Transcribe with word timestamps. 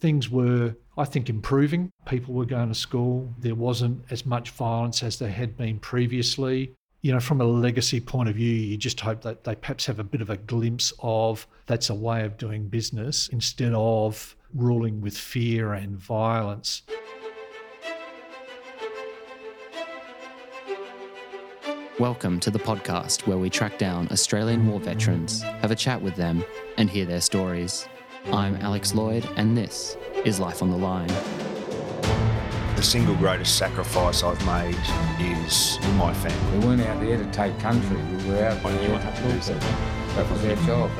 things 0.00 0.30
were, 0.30 0.74
I 0.96 1.04
think, 1.04 1.28
improving. 1.28 1.92
People 2.06 2.34
were 2.34 2.46
going 2.46 2.68
to 2.68 2.74
school. 2.74 3.32
There 3.38 3.54
wasn't 3.54 4.02
as 4.10 4.24
much 4.24 4.50
violence 4.50 5.02
as 5.02 5.18
there 5.18 5.30
had 5.30 5.56
been 5.56 5.78
previously. 5.78 6.74
You 7.02 7.12
know, 7.12 7.20
from 7.20 7.40
a 7.40 7.44
legacy 7.44 8.00
point 8.00 8.28
of 8.28 8.34
view, 8.34 8.52
you 8.52 8.76
just 8.76 9.00
hope 9.00 9.22
that 9.22 9.44
they 9.44 9.54
perhaps 9.54 9.86
have 9.86 9.98
a 9.98 10.04
bit 10.04 10.20
of 10.20 10.30
a 10.30 10.36
glimpse 10.36 10.92
of 11.00 11.46
that's 11.66 11.90
a 11.90 11.94
way 11.94 12.24
of 12.24 12.36
doing 12.36 12.68
business 12.68 13.28
instead 13.28 13.72
of 13.74 14.36
ruling 14.54 15.00
with 15.00 15.16
fear 15.16 15.74
and 15.74 15.96
violence. 15.96 16.82
Welcome 21.98 22.40
to 22.40 22.50
the 22.50 22.58
podcast 22.58 23.26
where 23.26 23.36
we 23.36 23.50
track 23.50 23.76
down 23.76 24.08
Australian 24.10 24.66
war 24.66 24.80
veterans, 24.80 25.42
have 25.42 25.70
a 25.70 25.76
chat 25.76 26.00
with 26.00 26.16
them, 26.16 26.42
and 26.78 26.88
hear 26.88 27.04
their 27.04 27.20
stories. 27.20 27.86
I'm 28.26 28.56
Alex 28.56 28.94
Lloyd, 28.94 29.28
and 29.36 29.56
this 29.56 29.96
is 30.24 30.38
Life 30.38 30.62
on 30.62 30.70
the 30.70 30.76
Line. 30.76 31.08
The 32.76 32.82
single 32.82 33.16
greatest 33.16 33.56
sacrifice 33.56 34.22
I've 34.22 34.44
made 34.46 34.76
is 35.18 35.78
my 35.96 36.12
family. 36.14 36.58
We 36.58 36.66
weren't 36.66 36.82
out 36.82 37.00
there 37.00 37.16
to 37.16 37.30
take 37.32 37.58
country, 37.58 37.96
we 37.96 38.30
were 38.30 38.44
out 38.44 38.62
there 38.62 38.98
to 38.98 39.28
lose 39.28 39.48
it. 39.48 39.99
That 40.16 40.28
was 40.30 40.44
our 40.44 40.56
job. 40.66 40.90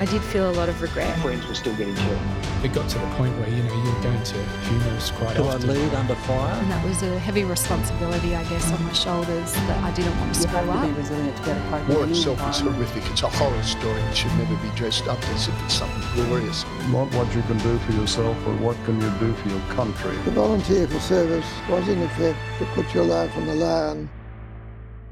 I 0.00 0.04
did 0.06 0.22
feel 0.22 0.50
a 0.50 0.52
lot 0.52 0.68
of 0.68 0.82
regret. 0.82 1.16
Friends 1.20 1.46
were 1.46 1.54
still 1.54 1.74
getting 1.76 1.94
killed. 1.94 2.18
It 2.64 2.72
got 2.72 2.88
to 2.90 2.98
the 2.98 3.06
point 3.14 3.36
where 3.38 3.48
you 3.48 3.62
know 3.62 3.72
you 3.72 3.92
were 3.92 4.02
going 4.02 4.22
to 4.22 4.34
funerals 4.34 5.10
quite 5.12 5.36
Do 5.36 5.44
often. 5.44 5.70
I 5.70 5.72
lead 5.72 5.94
under 5.94 6.14
fire? 6.16 6.54
And 6.54 6.70
that 6.72 6.84
was 6.84 7.02
a 7.02 7.18
heavy 7.20 7.44
responsibility, 7.44 8.34
I 8.34 8.42
guess, 8.44 8.72
on 8.72 8.82
my 8.82 8.92
shoulders 8.92 9.52
that 9.52 9.82
I 9.84 9.92
didn't 9.92 10.18
want 10.18 10.34
to 10.34 10.40
You 10.40 10.46
screw 10.48 10.58
have 10.58 10.82
to 10.82 10.92
be 10.92 10.98
resilient 10.98 11.36
to 11.36 11.42
be 11.44 11.50
able 11.50 11.60
to 11.60 11.68
cope 11.70 11.88
War 11.88 12.06
itself 12.06 12.50
is 12.50 12.60
horrific. 12.60 13.10
It's 13.10 13.22
a 13.22 13.28
horror 13.28 13.62
story. 13.62 14.00
It 14.00 14.16
should 14.16 14.34
never 14.36 14.56
be 14.56 14.68
dressed 14.74 15.06
up 15.06 15.22
as 15.30 15.46
if 15.46 15.64
it's 15.64 15.74
something 15.74 16.24
glorious. 16.24 16.64
Not 16.88 17.14
what 17.14 17.32
you 17.34 17.42
can 17.42 17.58
do 17.58 17.78
for 17.78 17.92
yourself, 17.92 18.36
but 18.44 18.58
what 18.60 18.76
can 18.84 19.00
you 19.00 19.10
do 19.20 19.32
for 19.34 19.48
your 19.48 19.60
country. 19.74 20.16
The 20.24 20.32
volunteer 20.32 20.88
for 20.88 20.98
service 20.98 21.46
was 21.70 21.86
in 21.88 22.02
effect 22.02 22.38
to 22.58 22.64
put 22.74 22.92
your 22.92 23.04
life 23.04 23.34
on 23.36 23.46
the 23.46 23.54
line. 23.54 24.10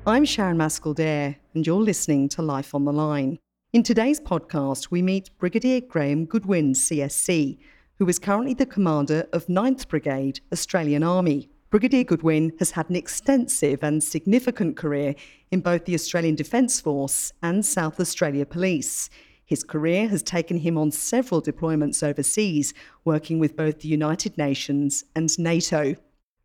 I'm 0.07 0.25
Sharon 0.27 0.59
Mascall 0.59 0.95
Dare, 0.95 1.37
and 1.55 1.67
you're 1.67 1.81
listening 1.81 2.29
to 2.31 2.43
Life 2.43 2.75
on 2.75 2.85
the 2.85 2.93
Line. 2.93 3.39
In 3.75 3.83
today's 3.83 4.21
podcast, 4.21 4.93
we 4.93 5.03
meet 5.03 5.37
Brigadier 5.37 5.81
Graham 5.81 6.27
Goodwin, 6.27 6.75
CSC, 6.75 7.59
who 7.99 8.09
is 8.09 8.21
currently 8.21 8.55
the 8.55 8.67
commander 8.67 9.27
of 9.33 9.47
9th 9.47 9.89
Brigade, 9.89 10.39
Australian 10.53 11.03
Army. 11.03 11.51
Brigadier 11.71 12.05
Goodwin 12.05 12.53
has 12.61 12.71
had 12.71 12.89
an 12.89 12.95
extensive 12.95 13.83
and 13.83 14.01
significant 14.01 14.77
career 14.77 15.17
in 15.51 15.59
both 15.59 15.87
the 15.87 15.95
Australian 15.95 16.37
Defence 16.37 16.81
Force 16.81 17.33
and 17.43 17.67
South 17.67 17.99
Australia 17.99 18.47
Police. 18.47 19.11
His 19.45 19.65
career 19.65 20.07
has 20.07 20.23
taken 20.23 20.59
him 20.59 20.79
on 20.79 20.93
several 20.93 21.43
deployments 21.43 22.07
overseas, 22.07 22.75
working 23.05 23.41
with 23.41 23.57
both 23.57 23.81
the 23.81 23.89
United 23.89 24.39
Nations 24.39 25.03
and 25.17 25.37
NATO. 25.37 25.97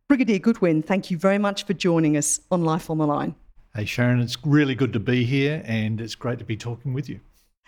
Brigadier 0.08 0.40
Goodwin, 0.40 0.82
thank 0.82 1.12
you 1.12 1.16
very 1.16 1.38
much 1.38 1.64
for 1.64 1.74
joining 1.74 2.16
us 2.16 2.40
on 2.50 2.64
Life 2.64 2.90
on 2.90 2.98
the 2.98 3.06
Line. 3.06 3.36
Hey, 3.74 3.84
Sharon, 3.84 4.18
it's 4.18 4.36
really 4.44 4.74
good 4.74 4.92
to 4.94 4.98
be 4.98 5.22
here 5.24 5.62
and 5.64 6.00
it's 6.00 6.16
great 6.16 6.40
to 6.40 6.44
be 6.44 6.56
talking 6.56 6.92
with 6.92 7.08
you. 7.08 7.20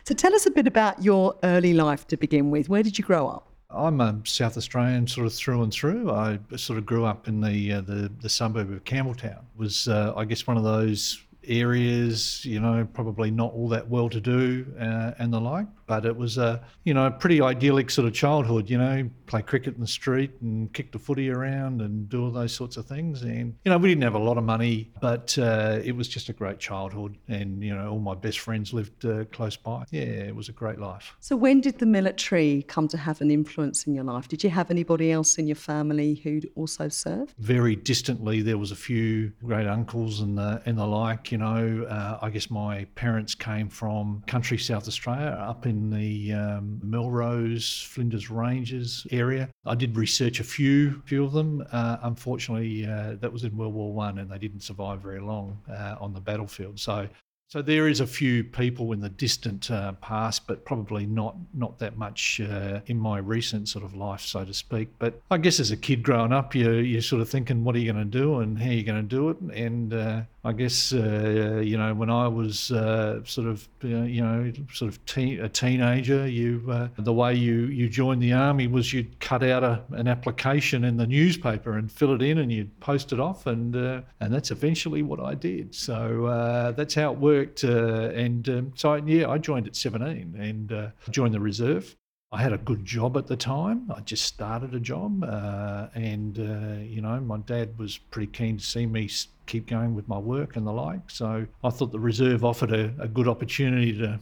So 0.04 0.14
tell 0.14 0.34
us 0.34 0.46
a 0.46 0.50
bit 0.50 0.66
about 0.66 1.00
your 1.04 1.36
early 1.44 1.74
life 1.74 2.08
to 2.08 2.16
begin 2.16 2.50
with. 2.50 2.68
Where 2.68 2.82
did 2.82 2.98
you 2.98 3.04
grow 3.04 3.28
up? 3.28 3.52
I'm 3.70 4.00
a 4.00 4.20
South 4.24 4.56
Australian 4.56 5.06
sort 5.06 5.28
of 5.28 5.32
through 5.32 5.62
and 5.62 5.72
through. 5.72 6.10
I 6.10 6.40
sort 6.56 6.80
of 6.80 6.86
grew 6.86 7.04
up 7.04 7.28
in 7.28 7.40
the 7.40 7.74
uh, 7.74 7.80
the, 7.82 8.10
the 8.20 8.28
suburb 8.28 8.72
of 8.72 8.84
Campbelltown. 8.84 9.38
It 9.38 9.56
was 9.56 9.86
uh, 9.86 10.12
I 10.16 10.24
guess 10.24 10.44
one 10.44 10.56
of 10.56 10.64
those 10.64 11.22
areas, 11.46 12.44
you 12.44 12.58
know, 12.58 12.86
probably 12.92 13.30
not 13.30 13.52
all 13.52 13.68
that 13.68 13.88
well 13.88 14.08
to 14.08 14.20
do 14.20 14.66
uh, 14.80 15.12
and 15.20 15.32
the 15.32 15.40
like. 15.40 15.66
But 15.92 16.06
it 16.06 16.16
was 16.16 16.38
a 16.38 16.64
you 16.84 16.94
know 16.94 17.06
a 17.06 17.10
pretty 17.10 17.40
idyllic 17.42 17.90
sort 17.90 18.06
of 18.08 18.14
childhood. 18.14 18.70
You 18.70 18.78
know, 18.78 19.10
play 19.26 19.42
cricket 19.42 19.74
in 19.74 19.80
the 19.80 19.86
street 19.86 20.32
and 20.40 20.72
kick 20.72 20.92
the 20.92 20.98
footy 20.98 21.28
around 21.30 21.82
and 21.82 22.08
do 22.08 22.24
all 22.24 22.30
those 22.30 22.52
sorts 22.52 22.76
of 22.76 22.86
things. 22.86 23.22
And 23.22 23.54
you 23.64 23.70
know, 23.70 23.78
we 23.78 23.88
didn't 23.90 24.04
have 24.04 24.14
a 24.14 24.24
lot 24.30 24.38
of 24.38 24.44
money, 24.44 24.90
but 25.00 25.36
uh, 25.38 25.80
it 25.84 25.94
was 25.94 26.08
just 26.08 26.28
a 26.28 26.32
great 26.32 26.58
childhood. 26.58 27.18
And 27.28 27.62
you 27.62 27.74
know, 27.74 27.90
all 27.90 27.98
my 27.98 28.14
best 28.14 28.38
friends 28.38 28.72
lived 28.72 29.04
uh, 29.04 29.24
close 29.36 29.56
by. 29.56 29.84
Yeah, 29.90 30.30
it 30.30 30.36
was 30.36 30.48
a 30.48 30.52
great 30.52 30.78
life. 30.78 31.14
So 31.20 31.36
when 31.36 31.60
did 31.60 31.78
the 31.78 31.86
military 31.86 32.62
come 32.74 32.88
to 32.88 32.96
have 32.96 33.20
an 33.20 33.30
influence 33.30 33.86
in 33.86 33.94
your 33.94 34.04
life? 34.04 34.28
Did 34.28 34.42
you 34.44 34.50
have 34.50 34.70
anybody 34.70 35.12
else 35.12 35.36
in 35.36 35.46
your 35.46 35.56
family 35.56 36.14
who'd 36.14 36.48
also 36.56 36.88
served? 36.88 37.34
very 37.38 37.74
distantly 37.74 38.40
there 38.40 38.56
was 38.56 38.70
a 38.70 38.76
few 38.76 39.32
great 39.44 39.66
uncles 39.66 40.20
and 40.20 40.38
the 40.38 40.62
and 40.66 40.78
the 40.78 40.86
like 40.86 41.32
you 41.32 41.38
know 41.38 41.84
uh, 41.88 42.18
i 42.22 42.30
guess 42.30 42.50
my 42.50 42.84
parents 42.94 43.34
came 43.34 43.68
from 43.68 44.22
country 44.26 44.58
south 44.58 44.86
australia 44.86 45.36
up 45.52 45.66
in 45.66 45.81
the 45.90 46.32
um, 46.32 46.80
melrose 46.82 47.82
flinders 47.82 48.30
ranges 48.30 49.06
area 49.10 49.48
i 49.66 49.74
did 49.74 49.96
research 49.96 50.40
a 50.40 50.44
few 50.44 51.02
few 51.04 51.24
of 51.24 51.32
them 51.32 51.64
uh, 51.72 51.98
unfortunately 52.02 52.86
uh, 52.86 53.14
that 53.20 53.32
was 53.32 53.44
in 53.44 53.56
world 53.56 53.74
war 53.74 53.92
one 53.92 54.18
and 54.18 54.30
they 54.30 54.38
didn't 54.38 54.60
survive 54.60 55.00
very 55.00 55.20
long 55.20 55.58
uh, 55.70 55.96
on 56.00 56.12
the 56.12 56.20
battlefield 56.20 56.78
so 56.78 57.08
so 57.52 57.60
there 57.60 57.86
is 57.86 58.00
a 58.00 58.06
few 58.06 58.44
people 58.44 58.92
in 58.92 59.00
the 59.00 59.10
distant 59.10 59.70
uh, 59.70 59.92
past, 60.00 60.46
but 60.46 60.64
probably 60.64 61.04
not 61.04 61.36
not 61.52 61.78
that 61.80 61.98
much 61.98 62.40
uh, 62.40 62.80
in 62.86 62.98
my 62.98 63.18
recent 63.18 63.68
sort 63.68 63.84
of 63.84 63.94
life, 63.94 64.22
so 64.22 64.42
to 64.42 64.54
speak. 64.54 64.88
But 64.98 65.20
I 65.30 65.36
guess 65.36 65.60
as 65.60 65.70
a 65.70 65.76
kid 65.76 66.02
growing 66.02 66.32
up, 66.32 66.54
you 66.54 66.72
you're 66.72 67.02
sort 67.02 67.20
of 67.20 67.28
thinking, 67.28 67.62
what 67.62 67.76
are 67.76 67.78
you 67.78 67.92
going 67.92 68.10
to 68.10 68.18
do 68.18 68.40
and 68.40 68.58
how 68.58 68.70
are 68.70 68.72
you 68.72 68.82
going 68.82 69.06
to 69.06 69.16
do 69.16 69.28
it? 69.28 69.36
And 69.54 69.92
uh, 69.92 70.22
I 70.44 70.52
guess 70.52 70.92
uh, 70.92 71.62
you 71.64 71.78
know 71.78 71.94
when 71.94 72.10
I 72.10 72.26
was 72.26 72.72
uh, 72.72 73.22
sort 73.24 73.46
of 73.46 73.68
uh, 73.84 73.88
you 73.88 74.22
know 74.22 74.52
sort 74.72 74.92
of 74.92 74.98
a 75.16 75.48
teenager, 75.48 76.26
you 76.26 76.64
uh, 76.68 76.88
the 76.98 77.12
way 77.12 77.34
you 77.34 77.66
you 77.66 77.88
joined 77.88 78.20
the 78.20 78.32
army 78.32 78.66
was 78.66 78.92
you'd 78.92 79.20
cut 79.20 79.44
out 79.44 79.62
a, 79.62 79.82
an 79.92 80.08
application 80.08 80.82
in 80.82 80.96
the 80.96 81.06
newspaper 81.06 81.78
and 81.78 81.90
fill 81.90 82.12
it 82.14 82.22
in, 82.22 82.38
and 82.38 82.50
you'd 82.50 82.78
post 82.80 83.12
it 83.12 83.20
off, 83.20 83.46
and 83.46 83.76
uh, 83.76 84.00
and 84.18 84.34
that's 84.34 84.50
eventually 84.50 85.02
what 85.02 85.20
I 85.20 85.34
did. 85.34 85.72
So 85.74 86.26
uh, 86.26 86.72
that's 86.72 86.94
how 86.94 87.12
it 87.12 87.18
worked. 87.18 87.62
And 87.62 88.48
um, 88.48 88.72
so 88.74 88.96
yeah, 88.96 89.28
I 89.28 89.38
joined 89.38 89.68
at 89.68 89.76
17 89.76 90.34
and 90.38 90.92
joined 91.10 91.34
the 91.34 91.40
reserve. 91.40 91.94
I 92.32 92.40
had 92.40 92.54
a 92.54 92.58
good 92.58 92.84
job 92.84 93.18
at 93.18 93.26
the 93.26 93.36
time. 93.36 93.92
I 93.94 94.00
just 94.00 94.24
started 94.24 94.74
a 94.74 94.80
job, 94.80 95.22
uh, 95.22 95.88
and 95.94 96.38
uh, 96.38 96.82
you 96.82 97.02
know, 97.02 97.20
my 97.20 97.36
dad 97.38 97.76
was 97.78 97.98
pretty 97.98 98.32
keen 98.32 98.56
to 98.56 98.64
see 98.64 98.86
me 98.86 99.10
keep 99.44 99.66
going 99.66 99.94
with 99.94 100.08
my 100.08 100.16
work 100.16 100.56
and 100.56 100.66
the 100.66 100.72
like. 100.72 101.10
So 101.10 101.46
I 101.62 101.70
thought 101.70 101.92
the 101.92 102.00
reserve 102.00 102.42
offered 102.42 102.72
a, 102.72 102.94
a 102.98 103.06
good 103.06 103.28
opportunity 103.28 103.96
to 103.98 104.18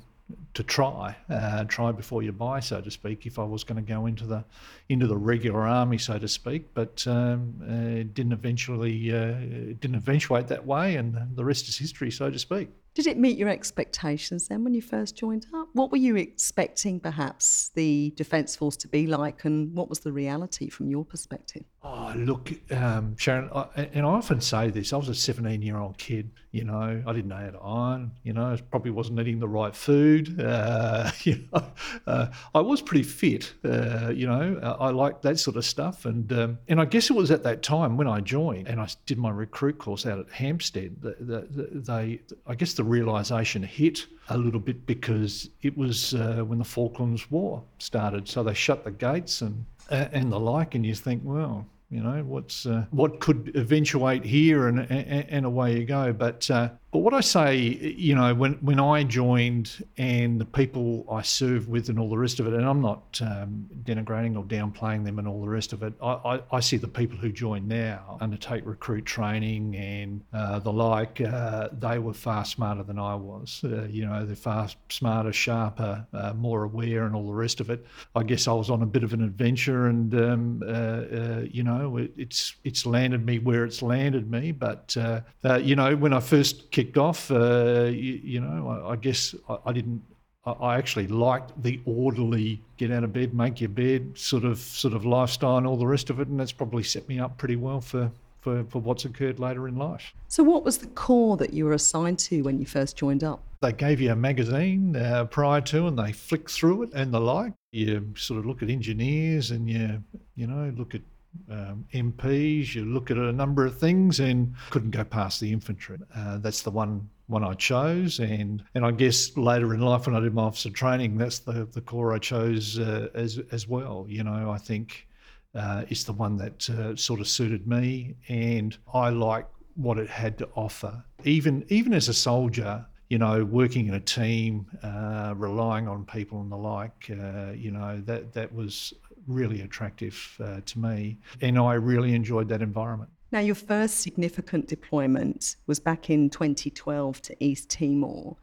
to 0.54 0.62
try, 0.62 1.16
uh, 1.28 1.64
try 1.64 1.90
before 1.92 2.22
you 2.22 2.32
buy, 2.32 2.60
so 2.60 2.80
to 2.80 2.90
speak. 2.90 3.26
If 3.26 3.38
I 3.38 3.44
was 3.44 3.64
going 3.64 3.84
to 3.84 3.88
go 3.88 4.06
into 4.06 4.26
the 4.26 4.44
into 4.88 5.06
the 5.06 5.16
regular 5.16 5.62
army, 5.62 5.98
so 5.98 6.18
to 6.18 6.28
speak, 6.28 6.74
but 6.74 7.06
um, 7.06 7.54
uh, 7.62 8.00
it 8.00 8.14
didn't 8.14 8.32
eventually 8.32 9.12
uh, 9.12 9.34
didn't 9.80 9.94
eventuate 9.94 10.48
that 10.48 10.66
way, 10.66 10.96
and 10.96 11.16
the 11.36 11.44
rest 11.44 11.68
is 11.68 11.78
history, 11.78 12.10
so 12.10 12.28
to 12.28 12.38
speak. 12.40 12.70
Did 12.94 13.06
it 13.06 13.18
meet 13.18 13.38
your 13.38 13.48
expectations 13.48 14.48
then 14.48 14.64
when 14.64 14.74
you 14.74 14.82
first 14.82 15.16
joined 15.16 15.46
up? 15.54 15.68
What 15.74 15.92
were 15.92 15.98
you 15.98 16.16
expecting 16.16 16.98
perhaps 16.98 17.70
the 17.74 18.12
Defence 18.16 18.56
Force 18.56 18.76
to 18.78 18.88
be 18.88 19.06
like 19.06 19.44
and 19.44 19.74
what 19.74 19.88
was 19.88 20.00
the 20.00 20.12
reality 20.12 20.68
from 20.68 20.90
your 20.90 21.04
perspective? 21.04 21.64
Oh, 21.82 22.12
look, 22.14 22.52
um, 22.70 23.16
Sharon, 23.16 23.48
I, 23.54 23.88
and 23.94 24.04
I 24.04 24.10
often 24.10 24.42
say 24.42 24.68
this. 24.68 24.92
I 24.92 24.98
was 24.98 25.08
a 25.08 25.14
17 25.14 25.62
year 25.62 25.78
old 25.78 25.96
kid, 25.96 26.30
you 26.50 26.62
know, 26.64 27.02
I 27.06 27.12
didn't 27.14 27.28
know 27.28 27.36
how 27.36 27.50
to 27.50 27.58
iron, 27.58 28.10
you 28.22 28.34
know, 28.34 28.54
probably 28.70 28.90
wasn't 28.90 29.18
eating 29.18 29.38
the 29.38 29.48
right 29.48 29.74
food. 29.74 30.38
Uh, 30.50 31.10
you 31.22 31.48
know, 31.52 31.64
uh, 32.06 32.26
I 32.54 32.60
was 32.60 32.82
pretty 32.82 33.04
fit, 33.04 33.54
uh, 33.64 34.10
you 34.14 34.26
know, 34.26 34.58
I 34.62 34.86
I 34.86 34.90
liked 34.90 35.22
that 35.22 35.38
sort 35.38 35.56
of 35.56 35.64
stuff. 35.64 36.04
And, 36.04 36.30
um, 36.32 36.58
and 36.68 36.80
I 36.80 36.84
guess 36.84 37.08
it 37.08 37.12
was 37.12 37.30
at 37.30 37.44
that 37.44 37.62
time 37.62 37.96
when 37.96 38.08
I 38.08 38.20
joined 38.20 38.66
and 38.66 38.80
I 38.80 38.88
did 39.06 39.16
my 39.16 39.30
recruit 39.30 39.78
course 39.78 40.06
out 40.06 40.18
at 40.18 40.28
Hampstead, 40.30 41.00
the, 41.00 41.16
the, 41.20 41.80
they, 41.80 42.20
I 42.46 42.54
guess 42.56 42.74
the 42.74 42.84
realisation 42.84 43.62
hit 43.62 44.06
a 44.28 44.36
little 44.36 44.60
bit 44.60 44.86
because 44.86 45.48
it 45.62 45.76
was 45.76 46.14
uh, 46.14 46.42
when 46.46 46.58
the 46.58 46.64
Falklands 46.64 47.30
War 47.30 47.62
started. 47.78 48.28
So 48.28 48.42
they 48.42 48.54
shut 48.54 48.84
the 48.84 48.90
gates 48.90 49.42
and 49.42 49.64
and 49.90 50.32
the 50.32 50.38
like, 50.38 50.74
and 50.74 50.84
you 50.86 50.94
think, 50.94 51.22
well, 51.24 51.66
you 51.90 52.00
know, 52.02 52.22
what's 52.22 52.66
uh, 52.66 52.84
what 52.90 53.20
could 53.20 53.52
eventuate 53.56 54.24
here, 54.24 54.68
and, 54.68 54.80
and 54.90 55.26
and 55.28 55.46
away 55.46 55.78
you 55.78 55.84
go. 55.84 56.12
But 56.12 56.48
uh, 56.50 56.70
but 56.92 57.00
what 57.00 57.14
I 57.14 57.20
say, 57.20 57.56
you 57.56 58.16
know, 58.16 58.34
when 58.34 58.54
when 58.54 58.80
I 58.80 59.04
joined 59.04 59.84
and 59.96 60.40
the 60.40 60.44
people 60.44 61.06
I 61.08 61.22
served 61.22 61.68
with 61.68 61.88
and 61.88 62.00
all 62.00 62.08
the 62.08 62.18
rest 62.18 62.40
of 62.40 62.48
it, 62.48 62.52
and 62.52 62.64
I'm 62.64 62.80
not 62.80 63.20
um, 63.22 63.68
denigrating 63.84 64.36
or 64.36 64.42
downplaying 64.42 65.04
them 65.04 65.20
and 65.20 65.28
all 65.28 65.40
the 65.40 65.48
rest 65.48 65.72
of 65.72 65.84
it. 65.84 65.94
I, 66.02 66.12
I, 66.12 66.40
I 66.50 66.60
see 66.60 66.78
the 66.78 66.88
people 66.88 67.16
who 67.16 67.30
join 67.30 67.68
now 67.68 68.18
undertake 68.20 68.66
recruit 68.66 69.06
training 69.06 69.76
and 69.76 70.20
uh, 70.32 70.58
the 70.58 70.72
like. 70.72 71.20
Uh, 71.20 71.68
they 71.78 72.00
were 72.00 72.12
far 72.12 72.44
smarter 72.44 72.82
than 72.82 72.98
I 72.98 73.14
was. 73.14 73.60
Uh, 73.62 73.84
you 73.84 74.04
know, 74.04 74.26
they're 74.26 74.34
far 74.34 74.68
smarter, 74.88 75.32
sharper, 75.32 76.04
uh, 76.12 76.32
more 76.34 76.64
aware, 76.64 77.04
and 77.04 77.14
all 77.14 77.26
the 77.26 77.32
rest 77.32 77.60
of 77.60 77.70
it. 77.70 77.86
I 78.16 78.24
guess 78.24 78.48
I 78.48 78.52
was 78.52 78.68
on 78.68 78.82
a 78.82 78.86
bit 78.86 79.04
of 79.04 79.12
an 79.12 79.22
adventure, 79.22 79.86
and 79.86 80.12
um, 80.14 81.48
you 81.52 81.62
know, 81.62 81.79
it, 81.96 82.12
it's 82.16 82.54
it's 82.64 82.86
landed 82.86 83.24
me 83.24 83.38
where 83.38 83.64
it's 83.64 83.82
landed 83.82 84.30
me. 84.30 84.52
But 84.52 84.96
uh, 84.96 85.20
uh, 85.44 85.56
you 85.56 85.76
know, 85.76 85.96
when 85.96 86.12
I 86.12 86.20
first 86.20 86.70
kicked 86.70 86.98
off, 86.98 87.30
uh, 87.30 87.84
you, 87.84 88.20
you 88.22 88.40
know, 88.40 88.68
I, 88.68 88.92
I 88.92 88.96
guess 88.96 89.34
I, 89.48 89.56
I 89.66 89.72
didn't 89.72 90.02
I, 90.44 90.52
I 90.52 90.78
actually 90.78 91.08
liked 91.08 91.60
the 91.62 91.80
orderly 91.84 92.62
get 92.76 92.90
out 92.90 93.04
of 93.04 93.12
bed, 93.12 93.34
make 93.34 93.60
your 93.60 93.70
bed 93.70 94.16
sort 94.16 94.44
of 94.44 94.58
sort 94.58 94.94
of 94.94 95.04
lifestyle 95.04 95.58
and 95.58 95.66
all 95.66 95.76
the 95.76 95.86
rest 95.86 96.10
of 96.10 96.20
it, 96.20 96.28
and 96.28 96.38
that's 96.38 96.52
probably 96.52 96.82
set 96.82 97.08
me 97.08 97.18
up 97.18 97.36
pretty 97.38 97.56
well 97.56 97.80
for 97.80 98.10
for, 98.40 98.64
for 98.64 98.78
what's 98.78 99.04
occurred 99.04 99.38
later 99.38 99.68
in 99.68 99.76
life. 99.76 100.14
So, 100.28 100.42
what 100.42 100.64
was 100.64 100.78
the 100.78 100.86
corps 100.88 101.36
that 101.36 101.52
you 101.52 101.66
were 101.66 101.74
assigned 101.74 102.18
to 102.20 102.42
when 102.42 102.58
you 102.58 102.66
first 102.66 102.96
joined 102.96 103.22
up? 103.22 103.42
They 103.60 103.72
gave 103.72 104.00
you 104.00 104.12
a 104.12 104.16
magazine 104.16 104.96
uh, 104.96 105.26
prior 105.26 105.60
to, 105.62 105.86
and 105.86 105.98
they 105.98 106.12
flick 106.12 106.48
through 106.48 106.84
it 106.84 106.90
and 106.94 107.12
the 107.12 107.20
like. 107.20 107.52
You 107.72 108.12
sort 108.16 108.40
of 108.40 108.46
look 108.46 108.62
at 108.62 108.70
engineers, 108.70 109.50
and 109.50 109.68
you 109.68 110.02
you 110.36 110.46
know 110.46 110.72
look 110.76 110.94
at 110.94 111.02
um, 111.50 111.86
MPs. 111.92 112.74
You 112.74 112.84
look 112.84 113.10
at 113.10 113.16
a 113.16 113.32
number 113.32 113.66
of 113.66 113.78
things, 113.78 114.20
and 114.20 114.54
couldn't 114.70 114.90
go 114.90 115.04
past 115.04 115.40
the 115.40 115.52
infantry. 115.52 115.98
Uh, 116.14 116.38
that's 116.38 116.62
the 116.62 116.70
one 116.70 117.08
one 117.26 117.44
I 117.44 117.54
chose, 117.54 118.18
and 118.18 118.62
and 118.74 118.84
I 118.84 118.90
guess 118.90 119.36
later 119.36 119.72
in 119.74 119.80
life 119.80 120.06
when 120.06 120.16
I 120.16 120.20
did 120.20 120.34
my 120.34 120.42
officer 120.42 120.70
training, 120.70 121.16
that's 121.16 121.38
the 121.38 121.66
the 121.72 121.80
corps 121.80 122.12
I 122.14 122.18
chose 122.18 122.78
uh, 122.78 123.08
as 123.14 123.40
as 123.52 123.68
well. 123.68 124.06
You 124.08 124.24
know, 124.24 124.50
I 124.50 124.58
think 124.58 125.06
uh, 125.54 125.84
is 125.88 126.04
the 126.04 126.12
one 126.12 126.36
that 126.38 126.68
uh, 126.70 126.96
sort 126.96 127.20
of 127.20 127.28
suited 127.28 127.66
me, 127.66 128.16
and 128.28 128.76
I 128.92 129.10
like 129.10 129.46
what 129.76 129.98
it 129.98 130.10
had 130.10 130.38
to 130.38 130.48
offer. 130.54 131.02
Even 131.24 131.64
even 131.68 131.92
as 131.92 132.08
a 132.08 132.14
soldier, 132.14 132.84
you 133.08 133.18
know, 133.18 133.44
working 133.44 133.88
in 133.88 133.94
a 133.94 134.00
team, 134.00 134.66
uh, 134.82 135.34
relying 135.36 135.88
on 135.88 136.04
people 136.04 136.40
and 136.40 136.50
the 136.50 136.56
like, 136.56 137.10
uh, 137.10 137.52
you 137.52 137.70
know, 137.70 138.00
that 138.06 138.32
that 138.32 138.52
was 138.54 138.94
really 139.26 139.62
attractive 139.62 140.36
uh, 140.42 140.60
to 140.64 140.78
me, 140.78 141.18
and 141.40 141.58
I 141.58 141.74
really 141.74 142.14
enjoyed 142.14 142.48
that 142.48 142.62
environment. 142.62 143.10
Now, 143.32 143.40
your 143.40 143.54
first 143.54 144.00
significant 144.00 144.66
deployment 144.66 145.56
was 145.66 145.78
back 145.78 146.10
in 146.10 146.30
2012 146.30 147.22
to 147.22 147.36
East 147.38 147.70
Timor. 147.70 148.36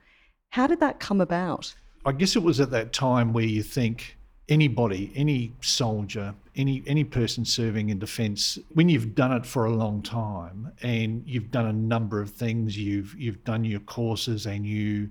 How 0.52 0.66
did 0.66 0.80
that 0.80 1.00
come 1.00 1.20
about? 1.20 1.76
I 2.06 2.14
guess 2.14 2.36
it 2.38 2.44
was 2.44 2.62
at 2.62 2.72
that 2.72 2.94
time 2.94 3.34
where 3.34 3.44
you 3.44 3.64
think 3.64 4.18
anybody, 4.48 5.12
any 5.14 5.54
soldier, 5.62 6.34
any 6.56 6.84
any 6.88 7.04
person 7.04 7.44
serving 7.44 7.90
in 7.90 8.00
defence, 8.00 8.58
when 8.74 8.88
you've 8.88 9.14
done 9.14 9.34
it 9.34 9.46
for 9.46 9.66
a 9.66 9.72
long 9.72 10.02
time 10.02 10.72
and 10.82 11.24
you've 11.26 11.52
done 11.52 11.66
a 11.66 11.74
number 11.74 12.22
of 12.22 12.30
things, 12.30 12.78
you've 12.78 13.14
you've 13.20 13.44
done 13.44 13.66
your 13.66 13.82
courses 13.82 14.46
and 14.46 14.66
you 14.66 15.10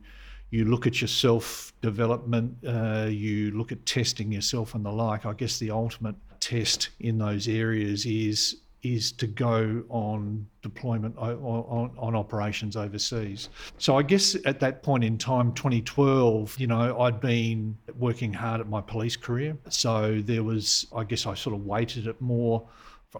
you 0.50 0.64
look 0.64 0.86
at 0.86 1.00
your 1.00 1.08
self 1.08 1.72
development, 1.82 2.56
uh, 2.66 3.08
you 3.10 3.50
look 3.52 3.72
at 3.72 3.84
testing 3.86 4.32
yourself 4.32 4.74
and 4.74 4.84
the 4.84 4.92
like. 4.92 5.26
I 5.26 5.32
guess 5.32 5.58
the 5.58 5.70
ultimate 5.70 6.16
test 6.40 6.90
in 7.00 7.18
those 7.18 7.48
areas 7.48 8.06
is 8.06 8.56
is 8.82 9.10
to 9.10 9.26
go 9.26 9.82
on 9.88 10.46
deployment 10.62 11.16
on, 11.18 11.34
on, 11.38 11.90
on, 11.98 12.14
operations 12.14 12.76
overseas. 12.76 13.48
So 13.78 13.98
I 13.98 14.02
guess 14.02 14.36
at 14.44 14.60
that 14.60 14.82
point 14.84 15.02
in 15.02 15.18
time, 15.18 15.52
2012, 15.54 16.56
you 16.60 16.68
know, 16.68 17.00
I'd 17.00 17.20
been 17.20 17.76
working 17.98 18.32
hard 18.32 18.60
at 18.60 18.68
my 18.68 18.80
police 18.80 19.16
career. 19.16 19.56
So 19.70 20.20
there 20.24 20.44
was, 20.44 20.86
I 20.94 21.02
guess 21.02 21.26
I 21.26 21.34
sort 21.34 21.56
of 21.56 21.66
weighted 21.66 22.06
it 22.06 22.20
more 22.20 22.68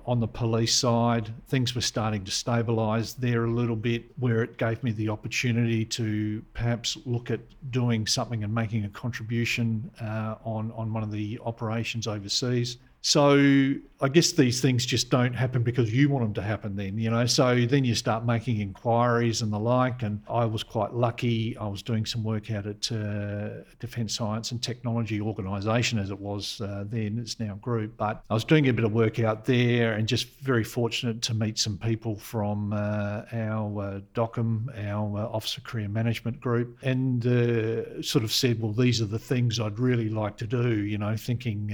on 0.04 0.20
the 0.20 0.28
police 0.28 0.74
side. 0.74 1.32
Things 1.48 1.74
were 1.74 1.80
starting 1.80 2.24
to 2.24 2.30
stabilise 2.30 3.16
there 3.16 3.44
a 3.44 3.50
little 3.50 3.76
bit, 3.76 4.04
where 4.18 4.42
it 4.42 4.58
gave 4.58 4.82
me 4.82 4.92
the 4.92 5.08
opportunity 5.08 5.84
to 5.84 6.42
perhaps 6.54 6.98
look 7.06 7.30
at 7.30 7.40
doing 7.70 8.06
something 8.06 8.44
and 8.44 8.54
making 8.54 8.84
a 8.84 8.88
contribution 8.88 9.90
uh, 10.00 10.34
on, 10.44 10.72
on 10.72 10.92
one 10.92 11.02
of 11.02 11.10
the 11.10 11.38
operations 11.44 12.06
overseas. 12.06 12.78
So 13.02 13.74
I 13.98 14.08
guess 14.08 14.32
these 14.32 14.60
things 14.60 14.84
just 14.84 15.08
don't 15.08 15.32
happen 15.32 15.62
because 15.62 15.92
you 15.92 16.10
want 16.10 16.24
them 16.24 16.34
to 16.34 16.42
happen 16.42 16.76
then, 16.76 16.98
you 16.98 17.10
know. 17.10 17.24
So 17.24 17.64
then 17.64 17.84
you 17.84 17.94
start 17.94 18.26
making 18.26 18.60
inquiries 18.60 19.40
and 19.40 19.50
the 19.50 19.58
like. 19.58 20.02
And 20.02 20.20
I 20.28 20.44
was 20.44 20.62
quite 20.62 20.92
lucky. 20.92 21.56
I 21.56 21.66
was 21.66 21.82
doing 21.82 22.04
some 22.04 22.22
work 22.22 22.50
out 22.50 22.66
at 22.66 22.92
uh, 22.92 23.62
Defence 23.80 24.14
Science 24.14 24.52
and 24.52 24.62
Technology 24.62 25.20
Organisation 25.20 25.98
as 25.98 26.10
it 26.10 26.18
was 26.18 26.60
uh, 26.60 26.84
then, 26.86 27.18
it's 27.18 27.40
now 27.40 27.54
group. 27.54 27.96
But 27.96 28.22
I 28.28 28.34
was 28.34 28.44
doing 28.44 28.68
a 28.68 28.72
bit 28.72 28.84
of 28.84 28.92
work 28.92 29.18
out 29.18 29.46
there 29.46 29.94
and 29.94 30.06
just 30.06 30.28
very 30.40 30.64
fortunate 30.64 31.22
to 31.22 31.34
meet 31.34 31.58
some 31.58 31.78
people 31.78 32.16
from 32.16 32.74
uh, 32.74 33.22
our 33.32 33.82
uh, 33.82 34.00
DOCM, 34.14 34.78
our 34.86 35.20
uh, 35.20 35.26
Officer 35.28 35.62
Career 35.62 35.88
Management 35.88 36.38
group, 36.38 36.76
and 36.82 37.26
uh, 37.26 38.02
sort 38.02 38.24
of 38.24 38.32
said, 38.32 38.60
well, 38.60 38.72
these 38.72 39.00
are 39.00 39.06
the 39.06 39.18
things 39.18 39.58
I'd 39.58 39.78
really 39.78 40.10
like 40.10 40.36
to 40.38 40.46
do, 40.46 40.84
you 40.84 40.98
know, 40.98 41.16
thinking, 41.16 41.70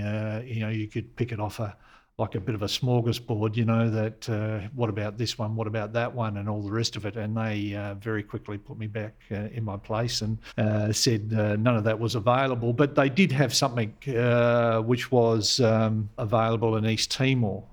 you 0.47 0.61
know, 0.61 0.69
you 0.69 0.87
could 0.87 1.17
pick 1.17 1.33
it 1.33 1.41
off 1.41 1.59
a 1.59 1.77
like 2.19 2.35
a 2.35 2.41
bit 2.41 2.55
of 2.55 2.63
a 2.63 2.67
smorgasbord, 2.67 3.57
you 3.57 3.65
know, 3.65 3.89
that 3.89 4.29
uh, 4.29 4.61
what 4.75 4.91
about 4.91 5.17
this 5.17 5.39
one, 5.39 5.57
what 5.57 5.67
about 5.67 5.95
that 5.95 6.15
one, 6.15 6.37
and 6.37 6.47
all 6.47 6.61
the 6.61 6.71
rest 6.71 6.95
of 6.95 7.07
it. 7.07 7.17
And 7.17 7.35
they 7.35 7.75
uh, 7.75 7.95
very 7.95 8.23
quickly 8.23 8.59
put 8.59 8.79
me 8.79 8.87
back 8.87 9.15
uh, 9.31 9.49
in 9.53 9.65
my 9.65 9.79
place 9.79 10.21
and 10.21 10.39
uh, 10.59 10.93
said 10.93 11.33
uh, 11.35 11.57
none 11.57 11.75
of 11.75 11.85
that 11.85 11.99
was 11.99 12.15
available. 12.15 12.75
But 12.75 12.95
they 12.95 13.09
did 13.09 13.33
have 13.33 13.55
something 13.55 13.95
uh, 14.15 14.81
which 14.83 15.11
was 15.11 15.61
um, 15.61 16.11
available 16.19 16.77
in 16.77 16.85
East 16.85 17.11
Timor. 17.11 17.65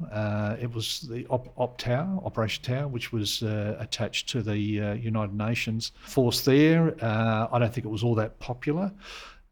it 0.60 0.74
was 0.74 1.02
the 1.02 1.28
Op, 1.28 1.52
Op 1.58 1.78
Tower, 1.78 2.22
Operation 2.24 2.64
Tower, 2.64 2.88
which 2.88 3.12
was 3.12 3.42
attached 3.44 4.30
to 4.30 4.42
the 4.42 4.58
United 4.58 5.36
Nations 5.36 5.92
force 6.02 6.46
there. 6.46 6.96
I 7.04 7.60
don't 7.60 7.74
think 7.74 7.86
it 7.86 7.90
was 7.90 8.04
all 8.04 8.16
that 8.16 8.40
popular. 8.40 8.92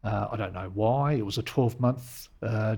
I 0.02 0.36
don't 0.36 0.54
know 0.54 0.70
why. 0.72 1.12
It 1.12 1.26
was 1.26 1.36
a 1.36 1.42
12 1.42 1.78
month 1.78 2.28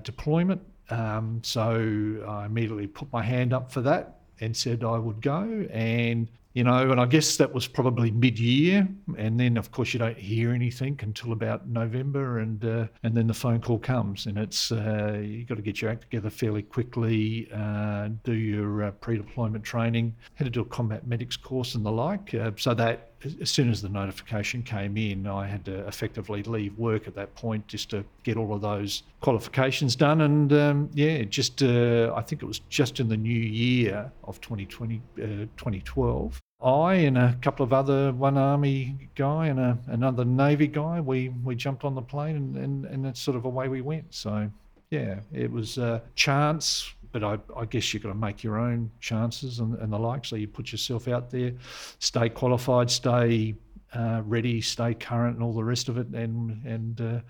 deployment. 0.02 0.60
Um, 0.90 1.40
so 1.42 2.24
I 2.28 2.46
immediately 2.46 2.86
put 2.86 3.12
my 3.12 3.22
hand 3.22 3.52
up 3.52 3.70
for 3.70 3.80
that 3.82 4.18
and 4.40 4.56
said 4.56 4.84
I 4.84 4.98
would 4.98 5.20
go. 5.20 5.66
And, 5.70 6.28
you 6.54 6.64
know, 6.64 6.90
and 6.90 7.00
I 7.00 7.06
guess 7.06 7.36
that 7.36 7.52
was 7.52 7.68
probably 7.68 8.10
mid 8.10 8.38
year. 8.38 8.88
And 9.16 9.38
then, 9.38 9.56
of 9.56 9.70
course, 9.70 9.92
you 9.92 9.98
don't 9.98 10.16
hear 10.16 10.52
anything 10.52 10.98
until 11.02 11.32
about 11.32 11.68
November. 11.68 12.38
And 12.38 12.64
uh, 12.64 12.86
and 13.02 13.16
then 13.16 13.26
the 13.26 13.34
phone 13.34 13.60
call 13.60 13.78
comes. 13.78 14.26
And 14.26 14.36
it's, 14.38 14.72
uh, 14.72 15.20
you've 15.22 15.48
got 15.48 15.56
to 15.56 15.62
get 15.62 15.80
your 15.80 15.90
act 15.90 16.02
together 16.02 16.30
fairly 16.30 16.62
quickly, 16.62 17.48
uh, 17.54 18.08
do 18.24 18.32
your 18.32 18.84
uh, 18.84 18.90
pre 18.92 19.16
deployment 19.16 19.62
training, 19.62 20.14
had 20.34 20.44
to 20.44 20.50
do 20.50 20.62
a 20.62 20.64
combat 20.64 21.06
medics 21.06 21.36
course 21.36 21.74
and 21.74 21.84
the 21.84 21.92
like. 21.92 22.34
Uh, 22.34 22.50
so 22.56 22.74
that 22.74 23.09
as 23.40 23.50
soon 23.50 23.70
as 23.70 23.82
the 23.82 23.88
notification 23.88 24.62
came 24.62 24.96
in, 24.96 25.26
I 25.26 25.46
had 25.46 25.64
to 25.66 25.86
effectively 25.86 26.42
leave 26.42 26.76
work 26.78 27.06
at 27.06 27.14
that 27.16 27.34
point 27.34 27.66
just 27.66 27.90
to 27.90 28.04
get 28.22 28.36
all 28.36 28.54
of 28.54 28.62
those 28.62 29.02
qualifications 29.20 29.94
done. 29.96 30.22
And 30.22 30.52
um, 30.52 30.90
yeah, 30.94 31.22
just 31.24 31.62
uh, 31.62 32.12
I 32.16 32.22
think 32.22 32.42
it 32.42 32.46
was 32.46 32.60
just 32.68 33.00
in 33.00 33.08
the 33.08 33.16
new 33.16 33.38
year 33.38 34.10
of 34.24 34.40
2020, 34.40 35.02
uh, 35.18 35.26
2012. 35.56 36.40
I 36.62 36.94
and 36.94 37.16
a 37.16 37.36
couple 37.40 37.64
of 37.64 37.72
other 37.72 38.12
one 38.12 38.36
army 38.36 39.08
guy 39.14 39.46
and 39.46 39.58
a, 39.58 39.78
another 39.86 40.24
navy 40.24 40.66
guy, 40.66 41.00
we 41.00 41.30
we 41.42 41.54
jumped 41.54 41.84
on 41.84 41.94
the 41.94 42.02
plane 42.02 42.36
and, 42.36 42.56
and, 42.56 42.84
and 42.84 43.04
that's 43.04 43.20
sort 43.20 43.36
of 43.36 43.46
away 43.46 43.68
we 43.68 43.80
went. 43.80 44.14
So 44.14 44.50
yeah, 44.90 45.20
it 45.32 45.50
was 45.50 45.78
a 45.78 46.02
chance 46.16 46.92
but 47.12 47.24
I, 47.24 47.38
I, 47.56 47.64
guess 47.64 47.92
you've 47.92 48.02
got 48.02 48.10
to 48.10 48.14
make 48.14 48.42
your 48.42 48.58
own 48.58 48.90
chances 49.00 49.58
and, 49.58 49.74
and, 49.78 49.92
the 49.92 49.98
like. 49.98 50.24
So 50.24 50.36
you 50.36 50.48
put 50.48 50.72
yourself 50.72 51.08
out 51.08 51.30
there, 51.30 51.52
stay 51.98 52.28
qualified, 52.28 52.90
stay 52.90 53.54
uh, 53.94 54.22
ready, 54.24 54.60
stay 54.60 54.94
current, 54.94 55.36
and 55.36 55.42
all 55.42 55.52
the 55.52 55.64
rest 55.64 55.88
of 55.88 55.98
it. 55.98 56.08
And 56.08 56.64
and 56.64 57.00
uh, 57.00 57.20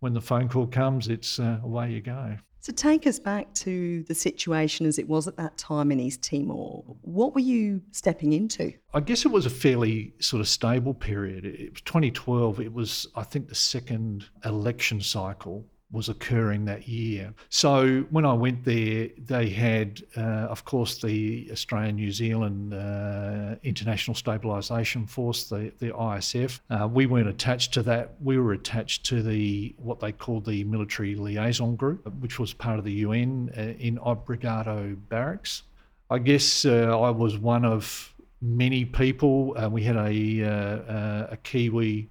when 0.00 0.12
the 0.12 0.20
phone 0.20 0.48
call 0.48 0.66
comes, 0.66 1.08
it's 1.08 1.38
uh, 1.38 1.58
away 1.62 1.92
you 1.92 2.00
go. 2.00 2.36
So 2.60 2.72
take 2.72 3.06
us 3.06 3.18
back 3.18 3.54
to 3.54 4.02
the 4.04 4.14
situation 4.14 4.84
as 4.84 4.98
it 4.98 5.08
was 5.08 5.28
at 5.28 5.36
that 5.36 5.56
time 5.56 5.92
in 5.92 6.00
East 6.00 6.22
Timor. 6.22 6.82
What 7.02 7.34
were 7.34 7.40
you 7.40 7.80
stepping 7.92 8.32
into? 8.32 8.74
I 8.92 9.00
guess 9.00 9.24
it 9.24 9.28
was 9.28 9.46
a 9.46 9.50
fairly 9.50 10.12
sort 10.18 10.40
of 10.40 10.48
stable 10.48 10.92
period. 10.92 11.46
It 11.46 11.72
was 11.72 11.80
2012. 11.82 12.60
It 12.60 12.72
was, 12.72 13.06
I 13.14 13.22
think, 13.22 13.48
the 13.48 13.54
second 13.54 14.26
election 14.44 15.00
cycle 15.00 15.64
was 15.90 16.08
occurring 16.10 16.66
that 16.66 16.86
year. 16.86 17.32
So 17.48 18.00
when 18.10 18.26
I 18.26 18.34
went 18.34 18.64
there, 18.64 19.08
they 19.16 19.48
had, 19.48 20.02
uh, 20.16 20.20
of 20.50 20.64
course, 20.64 21.00
the 21.00 21.48
Australian 21.50 21.96
New 21.96 22.12
Zealand 22.12 22.74
uh, 22.74 23.54
International 23.62 24.14
Stabilisation 24.14 25.08
Force, 25.08 25.48
the, 25.48 25.72
the 25.78 25.90
ISF. 25.90 26.60
Uh, 26.68 26.86
we 26.86 27.06
weren't 27.06 27.28
attached 27.28 27.72
to 27.74 27.82
that. 27.84 28.14
We 28.20 28.38
were 28.38 28.52
attached 28.52 29.06
to 29.06 29.22
the 29.22 29.74
what 29.78 29.98
they 29.98 30.12
called 30.12 30.44
the 30.44 30.62
Military 30.64 31.14
Liaison 31.14 31.74
Group, 31.74 32.06
which 32.20 32.38
was 32.38 32.52
part 32.52 32.78
of 32.78 32.84
the 32.84 32.92
UN 32.92 33.50
uh, 33.56 33.60
in 33.78 33.98
Obrigado 33.98 34.94
Barracks. 35.08 35.62
I 36.10 36.18
guess 36.18 36.66
uh, 36.66 36.98
I 37.00 37.10
was 37.10 37.38
one 37.38 37.64
of 37.64 38.12
many 38.42 38.84
people. 38.84 39.56
Uh, 39.56 39.68
we 39.70 39.82
had 39.82 39.96
a, 39.96 41.28
a 41.30 41.38
Kiwi 41.42 42.10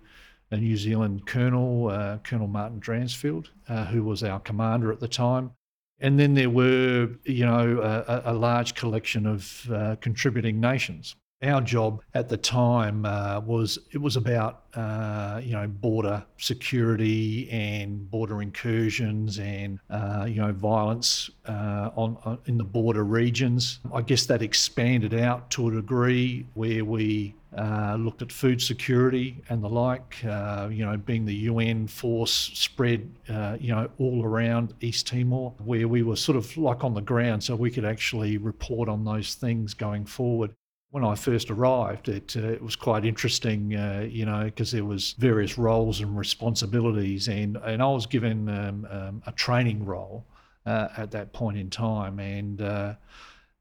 a 0.51 0.57
New 0.57 0.77
Zealand 0.77 1.25
colonel, 1.25 1.89
uh, 1.89 2.17
Colonel 2.19 2.47
Martin 2.47 2.79
Dransfield, 2.79 3.49
uh, 3.67 3.85
who 3.85 4.03
was 4.03 4.23
our 4.23 4.39
commander 4.39 4.91
at 4.91 4.99
the 4.99 5.07
time. 5.07 5.51
And 5.99 6.19
then 6.19 6.35
there 6.35 6.49
were, 6.49 7.09
you 7.23 7.45
know, 7.45 7.81
a, 7.81 8.31
a 8.31 8.33
large 8.33 8.75
collection 8.75 9.25
of 9.25 9.67
uh, 9.71 9.95
contributing 9.99 10.59
nations. 10.59 11.15
Our 11.43 11.61
job 11.61 12.01
at 12.15 12.29
the 12.29 12.37
time 12.37 13.05
uh, 13.05 13.41
was 13.41 13.77
it 13.91 13.99
was 13.99 14.15
about 14.15 14.63
uh, 14.73 15.39
you 15.43 15.51
know 15.51 15.67
border 15.67 16.25
security 16.37 17.47
and 17.51 18.09
border 18.09 18.41
incursions 18.41 19.37
and 19.37 19.77
uh, 19.91 20.25
you 20.27 20.41
know 20.41 20.51
violence 20.51 21.29
uh, 21.47 21.91
on, 21.95 22.17
on, 22.25 22.39
in 22.47 22.57
the 22.57 22.63
border 22.63 23.03
regions. 23.03 23.81
I 23.93 24.01
guess 24.01 24.25
that 24.25 24.41
expanded 24.41 25.13
out 25.13 25.51
to 25.51 25.67
a 25.67 25.71
degree 25.73 26.47
where 26.55 26.83
we 26.83 27.35
uh, 27.55 27.97
looked 27.99 28.23
at 28.23 28.31
food 28.31 28.59
security 28.59 29.39
and 29.47 29.63
the 29.63 29.69
like. 29.69 30.17
Uh, 30.25 30.69
you 30.71 30.83
know, 30.83 30.97
being 30.97 31.23
the 31.23 31.35
UN 31.35 31.85
force 31.85 32.31
spread, 32.55 33.11
you 33.59 33.69
know, 33.75 33.87
all 33.99 34.25
around 34.25 34.73
East 34.81 35.05
Timor, 35.05 35.53
where 35.63 35.87
we 35.87 36.01
were 36.01 36.15
sort 36.15 36.35
of 36.35 36.57
like 36.57 36.83
on 36.83 36.95
the 36.95 37.01
ground, 37.01 37.43
so 37.43 37.55
we 37.55 37.69
could 37.69 37.85
actually 37.85 38.39
report 38.39 38.89
on 38.89 39.05
those 39.05 39.35
things 39.35 39.75
going 39.75 40.03
forward 40.03 40.51
when 40.91 41.03
I 41.03 41.15
first 41.15 41.51
arrived, 41.51 42.07
it, 42.07 42.35
uh, 42.37 42.47
it 42.47 42.61
was 42.61 42.75
quite 42.75 43.05
interesting, 43.05 43.75
uh, 43.75 44.07
you 44.09 44.25
know, 44.25 44.45
because 44.45 44.71
there 44.71 44.85
was 44.85 45.13
various 45.13 45.57
roles 45.57 45.99
and 45.99 46.17
responsibilities, 46.17 47.27
and, 47.27 47.57
and 47.57 47.81
I 47.81 47.87
was 47.87 48.05
given 48.05 48.47
um, 48.49 48.87
um, 48.89 49.23
a 49.25 49.31
training 49.33 49.85
role 49.85 50.25
uh, 50.65 50.87
at 50.97 51.11
that 51.11 51.33
point 51.33 51.57
in 51.57 51.69
time, 51.69 52.19
and 52.19 52.61
uh, 52.61 52.95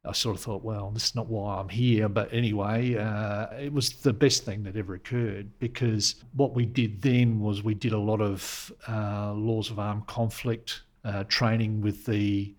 I 0.05 0.13
sort 0.13 0.37
of 0.37 0.43
thought, 0.43 0.63
well, 0.63 0.91
this 0.93 1.07
is 1.07 1.15
not 1.17 1.27
why 1.27 1.59
I'm 1.59 1.69
here, 1.69 2.09
but 2.09 2.33
anyway, 2.33 2.97
uh, 2.97 3.47
it 3.59 3.73
was 3.73 3.91
the 3.91 4.13
best 4.13 4.45
thing 4.45 4.63
that 4.63 4.77
ever 4.77 4.95
occurred 4.95 5.51
because 5.59 6.25
what 6.35 6.55
we 6.55 6.65
did 6.65 7.03
then 7.03 7.41
was 7.41 7.65
we 7.65 7.75
did 7.75 7.93
a 7.93 7.99
lot 7.99 8.21
of 8.21 8.73
uh, 8.89 9.33
laws 9.33 9.71
of 9.71 9.81
armed 9.81 10.07
conflict 10.07 10.83
training 11.29 11.81
with 11.81 12.05
the 12.05 12.56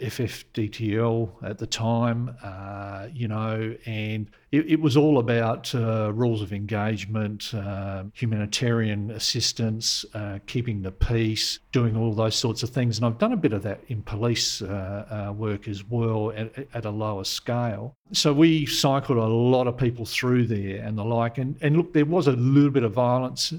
FFDTL 0.00 1.30
at 1.42 1.58
the 1.58 1.66
time, 1.66 2.36
uh, 2.42 3.08
you 3.12 3.28
know, 3.28 3.74
and 3.86 4.30
it, 4.52 4.66
it 4.72 4.80
was 4.80 4.96
all 4.96 5.18
about 5.18 5.74
uh, 5.74 6.12
rules 6.12 6.42
of 6.42 6.52
engagement, 6.52 7.54
uh, 7.54 8.04
humanitarian 8.14 9.10
assistance, 9.12 10.04
uh, 10.14 10.38
keeping 10.46 10.82
the 10.82 10.90
peace, 10.90 11.60
doing 11.72 11.96
all 11.96 12.12
those 12.12 12.34
sorts 12.34 12.62
of 12.62 12.70
things. 12.70 12.98
And 12.98 13.06
I've 13.06 13.18
done 13.18 13.32
a 13.32 13.36
bit 13.36 13.52
of 13.52 13.62
that 13.62 13.80
in 13.88 14.02
police 14.02 14.60
uh, 14.62 15.28
uh, 15.28 15.32
work 15.32 15.68
as 15.68 15.84
well 15.84 16.32
at, 16.36 16.66
at, 16.74 16.84
a 16.84 16.90
lower 16.90 17.24
scale. 17.24 17.94
So 18.12 18.32
we 18.32 18.66
cycled 18.66 19.18
a 19.18 19.26
lot 19.26 19.66
of 19.66 19.76
people 19.76 20.04
through 20.04 20.46
there 20.46 20.82
and 20.82 20.98
the 20.98 21.04
like. 21.04 21.38
And, 21.38 21.56
and 21.60 21.76
look, 21.76 21.92
there 21.92 22.04
was 22.04 22.26
a 22.26 22.32
little 22.32 22.70
bit 22.70 22.82
of 22.82 22.92
violence 22.92 23.52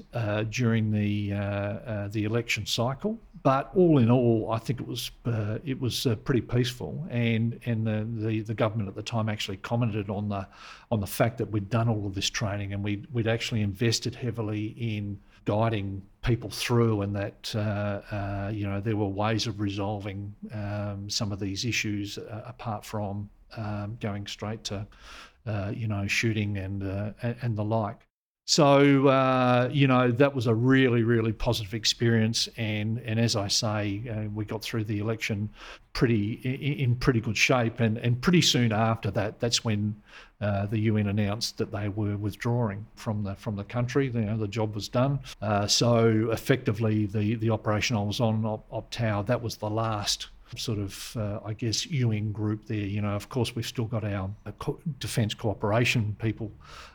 during 0.50 0.90
the 0.90 1.32
the 2.12 2.24
election 2.24 2.66
cycle 2.66 3.18
but 3.42 3.72
all 3.74 3.98
in 3.98 4.10
all, 4.10 4.50
I 4.52 4.58
think 4.58 4.80
it 4.80 4.86
was 4.86 5.10
uh, 5.24 5.58
it 5.64 5.80
was 5.80 6.06
uh, 6.06 6.14
pretty 6.16 6.42
peaceful, 6.42 7.06
and 7.10 7.58
and 7.66 7.86
the, 7.86 8.06
the, 8.28 8.40
the 8.40 8.54
government 8.54 8.88
at 8.88 8.94
the 8.94 9.02
time 9.02 9.28
actually 9.28 9.56
commented 9.56 10.10
on 10.10 10.28
the 10.28 10.46
on 10.90 11.00
the 11.00 11.06
fact 11.06 11.38
that 11.38 11.50
we'd 11.50 11.68
done 11.68 11.88
all 11.88 12.06
of 12.06 12.14
this 12.14 12.30
training 12.30 12.72
and 12.72 12.84
we'd 12.84 13.06
we'd 13.12 13.26
actually 13.26 13.62
invested 13.62 14.14
heavily 14.14 14.66
in 14.78 15.18
guiding 15.44 16.02
people 16.22 16.50
through, 16.50 17.02
and 17.02 17.16
that 17.16 17.52
uh, 17.56 18.00
uh 18.14 18.50
you 18.54 18.64
know 18.64 18.80
there 18.80 18.96
were 18.96 19.08
ways 19.08 19.48
of 19.48 19.60
resolving 19.60 20.32
um, 20.52 21.10
some 21.10 21.32
of 21.32 21.40
these 21.40 21.64
issues 21.64 22.18
uh, 22.18 22.42
apart 22.46 22.84
from 22.84 23.28
um, 23.56 23.96
going 24.00 24.24
straight 24.28 24.62
to 24.62 24.86
uh, 25.46 25.72
you 25.74 25.88
know 25.88 26.06
shooting 26.06 26.58
and 26.58 26.82
and 27.20 27.56
the 27.56 27.64
like. 27.64 28.06
So 28.52 29.08
uh, 29.08 29.70
you 29.72 29.86
know 29.86 30.10
that 30.10 30.34
was 30.34 30.46
a 30.46 30.54
really 30.54 31.04
really 31.04 31.32
positive 31.32 31.72
experience, 31.72 32.50
and 32.58 32.98
and 32.98 33.18
as 33.18 33.34
I 33.34 33.48
say, 33.48 34.02
uh, 34.06 34.28
we 34.28 34.44
got 34.44 34.60
through 34.60 34.84
the 34.84 34.98
election 34.98 35.48
pretty 35.94 36.32
in, 36.44 36.90
in, 36.90 36.96
pretty 36.96 37.22
good 37.22 37.38
shape, 37.38 37.80
and 37.80 37.96
and 37.96 38.20
pretty 38.20 38.42
soon 38.42 38.70
after 38.70 39.10
that, 39.12 39.40
that's 39.40 39.64
when 39.64 39.96
uh, 40.42 40.66
the 40.66 40.80
UN 40.80 41.06
announced 41.06 41.56
that 41.56 41.72
they 41.72 41.88
were 41.88 42.18
withdrawing 42.18 42.84
from 42.94 43.24
the 43.24 43.34
from 43.36 43.56
the 43.56 43.64
country. 43.64 44.10
You 44.12 44.20
know, 44.20 44.36
the 44.36 44.48
job 44.48 44.74
was 44.74 44.86
done. 44.86 45.20
Uh, 45.40 45.66
so 45.66 46.28
effectively, 46.30 47.06
the 47.06 47.36
the 47.36 47.48
operation 47.48 47.96
I 47.96 48.02
was 48.02 48.20
on, 48.20 48.44
Op, 48.44 48.70
Optau, 48.70 49.24
that 49.28 49.40
was 49.40 49.56
the 49.56 49.70
last 49.70 50.26
sort 50.58 50.78
of, 50.78 51.16
uh, 51.16 51.40
I 51.46 51.54
guess, 51.54 51.86
UN 51.86 52.32
group 52.32 52.66
there. 52.66 52.76
You 52.76 53.00
know, 53.00 53.14
of 53.16 53.30
course, 53.30 53.56
we've 53.56 53.66
still 53.66 53.86
got 53.86 54.04
our 54.04 54.30
defence 54.98 55.32
cooperation 55.32 56.14
people 56.18 56.52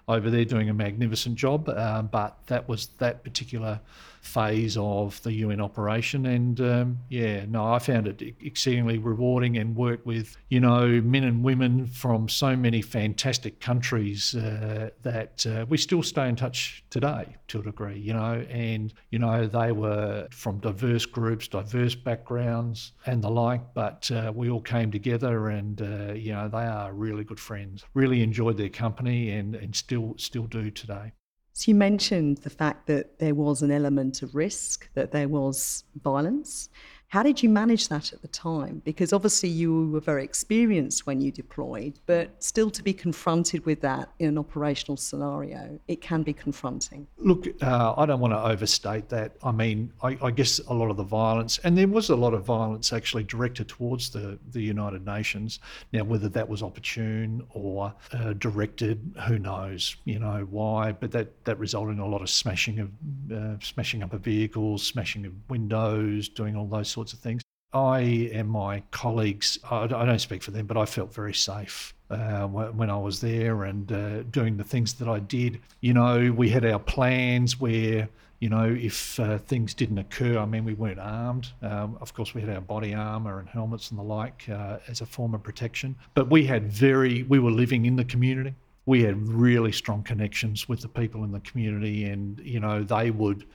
over 0.07 0.29
there 0.29 0.45
doing 0.45 0.69
a 0.69 0.73
magnificent 0.73 1.35
job, 1.35 1.67
uh, 1.69 2.01
but 2.01 2.37
that 2.47 2.67
was 2.69 2.87
that 2.99 3.23
particular 3.23 3.79
phase 4.27 4.77
of 4.77 5.21
the 5.23 5.33
UN 5.33 5.61
operation. 5.61 6.25
And 6.25 6.59
um, 6.59 6.99
yeah, 7.09 7.45
no, 7.47 7.65
I 7.73 7.79
found 7.79 8.07
it 8.07 8.21
exceedingly 8.41 8.97
rewarding 8.97 9.57
and 9.57 9.75
worked 9.75 10.05
with, 10.05 10.37
you 10.49 10.59
know, 10.59 11.01
men 11.01 11.23
and 11.23 11.43
women 11.43 11.87
from 11.87 12.27
so 12.29 12.55
many 12.55 12.81
fantastic 12.81 13.59
countries 13.59 14.35
uh, 14.35 14.89
that 15.03 15.45
uh, 15.47 15.65
we 15.69 15.77
still 15.77 16.03
stay 16.03 16.27
in 16.27 16.35
touch 16.35 16.83
today 16.89 17.35
to 17.47 17.59
a 17.59 17.63
degree, 17.63 17.97
you 17.97 18.13
know, 18.13 18.45
and, 18.49 18.93
you 19.11 19.19
know, 19.19 19.47
they 19.47 19.71
were 19.71 20.27
from 20.31 20.59
diverse 20.59 21.05
groups, 21.05 21.47
diverse 21.47 21.95
backgrounds 21.95 22.91
and 23.05 23.23
the 23.23 23.29
like, 23.29 23.61
but 23.73 24.09
uh, 24.11 24.31
we 24.35 24.49
all 24.49 24.61
came 24.61 24.91
together 24.91 25.49
and, 25.49 25.81
uh, 25.81 26.13
you 26.13 26.33
know, 26.33 26.49
they 26.49 26.65
are 26.65 26.91
really 26.93 27.23
good 27.23 27.39
friends. 27.39 27.85
Really 27.93 28.21
enjoyed 28.21 28.57
their 28.57 28.69
company 28.69 29.31
and, 29.31 29.55
and 29.55 29.75
still 29.75 29.96
still 30.17 30.47
do 30.47 30.71
today. 30.71 31.11
So 31.53 31.71
you 31.71 31.75
mentioned 31.75 32.37
the 32.39 32.51
fact 32.51 32.85
that 32.85 33.17
there 33.17 33.33
was 33.33 33.63
an 33.63 33.71
element 33.71 34.21
of 34.21 34.35
risk, 34.35 34.89
that 34.93 35.11
there 35.11 35.27
was 35.27 35.83
violence. 36.03 36.69
How 37.09 37.23
did 37.23 37.41
you 37.41 37.47
manage 37.47 37.87
that 37.87 38.11
at 38.11 38.21
the 38.21 38.27
time? 38.27 38.81
Because 38.83 39.13
obviously 39.13 39.47
you 39.47 39.87
were 39.91 40.01
very 40.01 40.25
experienced 40.25 41.07
when 41.07 41.21
you 41.21 41.31
deployed, 41.31 41.99
but 42.05 42.31
still 42.43 42.69
to 42.69 42.83
be 42.83 42.91
confronted 42.91 43.65
with 43.65 43.79
that 43.79 44.09
in 44.19 44.27
an 44.27 44.37
operational 44.37 44.97
scenario, 44.97 45.79
it 45.87 46.01
can 46.01 46.21
be 46.21 46.33
confronting. 46.33 47.07
Look, 47.17 47.47
uh, 47.61 47.93
I 47.95 48.05
don't 48.05 48.19
want 48.19 48.33
to 48.33 48.43
overstate 48.43 49.07
that. 49.07 49.37
I 49.41 49.53
mean, 49.53 49.93
I, 50.03 50.17
I, 50.21 50.31
guess 50.31 50.59
a 50.67 50.73
lot 50.73 50.91
of 50.91 50.97
the 50.97 51.03
violence, 51.03 51.59
and 51.59 51.77
there 51.77 51.87
was 51.87 52.09
a 52.09 52.15
lot 52.15 52.33
of 52.33 52.43
violence 52.43 52.91
actually 52.91 53.23
directed 53.23 53.69
towards 53.69 54.09
the, 54.09 54.37
the 54.51 54.61
United 54.61 55.05
Nations. 55.05 55.61
Now, 55.93 56.03
whether 56.03 56.27
that 56.27 56.49
was 56.49 56.61
opportune 56.61 57.41
or 57.51 57.93
uh, 58.11 58.33
directed, 58.33 59.15
who 59.25 59.39
knows? 59.39 59.95
You 60.03 60.19
know 60.19 60.45
why? 60.49 60.91
But 60.91 61.11
that 61.13 61.45
that 61.45 61.57
resulted 61.57 61.95
in 61.95 62.01
a 62.01 62.07
lot 62.07 62.21
of 62.21 62.29
smashing 62.29 62.79
of 62.79 62.91
uh, 63.31 63.59
smashing 63.61 64.03
up 64.03 64.11
of 64.11 64.21
vehicles, 64.21 64.83
smashing 64.83 65.25
of 65.25 65.31
windows, 65.49 66.27
doing 66.27 66.57
all 66.57 66.67
those 66.67 66.96
sorts 66.97 67.13
of 67.13 67.19
things. 67.19 67.43
I 67.73 68.31
and 68.33 68.49
my 68.49 68.81
colleagues, 68.89 69.59
I 69.69 69.85
don't 69.87 70.19
speak 70.19 70.41
for 70.41 70.51
them, 70.51 70.65
but 70.65 70.77
I 70.77 70.85
felt 70.85 71.13
very 71.13 71.33
safe 71.33 71.93
uh, 72.09 72.47
when 72.47 72.89
I 72.89 72.97
was 72.97 73.21
there 73.21 73.65
and 73.65 73.91
uh, 73.91 74.23
doing 74.39 74.57
the 74.57 74.63
things 74.63 74.93
that 74.95 75.07
I 75.07 75.19
did. 75.19 75.59
You 75.81 75.93
know, 75.93 76.33
we 76.35 76.49
had 76.49 76.65
our 76.65 76.79
plans 76.79 77.59
where, 77.59 78.09
you 78.39 78.49
know, 78.49 78.67
if 78.89 79.19
uh, 79.19 79.37
things 79.37 79.75
didn't 79.75 79.99
occur, 79.99 80.39
I 80.39 80.45
mean, 80.45 80.65
we 80.65 80.73
weren't 80.73 80.99
armed. 80.99 81.51
Um, 81.61 81.97
of 82.01 82.13
course, 82.15 82.33
we 82.33 82.41
had 82.41 82.49
our 82.49 82.61
body 82.61 82.95
armour 82.95 83.39
and 83.41 83.47
helmets 83.47 83.91
and 83.91 83.99
the 83.99 84.03
like 84.03 84.49
uh, 84.49 84.77
as 84.87 85.01
a 85.01 85.05
form 85.05 85.35
of 85.35 85.43
protection. 85.43 85.95
But 86.15 86.31
we 86.31 86.45
had 86.45 86.71
very, 86.71 87.23
we 87.23 87.37
were 87.37 87.51
living 87.51 87.85
in 87.85 87.95
the 87.95 88.05
community. 88.05 88.55
We 88.87 89.03
had 89.03 89.15
really 89.27 89.73
strong 89.73 90.01
connections 90.01 90.67
with 90.69 90.81
the 90.81 90.87
people 90.87 91.25
in 91.25 91.31
the 91.31 91.41
community, 91.41 92.05
and, 92.05 92.39
you 92.39 92.59
know, 92.59 92.81
they 92.83 93.11
would 93.11 93.45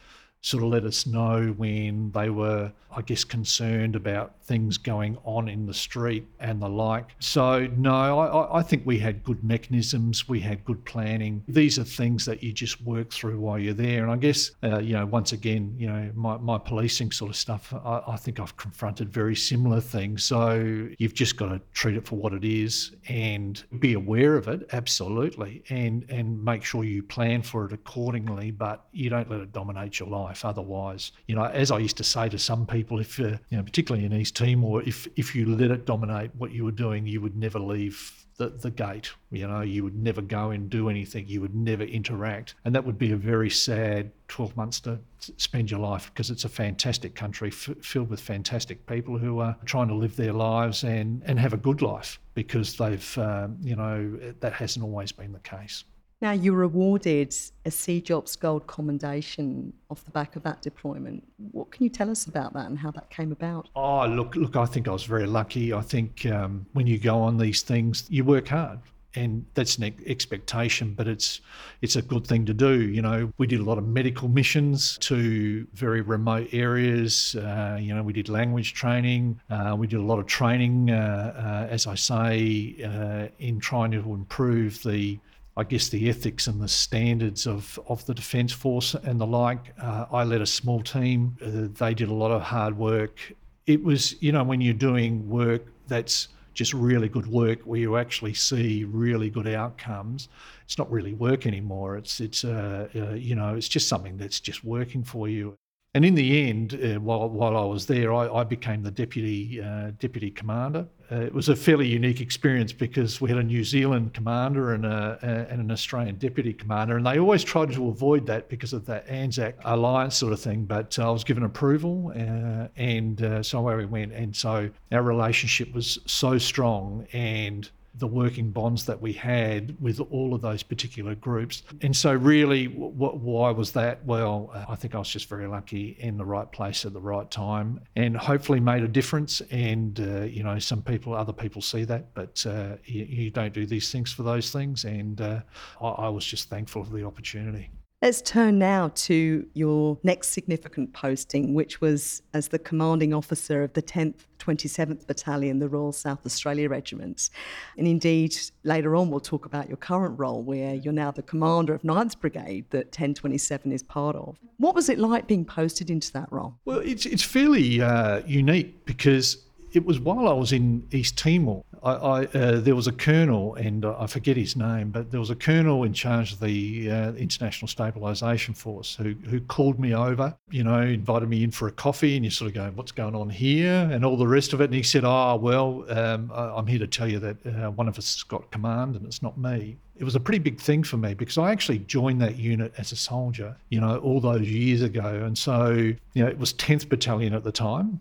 sort 0.43 0.63
of 0.63 0.71
let 0.71 0.85
us 0.85 1.07
know 1.07 1.55
when 1.57 2.11
they 2.11 2.29
were, 2.29 2.73
I 2.95 3.03
guess, 3.03 3.25
concerned 3.25 3.97
about 3.97 4.35
things 4.53 4.77
going 4.77 5.17
on 5.25 5.49
in 5.49 5.65
the 5.65 5.73
street 5.73 6.27
and 6.39 6.61
the 6.61 6.69
like. 6.69 7.07
So, 7.21 7.67
no, 7.75 8.19
I, 8.21 8.59
I, 8.59 8.63
think 8.63 8.83
we 8.85 8.99
had 8.99 9.25
good 9.25 9.43
mechanisms, 9.43 10.29
we 10.29 10.41
had 10.41 10.63
good 10.67 10.85
planning. 10.85 11.43
These 11.49 11.79
are 11.79 11.85
things 11.85 12.27
that 12.27 12.43
you 12.43 12.53
just 12.53 12.83
work 12.83 13.11
through 13.11 13.41
while 13.41 13.59
you're 13.59 13.73
there. 13.73 14.03
And 14.03 14.13
I 14.13 14.17
guess, 14.17 14.51
uh, 14.63 14.81
you 14.81 14.93
know, 14.93 15.07
once 15.07 15.33
again, 15.33 15.75
you 15.79 15.87
know, 15.87 16.11
my, 16.15 16.37
my 16.37 16.59
policing 16.59 17.13
sort 17.13 17.31
of 17.31 17.37
stuff, 17.37 17.73
I, 17.73 18.03
I 18.09 18.17
think 18.17 18.41
I've 18.41 18.55
confronted 18.59 19.11
very 19.11 19.35
similar 19.35 19.81
things. 19.81 20.23
So, 20.23 20.87
you've 20.99 21.15
just 21.15 21.39
got 21.39 21.47
to 21.47 21.63
treat 21.73 21.97
it 21.97 22.07
for 22.07 22.17
what 22.17 22.35
it 22.35 22.45
is 22.45 22.93
and 23.09 23.65
be 23.79 23.95
aware 23.95 24.37
of 24.37 24.49
it, 24.49 24.69
absolutely, 24.75 25.65
and, 25.71 26.05
and 26.11 26.45
make 26.45 26.63
sure 26.63 26.85
you 26.85 27.03
plan 27.03 27.41
for 27.41 27.65
it 27.65 27.73
accordingly, 27.73 28.51
but 28.51 28.85
you 28.93 29.09
don't 29.09 29.31
let 29.31 29.41
it 29.41 29.51
dominate 29.55 29.99
your 29.99 30.11
life 30.11 30.45
otherwise. 30.45 31.13
You 31.27 31.37
know, 31.37 31.45
as 31.45 31.71
I 31.71 31.79
used 31.79 31.97
to 31.97 32.05
say 32.05 32.29
to 32.29 32.39
some 32.39 32.67
people, 32.67 32.99
if 32.99 33.19
uh, 33.19 33.39
you 33.49 33.57
know, 33.57 33.63
particularly 33.63 34.05
in 34.05 34.13
East 34.13 34.37
Timor, 34.43 34.83
if 34.83 35.07
if 35.17 35.35
you 35.35 35.47
let 35.47 35.71
it 35.71 35.87
dominate 35.87 36.35
what 36.37 36.53
you 36.53 36.65
were 36.65 36.73
doing, 36.73 37.07
you 37.07 37.21
would 37.21 37.37
never 37.37 37.59
leave 37.59 38.27
the, 38.37 38.49
the 38.49 38.71
gate. 38.71 39.13
You 39.31 39.47
know, 39.47 39.61
you 39.61 39.85
would 39.85 39.97
never 39.97 40.21
go 40.21 40.51
and 40.51 40.69
do 40.69 40.89
anything. 40.89 41.29
You 41.29 41.41
would 41.43 41.55
never 41.55 41.85
interact, 41.85 42.55
and 42.65 42.75
that 42.75 42.85
would 42.85 42.99
be 42.99 43.13
a 43.13 43.17
very 43.17 43.51
sad 43.51 44.11
12 44.29 44.57
months 44.57 44.81
to 44.81 44.99
spend 45.37 45.71
your 45.71 45.81
life 45.81 46.11
because 46.13 46.31
it's 46.31 46.45
a 46.45 46.49
fantastic 46.49 47.15
country 47.15 47.49
f- 47.49 47.77
filled 47.83 48.11
with 48.11 48.21
fantastic 48.21 48.85
people 48.87 49.19
who 49.19 49.39
are 49.39 49.57
trying 49.65 49.89
to 49.89 49.95
live 49.95 50.17
their 50.17 50.33
lives 50.33 50.83
and 50.83 51.23
and 51.25 51.39
have 51.39 51.53
a 51.53 51.59
good 51.59 51.83
life 51.83 52.19
because 52.35 52.77
they've 52.77 53.19
um, 53.19 53.57
you 53.61 53.77
know 53.77 54.19
that 54.41 54.53
hasn't 54.53 54.85
always 54.85 55.13
been 55.13 55.33
the 55.33 55.41
case. 55.41 55.85
Now, 56.23 56.31
you 56.31 56.53
were 56.53 56.63
awarded 56.63 57.35
a 57.67 57.69
CJOPS 57.69 58.39
Gold 58.39 58.69
Commendation 58.69 59.73
off 59.91 60.05
the 60.05 60.13
back 60.13 60.37
of 60.37 60.45
that 60.45 60.63
deployment. 60.63 61.25
What 61.51 61.73
can 61.73 61.83
you 61.83 61.91
tell 61.91 62.09
us 62.09 62.27
about 62.27 62.53
that 62.53 62.67
and 62.67 62.79
how 62.79 62.93
that 62.93 63.11
came 63.11 63.33
about? 63.33 63.69
Oh, 63.75 64.07
look, 64.07 64.37
look, 64.37 64.55
I 64.55 64.67
think 64.67 64.87
I 64.87 64.93
was 64.93 65.03
very 65.03 65.27
lucky. 65.27 65.73
I 65.73 65.81
think 65.81 66.25
um, 66.27 66.65
when 66.75 66.87
you 66.87 66.97
go 67.01 67.19
on 67.19 67.39
these 67.39 67.63
things, 67.63 68.05
you 68.09 68.23
work 68.23 68.47
hard 68.47 68.79
and 69.15 69.45
that's 69.55 69.77
an 69.77 69.93
expectation, 70.07 70.95
but 70.95 71.07
it's 71.07 71.41
it's 71.83 71.97
a 71.97 72.03
good 72.03 72.27
thing 72.27 72.47
to 72.47 72.55
do. 72.55 72.81
You 72.81 73.03
know, 73.03 73.33
we 73.37 73.47
did 73.47 73.61
a 73.61 73.65
lot 73.65 73.77
of 73.77 73.87
medical 73.87 74.29
missions 74.29 74.97
to 74.99 75.67
very 75.75 76.01
remote 76.01 76.49
areas. 76.53 77.35
Uh, 77.35 77.79
you 77.81 77.95
know, 77.95 78.03
we 78.03 78.13
did 78.13 78.29
language 78.29 78.73
training. 78.73 79.41
Uh, 79.51 79.75
we 79.79 79.87
did 79.87 79.99
a 79.99 80.03
lot 80.03 80.19
of 80.19 80.27
training, 80.27 80.91
uh, 80.91 81.67
uh 81.67 81.73
as 81.73 81.87
I 81.87 81.95
say, 81.95 82.77
uh, 82.85 83.29
in 83.39 83.61
trying 83.61 83.91
to 83.91 83.99
improve 84.15 84.83
the 84.83 85.19
I 85.57 85.65
guess 85.65 85.89
the 85.91 86.09
ethics 86.09 86.47
and 86.47 86.63
the 86.63 86.69
standards 86.69 87.47
of, 87.47 87.79
of 87.87 88.05
the 88.07 88.15
Defence 88.15 88.53
Force 88.53 88.95
and 88.95 89.21
the 89.21 89.27
like. 89.27 89.75
Uh, 89.81 90.07
I 90.11 90.25
led 90.25 90.41
a 90.41 90.47
small 90.47 90.81
team. 90.83 91.37
Uh, 91.45 91.69
they 91.79 91.93
did 91.95 92.09
a 92.09 92.15
lot 92.15 92.31
of 92.31 92.43
hard 92.43 92.79
work. 92.79 93.35
It 93.67 93.83
was, 93.85 94.21
you 94.23 94.33
know, 94.33 94.45
when 94.45 94.61
you're 94.61 94.75
doing 94.75 95.29
work 95.29 95.67
that's 95.89 96.29
just 96.55 96.75
really 96.75 97.09
good 97.09 97.27
work 97.27 97.61
where 97.63 97.81
you 97.81 97.97
actually 97.97 98.35
see 98.35 98.85
really 98.85 99.31
good 99.31 99.49
outcomes. 99.49 100.29
It's 100.65 100.79
not 100.79 100.91
really 100.91 101.15
work 101.15 101.47
anymore. 101.47 101.97
It's 101.97 102.21
it's 102.21 102.45
uh, 102.45 102.89
uh, 102.95 103.15
you 103.15 103.35
know 103.35 103.55
it's 103.55 103.69
just 103.69 103.89
something 103.89 104.17
that's 104.17 104.41
just 104.41 104.65
working 104.65 105.05
for 105.05 105.29
you. 105.29 105.57
And 105.95 106.07
in 106.07 106.15
the 106.15 106.49
end, 106.49 106.81
uh, 106.83 107.01
while, 107.01 107.29
while 107.29 107.55
I 107.55 107.65
was 107.65 107.87
there, 107.87 108.15
I, 108.15 108.27
I 108.27 108.45
became 108.45 108.83
the 108.83 108.91
deputy 108.91 109.61
uh, 109.61 109.91
deputy 109.99 110.31
commander. 110.31 110.87
Uh, 111.11 111.17
it 111.17 111.35
was 111.35 111.51
a 111.51 111.57
fairly 111.57 111.87
unique 111.87 112.23
experience 112.23 112.73
because 112.73 113.21
we 113.21 113.29
had 113.29 113.37
a 113.37 113.43
New 113.43 113.63
Zealand 113.63 114.15
commander 114.15 114.73
and, 114.73 114.87
a, 114.87 115.19
a, 115.23 115.53
and 115.53 115.61
an 115.61 115.71
Australian 115.71 116.17
deputy 116.17 116.55
commander, 116.55 116.97
and 116.97 117.05
they 117.05 117.19
always 117.19 117.45
tried 117.45 117.73
to 117.73 117.89
avoid 117.89 118.25
that 118.25 118.49
because 118.49 118.73
of 118.73 118.87
that 118.87 119.07
ANZAC 119.07 119.53
alliance 119.67 120.17
sort 120.17 120.33
of 120.33 120.41
thing. 120.41 120.65
But 120.65 120.99
I 120.99 121.11
was 121.11 121.25
given 121.25 121.43
approval, 121.43 122.11
uh, 122.17 122.69
and 122.77 123.23
uh, 123.23 123.43
so 123.43 123.59
away 123.59 123.77
we 123.77 123.85
went. 123.85 124.13
And 124.13 124.35
so 124.35 124.71
our 124.93 125.03
relationship 125.03 125.75
was 125.75 125.99
so 126.07 126.39
strong, 126.39 127.07
and 127.13 127.71
the 127.95 128.07
working 128.07 128.51
bonds 128.51 128.87
that 128.87 129.01
we 129.01 129.13
had 129.13 129.77
with 129.81 130.01
all 130.01 130.35
of 130.35 130.41
those 130.41 130.63
particular 130.63 131.15
groups. 131.15 131.63
And 131.83 131.95
so, 131.95 132.13
really, 132.13 132.67
why 132.67 133.51
was 133.51 133.73
that? 133.73 134.05
Well, 134.05 134.51
uh, 134.55 134.65
I 134.69 134.77
think 134.77 134.95
I 134.95 134.99
was 134.99 135.09
just 135.09 135.29
very 135.29 135.47
lucky 135.47 135.97
in 135.99 136.17
the 136.17 136.25
right 136.25 136.51
place 136.51 136.87
at 136.87 136.93
the 136.93 137.01
right 137.01 137.31
time 137.31 137.81
and 137.97 138.17
hopefully 138.17 138.61
made 138.61 138.83
a 138.83 138.89
difference. 138.89 139.43
And, 139.51 140.01
uh, 140.01 140.23
you 140.23 140.43
know, 140.43 140.59
some 140.59 140.83
people, 140.83 141.15
other 141.15 141.33
people 141.33 141.61
see 141.61 141.85
that, 141.85 142.15
but 142.15 142.45
uh, 142.47 142.77
you, 142.85 143.05
you, 143.05 143.31
don't 143.31 143.53
do 143.53 143.67
these 143.67 143.91
things 143.91 144.13
for 144.13 144.23
those 144.23 144.51
things. 144.51 144.85
And 144.85 145.21
uh, 145.21 145.41
I, 145.81 145.89
I 145.89 146.09
was 146.09 146.25
just 146.25 146.49
thankful 146.49 146.85
for 146.85 146.93
the 146.93 147.05
opportunity. 147.05 147.71
Let's 148.03 148.21
turn 148.21 148.59
now 148.59 148.91
to 148.95 149.47
your 149.55 149.97
next 150.03 150.31
significant 150.31 150.93
posting, 150.93 151.55
which 151.55 151.81
was 151.81 152.21
as 152.35 152.49
the 152.49 152.59
commanding 152.59 153.15
officer 153.15 153.63
of 153.63 153.75
the 153.75 153.83
10th 153.83 154.27
27th 154.41 155.07
Battalion, 155.07 155.61
the 155.61 155.69
Royal 155.69 155.93
South 155.93 156.27
Australia 156.27 156.69
Regiments. 156.69 157.31
And 157.79 157.87
indeed, 157.87 158.37
later 158.65 158.97
on, 158.97 159.09
we'll 159.09 159.21
talk 159.21 159.47
about 159.47 159.69
your 159.69 159.77
current 159.77 160.19
role, 160.19 160.43
where 160.43 160.75
you're 160.75 160.93
now 160.93 161.13
the 161.13 161.23
commander 161.23 161.75
of 161.75 161.83
9th 161.83 162.19
Brigade 162.19 162.65
that 162.71 162.87
1027 162.87 163.71
is 163.71 163.85
part 163.85 164.17
of. 164.17 164.37
What 164.57 164.75
was 164.75 164.89
it 164.89 164.99
like 164.99 165.29
being 165.29 165.45
posted 165.45 165.89
into 165.89 166.13
that 166.15 166.27
role? 166.33 166.57
Well, 166.65 166.81
it's, 166.81 167.07
it's 167.07 167.23
fairly 167.23 167.81
uh, 167.81 168.23
unique 168.27 168.85
because 168.85 169.45
it 169.73 169.85
was 169.85 169.99
while 169.99 170.29
I 170.29 170.33
was 170.33 170.53
in 170.53 170.87
East 170.93 171.17
Timor. 171.17 171.65
I, 171.83 171.93
I 171.93 172.25
uh, 172.27 172.61
there 172.61 172.77
was 172.77 172.87
a 172.87 172.93
colonel, 172.93 173.55
and 173.55 173.85
I 173.85 174.07
forget 174.07 174.37
his 174.37 174.55
name, 174.57 174.91
but 174.91 175.11
there 175.11 175.21
was 175.21 175.31
a 175.31 175.35
colonel 175.35 175.85
in 175.85 175.93
charge 175.93 176.33
of 176.33 176.41
the 176.41 176.91
uh, 176.91 177.13
International 177.13 177.69
Stabilisation 177.69 178.57
Force 178.57 178.95
who 178.97 179.15
who 179.29 179.41
called 179.41 179.81
me 179.81 179.95
over. 179.95 180.35
You 180.51 180.65
know, 180.65 180.81
invited 180.81 181.29
me 181.29 181.43
in 181.43 181.51
for 181.51 181.69
a 181.69 181.73
coffee, 181.73 182.17
and 182.17 182.25
you 182.25 182.31
sort 182.31 182.49
of 182.49 182.55
go, 182.55 182.71
"What's 182.75 182.93
going 182.93 183.15
on 183.15 183.31
here?" 183.31 183.89
and 183.91 184.05
all 184.05 184.17
the 184.17 184.29
rest 184.29 184.53
of 184.53 184.61
it. 184.61 184.65
And 184.65 184.75
he 184.75 184.83
said, 184.83 185.05
"Oh, 185.05 185.37
well, 185.37 185.85
um, 185.89 186.31
I'm 186.35 186.67
here 186.67 186.79
to 186.79 186.87
tell 186.87 187.09
you 187.09 187.19
that 187.21 187.47
uh, 187.47 187.71
one 187.71 187.89
of 187.89 187.99
us 187.99 188.15
has 188.15 188.23
got 188.23 188.51
command, 188.51 188.97
and 188.97 189.07
it's 189.07 189.23
not 189.23 189.39
me." 189.39 189.77
It 189.97 190.05
was 190.05 190.15
a 190.15 190.21
pretty 190.21 190.41
big 190.41 190.59
thing 190.59 190.83
for 190.83 190.97
me 190.97 191.15
because 191.15 191.39
I 191.39 191.53
actually 191.53 191.79
joined 191.81 192.21
that 192.23 192.37
unit 192.37 192.73
as 192.77 192.91
a 192.91 192.97
soldier, 192.97 193.57
you 193.69 193.81
know, 193.81 193.99
all 193.99 194.21
those 194.21 194.49
years 194.49 194.83
ago. 194.83 195.23
And 195.25 195.39
so, 195.39 195.71
you 195.71 196.25
know, 196.25 196.27
it 196.27 196.39
was 196.39 196.55
10th 196.55 196.89
Battalion 196.89 197.35
at 197.35 197.45
the 197.45 197.53
time 197.53 198.01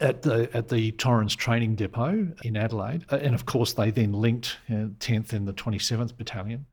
at 0.00 0.22
the 0.22 0.48
at 0.54 0.68
the 0.68 0.92
Torrens 0.92 1.36
Training 1.36 1.74
Depot 1.76 2.32
in 2.42 2.56
Adelaide, 2.56 3.04
uh, 3.10 3.16
and 3.16 3.34
of 3.34 3.46
course 3.46 3.72
they 3.74 3.90
then 3.90 4.12
linked 4.12 4.58
uh, 4.68 4.90
10th 4.98 5.32
and 5.32 5.46
the 5.46 5.52
27th 5.52 6.16
Battalion 6.16 6.66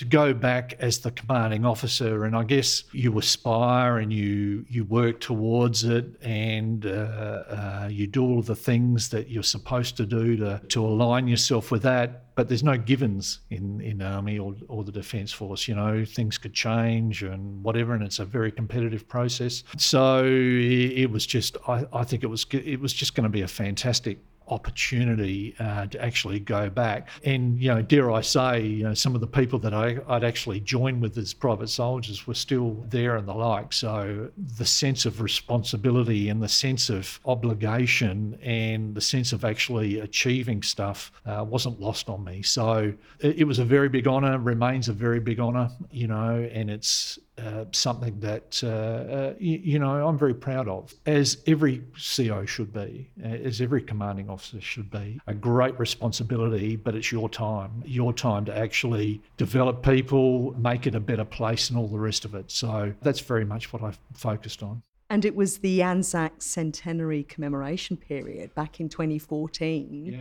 to 0.00 0.04
go 0.06 0.34
back 0.34 0.74
as 0.80 0.98
the 0.98 1.10
commanding 1.12 1.64
officer 1.64 2.24
and 2.24 2.34
i 2.34 2.42
guess 2.42 2.84
you 2.92 3.18
aspire 3.18 3.98
and 3.98 4.12
you 4.12 4.64
you 4.68 4.84
work 4.84 5.20
towards 5.20 5.84
it 5.84 6.06
and 6.22 6.86
uh, 6.86 6.88
uh, 6.88 7.88
you 7.90 8.06
do 8.06 8.22
all 8.22 8.42
the 8.42 8.56
things 8.56 9.10
that 9.10 9.28
you're 9.28 9.42
supposed 9.42 9.96
to 9.96 10.06
do 10.06 10.36
to, 10.36 10.60
to 10.68 10.84
align 10.84 11.28
yourself 11.28 11.70
with 11.70 11.82
that 11.82 12.34
but 12.34 12.48
there's 12.48 12.64
no 12.64 12.78
givens 12.78 13.40
in 13.50 13.80
in 13.82 14.00
army 14.00 14.38
or, 14.38 14.54
or 14.68 14.84
the 14.84 14.92
defence 14.92 15.30
force 15.30 15.68
you 15.68 15.74
know 15.74 16.04
things 16.04 16.38
could 16.38 16.54
change 16.54 17.22
and 17.22 17.62
whatever 17.62 17.92
and 17.92 18.02
it's 18.02 18.18
a 18.18 18.24
very 18.24 18.50
competitive 18.50 19.06
process. 19.06 19.62
So 19.76 20.24
it, 20.24 21.10
was 21.10 21.26
just 21.26 21.56
I, 21.68 21.84
I 21.92 22.04
think 22.04 22.22
it 22.22 22.28
was 22.28 22.46
it 22.50 22.80
was 22.80 22.92
just 22.92 23.14
going 23.14 23.24
to 23.24 23.30
be 23.30 23.42
a 23.42 23.48
fantastic 23.48 24.18
opportunity 24.50 25.54
uh, 25.58 25.86
to 25.86 26.02
actually 26.02 26.40
go 26.40 26.68
back. 26.68 27.08
And, 27.24 27.60
you 27.60 27.68
know, 27.68 27.82
dare 27.82 28.10
I 28.10 28.20
say, 28.20 28.62
you 28.62 28.84
know, 28.84 28.94
some 28.94 29.14
of 29.14 29.20
the 29.20 29.26
people 29.26 29.58
that 29.60 29.74
I, 29.74 29.98
would 30.08 30.24
actually 30.24 30.60
joined 30.60 31.00
with 31.00 31.16
as 31.18 31.32
private 31.32 31.68
soldiers 31.68 32.26
were 32.26 32.34
still 32.34 32.84
there 32.88 33.16
and 33.16 33.26
the 33.26 33.34
like. 33.34 33.72
So 33.72 34.30
the 34.36 34.66
sense 34.66 35.06
of 35.06 35.20
responsibility 35.20 36.28
and 36.28 36.42
the 36.42 36.48
sense 36.48 36.90
of 36.90 37.20
obligation 37.24 38.38
and 38.42 38.94
the 38.94 39.00
sense 39.00 39.32
of 39.32 39.44
actually 39.44 40.00
achieving 40.00 40.62
stuff 40.62 41.12
uh, 41.26 41.44
wasn't 41.48 41.80
lost 41.80 42.08
on 42.08 42.24
me. 42.24 42.42
So 42.42 42.92
it, 43.20 43.38
it 43.38 43.44
was 43.44 43.58
a 43.58 43.64
very 43.64 43.88
big 43.88 44.06
honour, 44.06 44.38
remains 44.38 44.88
a 44.88 44.92
very 44.92 45.20
big 45.20 45.40
honour, 45.40 45.70
you 45.90 46.06
know, 46.06 46.48
and 46.52 46.70
it's 46.70 47.18
uh, 47.40 47.64
something 47.72 48.18
that 48.20 48.60
uh, 48.62 48.66
uh, 48.66 49.34
you, 49.38 49.60
you, 49.62 49.78
know 49.78 50.06
I'm 50.06 50.18
very 50.18 50.34
proud 50.34 50.68
of, 50.68 50.94
as 51.06 51.38
every 51.46 51.82
CO 52.16 52.44
should 52.44 52.72
be, 52.72 53.08
as 53.22 53.60
every 53.60 53.82
commanding 53.82 54.28
officer 54.28 54.60
should 54.60 54.90
be. 54.90 55.20
A 55.26 55.34
great 55.34 55.78
responsibility, 55.78 56.76
but 56.76 56.94
it's 56.94 57.10
your 57.10 57.28
time, 57.28 57.82
your 57.86 58.12
time 58.12 58.44
to 58.46 58.56
actually 58.56 59.22
develop 59.36 59.82
people, 59.82 60.54
make 60.58 60.86
it 60.86 60.94
a 60.94 61.00
better 61.00 61.24
place, 61.24 61.70
and 61.70 61.78
all 61.78 61.88
the 61.88 61.98
rest 61.98 62.24
of 62.24 62.34
it. 62.34 62.50
So 62.50 62.92
that's 63.02 63.20
very 63.20 63.44
much 63.44 63.72
what 63.72 63.82
I've 63.82 63.98
focused 64.14 64.62
on. 64.62 64.82
And 65.08 65.24
it 65.24 65.34
was 65.34 65.58
the 65.58 65.82
Anzac 65.82 66.40
centenary 66.40 67.24
commemoration 67.24 67.96
period 67.96 68.54
back 68.54 68.78
in 68.78 68.88
2014. 68.88 70.06
Yeah. 70.06 70.18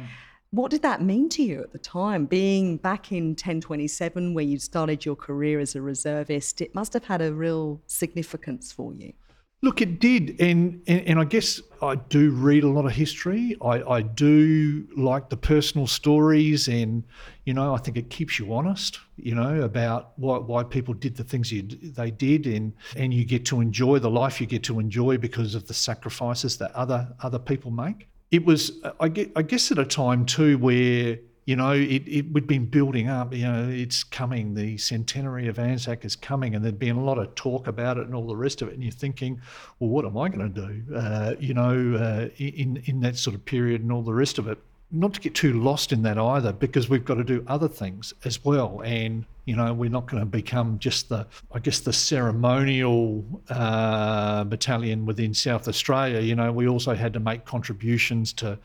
What 0.52 0.72
did 0.72 0.82
that 0.82 1.04
mean 1.04 1.30
to 1.30 1.44
you 1.44 1.62
at 1.62 1.74
the 1.74 1.80
time? 1.80 2.26
Being 2.26 2.78
back 2.78 3.12
in 3.12 3.30
1027, 3.30 4.34
where 4.34 4.44
you 4.44 4.58
started 4.58 5.06
your 5.06 5.16
career 5.16 5.60
as 5.60 5.76
a 5.76 5.82
reservist, 5.82 6.60
it 6.60 6.74
must 6.74 6.94
have 6.94 7.06
had 7.06 7.22
a 7.22 7.32
real 7.32 7.82
significance 7.86 8.72
for 8.72 8.92
you. 8.94 9.14
Look, 9.62 9.82
it 9.82 10.00
did, 10.00 10.40
and, 10.40 10.82
and, 10.88 11.02
and 11.02 11.20
I 11.20 11.26
guess 11.26 11.62
I 11.82 11.96
do 11.96 12.32
read 12.32 12.64
a 12.64 12.70
lot 12.70 12.86
of 12.86 12.94
history. 12.94 13.58
I, 13.62 13.84
I 13.84 14.02
do 14.02 14.88
like 14.96 15.30
the 15.30 15.38
personal 15.38 15.86
stories, 15.86 16.70
and 16.70 17.04
you 17.44 17.54
know, 17.54 17.76
I 17.76 17.78
think 17.78 17.98
it 17.98 18.10
keeps 18.10 18.40
you 18.40 18.54
honest. 18.54 19.00
You 19.18 19.36
know 19.36 19.62
about 19.62 20.14
why, 20.16 20.38
why 20.38 20.64
people 20.64 20.94
did 20.94 21.18
the 21.18 21.26
things 21.26 21.52
you, 21.52 21.64
they 21.64 22.10
did, 22.10 22.48
and 22.48 22.72
and 22.96 23.14
you 23.14 23.26
get 23.26 23.46
to 23.48 23.60
enjoy 23.60 24.00
the 24.00 24.10
life 24.10 24.40
you 24.40 24.48
get 24.48 24.64
to 24.64 24.80
enjoy 24.80 25.18
because 25.18 25.56
of 25.56 25.68
the 25.68 25.74
sacrifices 25.74 26.58
that 26.60 26.72
other 26.72 27.14
other 27.22 27.38
people 27.38 27.70
make 27.70 28.08
it 28.32 28.46
was, 28.46 28.72
I 29.00 29.10
guess, 29.10 29.72
at 29.72 29.80
a 29.80 29.86
time 29.86 30.26
too 30.26 30.58
where 30.58 31.18
you 31.50 31.56
know, 31.56 31.72
it, 31.72 32.04
it 32.06 32.32
we'd 32.32 32.46
been 32.46 32.68
building 32.68 33.10
up, 33.10 33.34
you 33.34 33.42
know, 33.42 33.68
it's 33.68 34.04
coming, 34.04 34.54
the 34.54 34.78
centenary 34.78 35.48
of 35.48 35.58
Anzac 35.58 36.06
is 36.06 36.15
coming, 36.15 36.54
and 36.54 36.63
there'd 36.63 36.78
been 36.78 36.96
a 36.96 37.04
lot 37.04 37.18
of 37.18 37.34
talk 37.34 37.65
about 37.65 37.98
it 37.98 38.06
and 38.06 38.13
all 38.13 38.28
the 38.28 38.36
rest 38.36 38.62
of 38.62 38.68
it. 38.68 38.76
And 38.76 38.84
you're 38.84 38.92
thinking, 38.92 39.42
well, 39.80 39.89
what 39.89 40.06
am 40.06 40.15
I 40.15 40.30
going 40.30 40.54
to 40.54 40.68
do, 40.68 40.96
uh, 40.96 41.34
you 41.39 41.56
know, 41.56 41.96
uh, 41.96 42.30
in, 42.38 42.84
in 42.86 43.00
that 43.00 43.18
sort 43.18 43.36
of 43.36 43.44
period 43.46 43.82
and 43.82 43.92
all 43.92 44.04
the 44.04 44.13
rest 44.13 44.38
of 44.38 44.48
it? 44.48 44.60
Not 44.91 45.13
to 45.13 45.19
get 45.19 45.36
too 45.36 45.54
lost 45.54 45.91
in 45.91 46.02
that 46.04 46.17
either, 46.17 46.52
because 46.52 46.89
we've 46.89 47.06
got 47.06 47.15
to 47.15 47.23
do 47.23 47.43
other 47.47 47.67
things 47.67 48.13
as 48.25 48.43
well. 48.43 48.82
And 48.84 49.25
you 49.49 49.56
know, 49.56 49.73
we're 49.73 49.89
not 49.89 50.06
going 50.06 50.21
to 50.21 50.28
become 50.28 50.78
just 50.78 51.10
the, 51.10 51.25
I 51.52 51.58
guess, 51.58 51.80
the 51.80 51.91
ceremonial 51.91 53.25
uh, 53.49 54.43
battalion 54.43 55.08
within 55.08 55.34
South 55.34 55.67
Australia. 55.67 56.19
You 56.19 56.36
know, 56.36 56.52
we 56.52 56.67
also 56.67 56.93
had 56.93 57.13
to 57.13 57.19
make 57.19 57.45
contributions 57.45 58.32
to, 58.34 58.60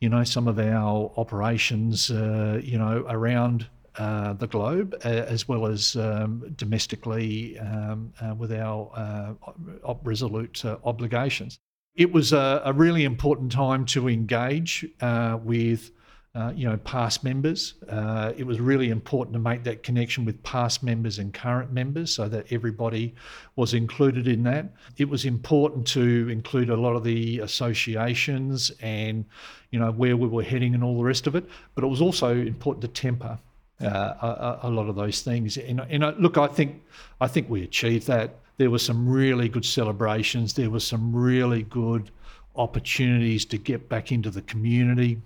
you 0.00 0.10
know, 0.10 0.24
some 0.24 0.46
of 0.46 0.58
our 0.58 1.10
operations, 1.16 2.10
uh, 2.10 2.60
you 2.62 2.76
know, 2.76 3.06
around 3.08 3.68
uh, 3.96 4.34
the 4.34 4.46
globe, 4.46 4.96
as 5.02 5.48
well 5.48 5.64
as 5.64 5.96
um, 5.96 6.44
domestically 6.56 7.58
um, 7.60 8.12
uh, 8.20 8.34
with 8.34 8.52
our 8.52 8.90
uh, 8.94 9.94
resolute 10.04 10.62
uh, 10.62 10.76
obligations 10.84 11.58
it 11.98 12.12
was 12.12 12.32
a, 12.32 12.62
a, 12.64 12.72
really 12.72 13.04
important 13.04 13.50
time 13.50 13.84
to 13.84 14.08
engage 14.08 14.86
uh, 15.00 15.36
with 15.42 15.90
uh, 16.36 16.52
you 16.54 16.68
know 16.68 16.76
past 16.78 17.24
members. 17.24 17.74
Uh, 17.88 18.32
it 18.36 18.46
was 18.46 18.60
really 18.60 18.90
important 18.90 19.32
to 19.32 19.40
make 19.40 19.64
that 19.64 19.82
connection 19.82 20.24
with 20.24 20.40
past 20.44 20.84
members 20.84 21.18
and 21.18 21.34
current 21.34 21.72
members, 21.72 22.14
so 22.14 22.28
that 22.28 22.46
everybody 22.52 23.14
was 23.56 23.74
included 23.74 24.28
in 24.28 24.44
that. 24.44 24.72
It 24.96 25.08
was 25.08 25.24
important 25.24 25.88
to 25.88 26.28
include 26.28 26.70
a 26.70 26.76
lot 26.76 26.94
of 26.94 27.02
the 27.02 27.40
associations 27.40 28.70
and 28.80 29.24
you 29.72 29.80
know 29.80 29.90
where 29.90 30.16
we 30.16 30.28
were 30.28 30.44
heading 30.44 30.74
and 30.74 30.84
all 30.84 30.96
the 30.96 31.04
rest 31.04 31.26
of 31.26 31.34
it. 31.34 31.48
But 31.74 31.82
it 31.82 31.88
was 31.88 32.00
also 32.00 32.30
important 32.32 32.82
to 32.82 32.88
temper 32.88 33.40
uh, 33.80 34.58
a, 34.62 34.68
a, 34.68 34.70
lot 34.70 34.88
of 34.88 34.94
those 34.94 35.22
things. 35.22 35.56
And, 35.56 35.80
and 35.80 36.16
look, 36.18 36.38
I 36.38 36.46
think 36.46 36.80
I 37.20 37.26
think 37.26 37.50
we 37.50 37.64
achieved 37.64 38.06
that. 38.06 38.36
There 38.58 38.70
were 38.70 38.78
some 38.78 39.08
really 39.08 39.48
good 39.48 39.64
celebrations. 39.64 40.52
There 40.52 40.70
were 40.70 40.80
some 40.80 41.14
really 41.14 41.62
good 41.62 42.10
opportunities 42.54 43.44
to 43.46 43.58
get 43.58 43.88
back 43.88 44.12
into 44.12 44.30
the 44.30 44.42
community 44.42 45.22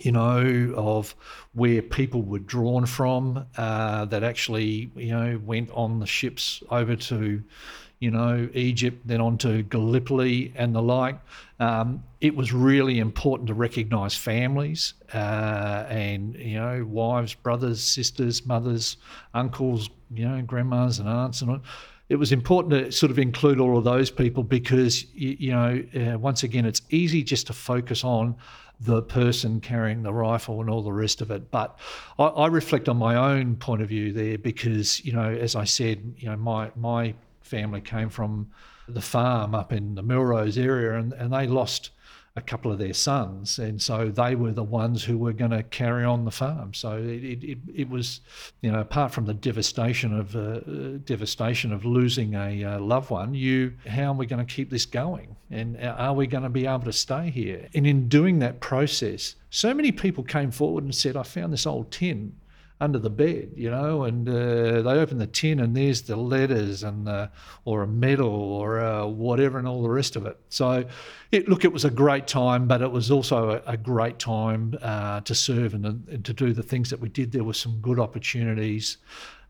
you 0.00 0.12
know, 0.12 0.72
of 0.76 1.14
where 1.54 1.82
people 1.82 2.22
were 2.22 2.38
drawn 2.38 2.86
from 2.86 3.44
uh, 3.56 4.04
that 4.06 4.22
actually, 4.22 4.90
you 4.94 5.10
know, 5.10 5.40
went 5.44 5.70
on 5.72 5.98
the 5.98 6.06
ships 6.06 6.62
over 6.70 6.94
to, 6.94 7.42
you 7.98 8.10
know, 8.10 8.48
Egypt, 8.54 9.00
then 9.06 9.20
on 9.20 9.36
to 9.38 9.62
Gallipoli 9.64 10.52
and 10.54 10.74
the 10.74 10.82
like. 10.82 11.18
Um, 11.58 12.04
it 12.20 12.36
was 12.36 12.52
really 12.52 13.00
important 13.00 13.48
to 13.48 13.54
recognise 13.54 14.14
families 14.14 14.94
uh, 15.12 15.86
and, 15.88 16.36
you 16.36 16.60
know, 16.60 16.84
wives, 16.88 17.34
brothers, 17.34 17.82
sisters, 17.82 18.46
mothers, 18.46 18.98
uncles, 19.34 19.90
you 20.14 20.28
know, 20.28 20.40
grandmas 20.42 21.00
and 21.00 21.08
aunts 21.08 21.42
and 21.42 21.50
all 21.50 21.60
it 22.08 22.16
was 22.16 22.32
important 22.32 22.72
to 22.72 22.92
sort 22.92 23.10
of 23.10 23.18
include 23.18 23.60
all 23.60 23.76
of 23.76 23.84
those 23.84 24.10
people 24.10 24.42
because 24.42 25.04
you, 25.14 25.36
you 25.38 25.52
know 25.52 25.82
uh, 25.94 26.18
once 26.18 26.42
again 26.42 26.64
it's 26.64 26.82
easy 26.90 27.22
just 27.22 27.46
to 27.48 27.52
focus 27.52 28.04
on 28.04 28.36
the 28.80 29.02
person 29.02 29.60
carrying 29.60 30.02
the 30.02 30.12
rifle 30.12 30.60
and 30.60 30.70
all 30.70 30.82
the 30.82 30.92
rest 30.92 31.20
of 31.20 31.30
it. 31.30 31.50
But 31.50 31.78
I, 32.18 32.26
I, 32.26 32.46
reflect 32.46 32.88
on 32.88 32.96
my 32.96 33.16
own 33.16 33.56
point 33.56 33.82
of 33.82 33.88
view 33.88 34.12
there 34.12 34.38
because, 34.38 35.04
you 35.04 35.12
know, 35.12 35.28
as 35.28 35.56
I 35.56 35.64
said, 35.64 36.14
you 36.16 36.28
know, 36.28 36.36
my 36.36 36.70
my 36.76 37.14
family 37.42 37.80
came 37.80 38.08
from 38.08 38.50
the 38.88 39.00
farm 39.00 39.54
up 39.54 39.72
in 39.72 39.94
the 39.94 40.02
Melrose 40.02 40.58
area 40.58 40.98
and, 40.98 41.12
and 41.12 41.32
they 41.32 41.46
lost 41.46 41.90
a 42.38 42.42
couple 42.42 42.72
of 42.72 42.78
their 42.78 42.94
sons, 42.94 43.58
and 43.58 43.82
so 43.82 44.08
they 44.08 44.34
were 44.34 44.52
the 44.52 44.62
ones 44.64 45.04
who 45.04 45.18
were 45.18 45.32
going 45.32 45.50
to 45.50 45.62
carry 45.62 46.04
on 46.04 46.24
the 46.24 46.30
farm. 46.30 46.72
So 46.72 46.96
it, 46.96 47.44
it, 47.44 47.58
it 47.74 47.90
was, 47.90 48.20
you 48.62 48.72
know, 48.72 48.80
apart 48.80 49.12
from 49.12 49.26
the 49.26 49.34
devastation 49.34 50.18
of 50.18 50.34
uh, 50.34 50.60
devastation 51.04 51.72
of 51.72 51.84
losing 51.84 52.34
a 52.34 52.64
uh, 52.64 52.80
loved 52.80 53.10
one, 53.10 53.34
you 53.34 53.74
how 53.86 54.12
are 54.12 54.14
we 54.14 54.26
going 54.26 54.44
to 54.44 54.54
keep 54.54 54.70
this 54.70 54.86
going, 54.86 55.36
and 55.50 55.76
are 55.84 56.14
we 56.14 56.26
going 56.26 56.44
to 56.44 56.48
be 56.48 56.66
able 56.66 56.80
to 56.80 56.92
stay 56.92 57.30
here? 57.30 57.68
And 57.74 57.86
in 57.86 58.08
doing 58.08 58.38
that 58.38 58.60
process, 58.60 59.34
so 59.50 59.74
many 59.74 59.92
people 59.92 60.24
came 60.24 60.50
forward 60.50 60.84
and 60.84 60.94
said, 60.94 61.16
"I 61.16 61.24
found 61.24 61.52
this 61.52 61.66
old 61.66 61.90
tin." 61.90 62.34
Under 62.80 62.98
the 62.98 63.10
bed, 63.10 63.50
you 63.56 63.70
know, 63.70 64.04
and 64.04 64.28
uh, 64.28 64.82
they 64.82 64.90
open 64.90 65.18
the 65.18 65.26
tin 65.26 65.58
and 65.60 65.76
there's 65.76 66.02
the 66.02 66.16
letters 66.16 66.84
and 66.84 67.08
or 67.64 67.82
a 67.82 67.86
medal 67.86 68.28
or 68.28 68.80
uh, 68.80 69.04
whatever 69.04 69.58
and 69.58 69.66
all 69.66 69.82
the 69.82 69.90
rest 69.90 70.16
of 70.16 70.26
it. 70.26 70.38
So, 70.48 70.84
it, 71.32 71.48
look, 71.48 71.64
it 71.64 71.72
was 71.72 71.84
a 71.84 71.90
great 71.90 72.26
time, 72.26 72.66
but 72.66 72.80
it 72.80 72.90
was 72.90 73.10
also 73.10 73.50
a, 73.50 73.72
a 73.72 73.76
great 73.76 74.18
time 74.18 74.74
uh, 74.80 75.20
to 75.22 75.34
serve 75.34 75.74
and, 75.74 75.84
and, 75.86 76.24
to 76.24 76.32
do 76.32 76.52
the 76.52 76.62
things 76.62 76.90
that 76.90 77.00
we 77.00 77.08
did. 77.08 77.32
There 77.32 77.44
were 77.44 77.52
some 77.52 77.78
good 77.80 77.98
opportunities 77.98 78.98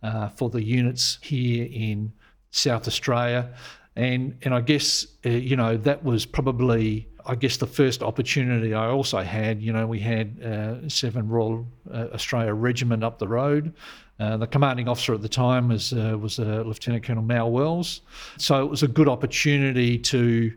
uh, 0.03 0.29
for 0.29 0.51
the 0.51 0.63
units 0.63 1.19
here 1.23 1.69
in 1.71 2.13
South 2.51 2.89
Australia, 2.89 3.55
and 3.95 4.39
and 4.43 4.55
I 4.55 4.61
guess 4.61 5.07
uh, 5.27 5.31
you 5.31 5.57
know 5.57 5.77
that 5.77 6.03
was 6.05 6.25
probably 6.25 7.09
I 7.29 7.35
guess 7.35 7.59
the 7.59 7.67
first 7.67 8.03
opportunity 8.03 8.73
I 8.73 8.87
also 8.87 9.21
had, 9.21 9.61
you 9.61 9.71
know, 9.71 9.87
we 9.87 10.01
had 10.01 10.43
uh, 10.43 10.89
Seven 10.89 11.29
Royal 11.29 11.67
uh, 11.93 12.07
Australia 12.15 12.55
Regiment 12.55 13.05
up 13.05 13.19
the 13.19 13.29
road. 13.29 13.75
Uh, 14.19 14.39
the 14.39 14.47
commanding 14.47 14.89
officer 14.89 15.13
at 15.13 15.21
the 15.21 15.29
time 15.29 15.69
was 15.69 15.93
uh, 15.93 16.17
was 16.19 16.39
uh, 16.41 16.63
Lieutenant 16.67 17.05
Colonel 17.05 17.23
Mal 17.23 17.51
Wells, 17.51 18.01
so 18.39 18.65
it 18.65 18.69
was 18.69 18.83
a 18.83 18.89
good 18.89 19.09
opportunity 19.09 19.99
to 19.99 20.53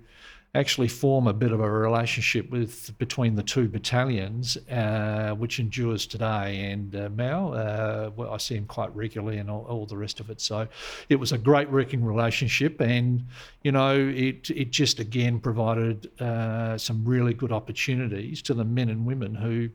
actually 0.54 0.90
form 0.90 1.28
a 1.28 1.34
bit 1.34 1.54
of 1.54 1.62
a 1.62 1.70
relationship 1.70 2.50
with 2.50 2.98
between 2.98 3.36
the 3.36 3.44
two 3.44 3.70
battalions, 3.70 4.58
uh, 4.70 5.34
which 5.38 5.60
endures 5.60 6.06
today. 6.06 6.72
And 6.72 6.94
uh, 6.94 7.10
Mal, 7.10 7.54
uh, 7.54 8.10
well, 8.16 8.34
I 8.34 8.38
see 8.38 8.56
him 8.56 8.66
quite 8.66 8.94
regularly, 8.94 9.38
and 9.38 9.50
all, 9.50 9.66
all, 9.70 9.86
the 9.86 9.96
rest 9.96 10.20
of 10.20 10.30
it. 10.30 10.42
So 10.42 10.68
it 11.08 11.16
was 11.16 11.32
a 11.32 11.38
great 11.38 11.72
working 11.72 12.04
relationship, 12.04 12.82
and 12.82 13.26
you 13.64 13.72
know, 13.72 13.96
it 13.98 14.50
it 14.50 14.72
just 14.72 15.00
again 15.00 15.40
provided 15.40 16.12
uh, 16.22 16.78
some 16.78 17.06
really 17.06 17.34
good 17.34 17.54
opportunities 17.54 18.42
to 18.44 18.54
the 18.54 18.66
men 18.66 18.90
and 18.90 19.06
women 19.06 19.36
who. 19.36 19.70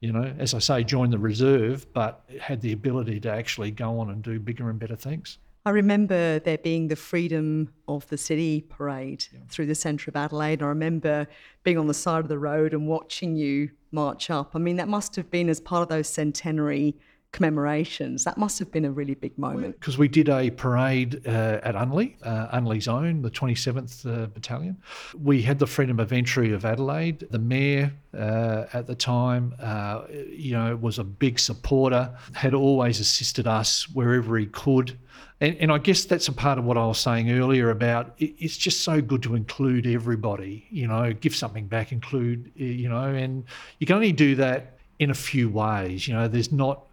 You 0.00 0.12
know, 0.12 0.32
as 0.38 0.54
I 0.54 0.60
say, 0.60 0.84
joined 0.84 1.12
the 1.12 1.18
reserve, 1.18 1.92
but 1.92 2.22
had 2.40 2.60
the 2.60 2.70
ability 2.70 3.18
to 3.18 3.32
actually 3.32 3.72
go 3.72 3.98
on 3.98 4.10
and 4.10 4.22
do 4.22 4.38
bigger 4.38 4.70
and 4.70 4.78
better 4.78 4.94
things. 4.94 5.38
I 5.68 5.70
remember 5.70 6.38
there 6.38 6.56
being 6.56 6.88
the 6.88 6.96
Freedom 6.96 7.70
of 7.88 8.08
the 8.08 8.16
City 8.16 8.62
parade 8.62 9.26
yeah. 9.30 9.40
through 9.50 9.66
the 9.66 9.74
centre 9.74 10.10
of 10.10 10.16
Adelaide. 10.16 10.62
I 10.62 10.66
remember 10.68 11.26
being 11.62 11.76
on 11.76 11.86
the 11.86 11.92
side 11.92 12.20
of 12.20 12.28
the 12.28 12.38
road 12.38 12.72
and 12.72 12.88
watching 12.88 13.36
you 13.36 13.68
march 13.92 14.30
up. 14.30 14.52
I 14.54 14.60
mean, 14.60 14.76
that 14.76 14.88
must 14.88 15.14
have 15.16 15.30
been 15.30 15.50
as 15.50 15.60
part 15.60 15.82
of 15.82 15.90
those 15.90 16.08
centenary 16.08 16.96
commemorations. 17.32 18.24
That 18.24 18.38
must 18.38 18.58
have 18.58 18.72
been 18.72 18.84
a 18.84 18.90
really 18.90 19.14
big 19.14 19.36
moment. 19.36 19.78
Because 19.78 19.98
we 19.98 20.08
did 20.08 20.28
a 20.28 20.50
parade 20.50 21.26
uh, 21.26 21.60
at 21.62 21.74
Unley, 21.74 22.16
uh, 22.22 22.56
Unley's 22.56 22.88
own, 22.88 23.22
the 23.22 23.30
27th 23.30 24.06
uh, 24.06 24.26
Battalion. 24.26 24.76
We 25.20 25.42
had 25.42 25.58
the 25.58 25.66
freedom 25.66 26.00
of 26.00 26.12
entry 26.12 26.52
of 26.52 26.64
Adelaide. 26.64 27.26
The 27.30 27.38
mayor 27.38 27.92
uh, 28.16 28.64
at 28.72 28.86
the 28.86 28.94
time, 28.94 29.54
uh, 29.60 30.04
you 30.30 30.52
know, 30.52 30.74
was 30.76 30.98
a 30.98 31.04
big 31.04 31.38
supporter, 31.38 32.10
had 32.32 32.54
always 32.54 32.98
assisted 32.98 33.46
us 33.46 33.88
wherever 33.90 34.38
he 34.38 34.46
could. 34.46 34.98
And, 35.40 35.56
and, 35.60 35.70
I 35.70 35.78
guess 35.78 36.04
that's 36.04 36.26
a 36.26 36.32
part 36.32 36.58
of 36.58 36.64
what 36.64 36.76
I 36.76 36.84
was 36.84 36.98
saying 36.98 37.30
earlier 37.30 37.70
about 37.70 38.14
it, 38.18 38.34
it's 38.38 38.56
just 38.56 38.82
so 38.82 39.00
good 39.00 39.22
to 39.22 39.36
include 39.36 39.86
everybody, 39.86 40.66
you 40.70 40.88
know, 40.88 41.12
give 41.12 41.36
something 41.36 41.68
back, 41.68 41.92
include, 41.92 42.50
you 42.56 42.88
know, 42.88 43.04
and 43.04 43.44
you 43.78 43.86
can 43.86 43.94
only 43.94 44.10
do 44.10 44.34
that 44.34 44.78
in 44.98 45.10
a 45.10 45.14
few 45.14 45.48
ways. 45.48 46.08
You 46.08 46.14
know, 46.14 46.26
there's 46.26 46.50
not, 46.50 46.87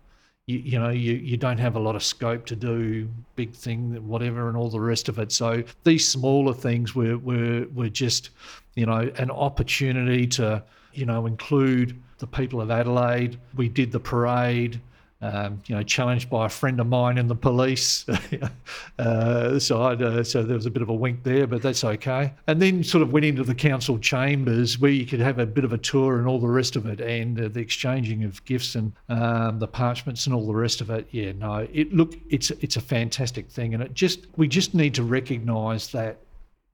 you, 0.47 0.59
you 0.59 0.79
know, 0.79 0.89
you, 0.89 1.13
you 1.13 1.37
don't 1.37 1.57
have 1.57 1.75
a 1.75 1.79
lot 1.79 1.95
of 1.95 2.03
scope 2.03 2.45
to 2.47 2.55
do 2.55 3.09
big 3.35 3.53
thing, 3.53 4.07
whatever, 4.07 4.47
and 4.47 4.55
all 4.55 4.69
the 4.69 4.79
rest 4.79 5.09
of 5.09 5.17
it. 5.17 5.31
So 5.31 5.63
these 5.83 6.07
smaller 6.07 6.53
things 6.53 6.93
were, 6.93 7.17
were, 7.17 7.65
were 7.73 7.89
just, 7.89 8.29
you 8.75 8.85
know, 8.85 9.11
an 9.17 9.31
opportunity 9.31 10.27
to, 10.27 10.63
you 10.93 11.05
know, 11.05 11.25
include 11.25 11.99
the 12.19 12.27
people 12.27 12.61
of 12.61 12.69
Adelaide. 12.69 13.39
We 13.55 13.69
did 13.69 13.91
the 13.91 13.99
parade 13.99 14.79
um, 15.25 15.61
you 15.65 15.75
know, 15.75 15.81
challenged 15.81 16.29
by 16.29 16.45
a 16.45 16.49
friend 16.49 16.79
of 16.79 16.87
mine 16.87 17.17
in 17.17 17.27
the 17.27 17.35
police 17.35 18.05
uh, 18.99 19.59
side. 19.59 20.01
Uh, 20.01 20.23
so 20.23 20.43
there 20.43 20.55
was 20.55 20.67
a 20.67 20.69
bit 20.69 20.83
of 20.83 20.89
a 20.89 20.93
wink 20.93 21.23
there, 21.23 21.47
but 21.47 21.61
that's 21.61 21.83
okay. 21.83 22.33
And 22.47 22.61
then 22.61 22.83
sort 22.83 23.01
of 23.01 23.11
went 23.11 23.25
into 23.25 23.43
the 23.43 23.55
council 23.55 23.97
chambers 23.97 24.77
where 24.77 24.91
you 24.91 25.05
could 25.05 25.19
have 25.19 25.39
a 25.39 25.45
bit 25.45 25.63
of 25.63 25.73
a 25.73 25.77
tour 25.77 26.19
and 26.19 26.27
all 26.27 26.39
the 26.39 26.47
rest 26.47 26.75
of 26.75 26.85
it, 26.85 27.01
and 27.01 27.39
uh, 27.39 27.47
the 27.47 27.59
exchanging 27.59 28.23
of 28.23 28.43
gifts 28.45 28.75
and 28.75 28.93
um, 29.09 29.57
the 29.57 29.67
parchments 29.67 30.27
and 30.27 30.35
all 30.35 30.45
the 30.45 30.53
rest 30.53 30.79
of 30.79 30.89
it. 30.91 31.07
Yeah, 31.11 31.31
no, 31.31 31.67
it 31.71 31.91
look, 31.91 32.15
it's 32.29 32.51
it's 32.51 32.75
a 32.75 32.81
fantastic 32.81 33.49
thing, 33.49 33.73
and 33.73 33.81
it 33.81 33.93
just 33.93 34.27
we 34.37 34.47
just 34.47 34.75
need 34.75 34.93
to 34.95 35.03
recognise 35.03 35.91
that 35.91 36.19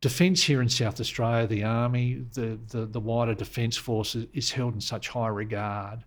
defence 0.01 0.43
here 0.43 0.61
in 0.61 0.67
South 0.67 0.99
Australia, 0.99 1.47
the 1.47 1.63
army, 1.63 2.25
the 2.33 2.59
the, 2.69 2.85
the 2.85 2.99
wider 2.99 3.33
defence 3.33 3.77
force 3.77 4.15
is, 4.15 4.25
is 4.33 4.51
held 4.51 4.73
in 4.73 4.81
such 4.81 5.07
high 5.07 5.29
regard, 5.29 6.03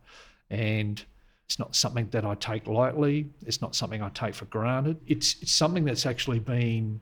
and 0.50 1.02
it's 1.46 1.58
not 1.58 1.76
something 1.76 2.08
that 2.10 2.24
I 2.24 2.34
take 2.36 2.66
lightly. 2.66 3.28
It's 3.46 3.60
not 3.60 3.74
something 3.74 4.02
I 4.02 4.08
take 4.10 4.34
for 4.34 4.46
granted. 4.46 4.98
It's, 5.06 5.36
it's 5.42 5.52
something 5.52 5.84
that's 5.84 6.06
actually 6.06 6.38
been, 6.38 7.00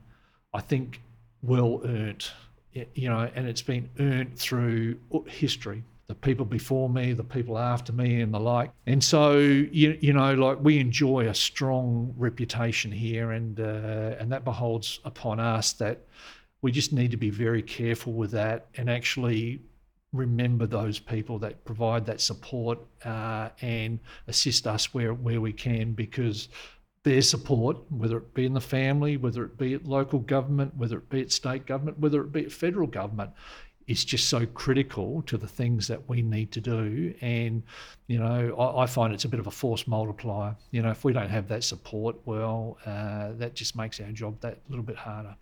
I 0.53 0.61
think, 0.61 1.01
well 1.41 1.81
earned, 1.85 2.27
you 2.73 3.09
know, 3.09 3.29
and 3.35 3.47
it's 3.47 3.61
been 3.61 3.89
earned 3.99 4.37
through 4.37 4.97
history. 5.27 5.83
The 6.07 6.15
people 6.15 6.45
before 6.45 6.89
me, 6.89 7.13
the 7.13 7.23
people 7.23 7.57
after 7.57 7.93
me, 7.93 8.21
and 8.21 8.33
the 8.33 8.39
like. 8.39 8.71
And 8.85 9.01
so, 9.01 9.37
you, 9.37 9.97
you 10.01 10.11
know, 10.11 10.33
like 10.33 10.59
we 10.61 10.79
enjoy 10.79 11.27
a 11.27 11.33
strong 11.33 12.13
reputation 12.17 12.91
here, 12.91 13.31
and 13.31 13.59
uh, 13.59 14.17
and 14.19 14.29
that 14.31 14.43
beholds 14.43 14.99
upon 15.05 15.39
us 15.39 15.71
that 15.73 15.99
we 16.61 16.71
just 16.71 16.91
need 16.91 17.11
to 17.11 17.17
be 17.17 17.29
very 17.29 17.61
careful 17.61 18.13
with 18.13 18.31
that 18.31 18.67
and 18.75 18.89
actually 18.89 19.61
remember 20.13 20.67
those 20.67 20.99
people 20.99 21.39
that 21.39 21.65
provide 21.65 22.05
that 22.05 22.21
support 22.21 22.79
uh, 23.03 23.49
and 23.61 23.99
assist 24.27 24.67
us 24.67 24.93
where, 24.93 25.13
where 25.13 25.41
we 25.41 25.51
can 25.51 25.93
because 25.93 26.49
their 27.03 27.21
support, 27.21 27.77
whether 27.91 28.17
it 28.17 28.33
be 28.33 28.45
in 28.45 28.53
the 28.53 28.61
family, 28.61 29.17
whether 29.17 29.43
it 29.43 29.57
be 29.57 29.73
at 29.73 29.85
local 29.85 30.19
government, 30.19 30.75
whether 30.77 30.97
it 30.97 31.09
be 31.09 31.21
at 31.21 31.31
state 31.31 31.65
government, 31.65 31.99
whether 31.99 32.21
it 32.21 32.31
be 32.31 32.45
at 32.45 32.51
federal 32.51 32.87
government, 32.87 33.31
is 33.87 34.05
just 34.05 34.29
so 34.29 34.45
critical 34.45 35.21
to 35.23 35.37
the 35.37 35.47
things 35.47 35.87
that 35.87 36.07
we 36.07 36.21
need 36.21 36.51
to 36.53 36.61
do. 36.61 37.13
And, 37.19 37.63
you 38.07 38.17
know, 38.17 38.55
I, 38.57 38.83
I 38.83 38.85
find 38.85 39.13
it's 39.13 39.25
a 39.25 39.29
bit 39.29 39.41
of 39.41 39.47
a 39.47 39.51
force 39.51 39.87
multiplier. 39.87 40.55
You 40.71 40.81
know, 40.81 40.91
if 40.91 41.03
we 41.03 41.11
don't 41.11 41.29
have 41.29 41.49
that 41.49 41.65
support, 41.65 42.15
well, 42.23 42.77
uh, 42.85 43.33
that 43.33 43.55
just 43.55 43.75
makes 43.75 43.99
our 43.99 44.11
job 44.11 44.39
that 44.39 44.59
little 44.69 44.85
bit 44.85 44.95
harder. 44.95 45.35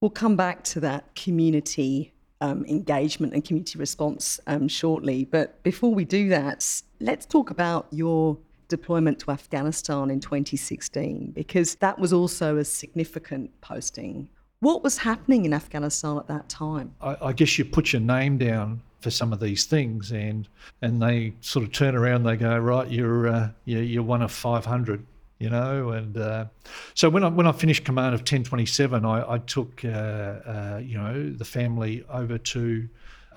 We'll 0.00 0.10
come 0.10 0.36
back 0.36 0.64
to 0.64 0.80
that 0.80 1.14
community 1.14 2.14
um, 2.42 2.66
engagement 2.66 3.32
and 3.32 3.44
community 3.44 3.78
response 3.78 4.40
um, 4.48 4.66
shortly. 4.66 5.24
But 5.24 5.62
before 5.62 5.94
we 5.94 6.04
do 6.04 6.28
that, 6.28 6.82
let's 7.00 7.24
talk 7.24 7.50
about 7.50 7.86
your 7.90 8.36
deployment 8.68 9.20
to 9.20 9.30
Afghanistan 9.30 10.10
in 10.10 10.18
2016, 10.18 11.30
because 11.34 11.76
that 11.76 11.98
was 11.98 12.12
also 12.12 12.56
a 12.56 12.64
significant 12.64 13.48
posting. 13.60 14.28
What 14.58 14.82
was 14.82 14.98
happening 14.98 15.44
in 15.44 15.54
Afghanistan 15.54 16.18
at 16.18 16.26
that 16.26 16.48
time? 16.48 16.94
I, 17.00 17.16
I 17.22 17.32
guess 17.32 17.58
you 17.58 17.64
put 17.64 17.92
your 17.92 18.02
name 18.02 18.38
down 18.38 18.82
for 19.00 19.10
some 19.10 19.32
of 19.32 19.40
these 19.40 19.64
things, 19.64 20.12
and 20.12 20.48
and 20.80 21.00
they 21.00 21.34
sort 21.40 21.64
of 21.64 21.72
turn 21.72 21.94
around. 21.94 22.24
They 22.24 22.36
go, 22.36 22.56
right, 22.58 22.88
you're 22.90 23.28
uh, 23.28 23.50
you're, 23.64 23.82
you're 23.82 24.02
one 24.02 24.22
of 24.22 24.32
500 24.32 25.04
you 25.42 25.50
know. 25.50 25.90
And 25.90 26.16
uh, 26.16 26.46
so 26.94 27.10
when 27.10 27.24
I 27.24 27.28
when 27.28 27.46
I 27.46 27.52
finished 27.52 27.84
command 27.84 28.14
of 28.14 28.20
1027, 28.20 29.04
I, 29.04 29.34
I 29.34 29.38
took 29.38 29.84
uh, 29.84 29.88
uh, 29.88 30.80
you 30.82 30.96
know 30.96 31.30
the 31.30 31.44
family 31.44 32.04
over 32.08 32.38
to 32.38 32.88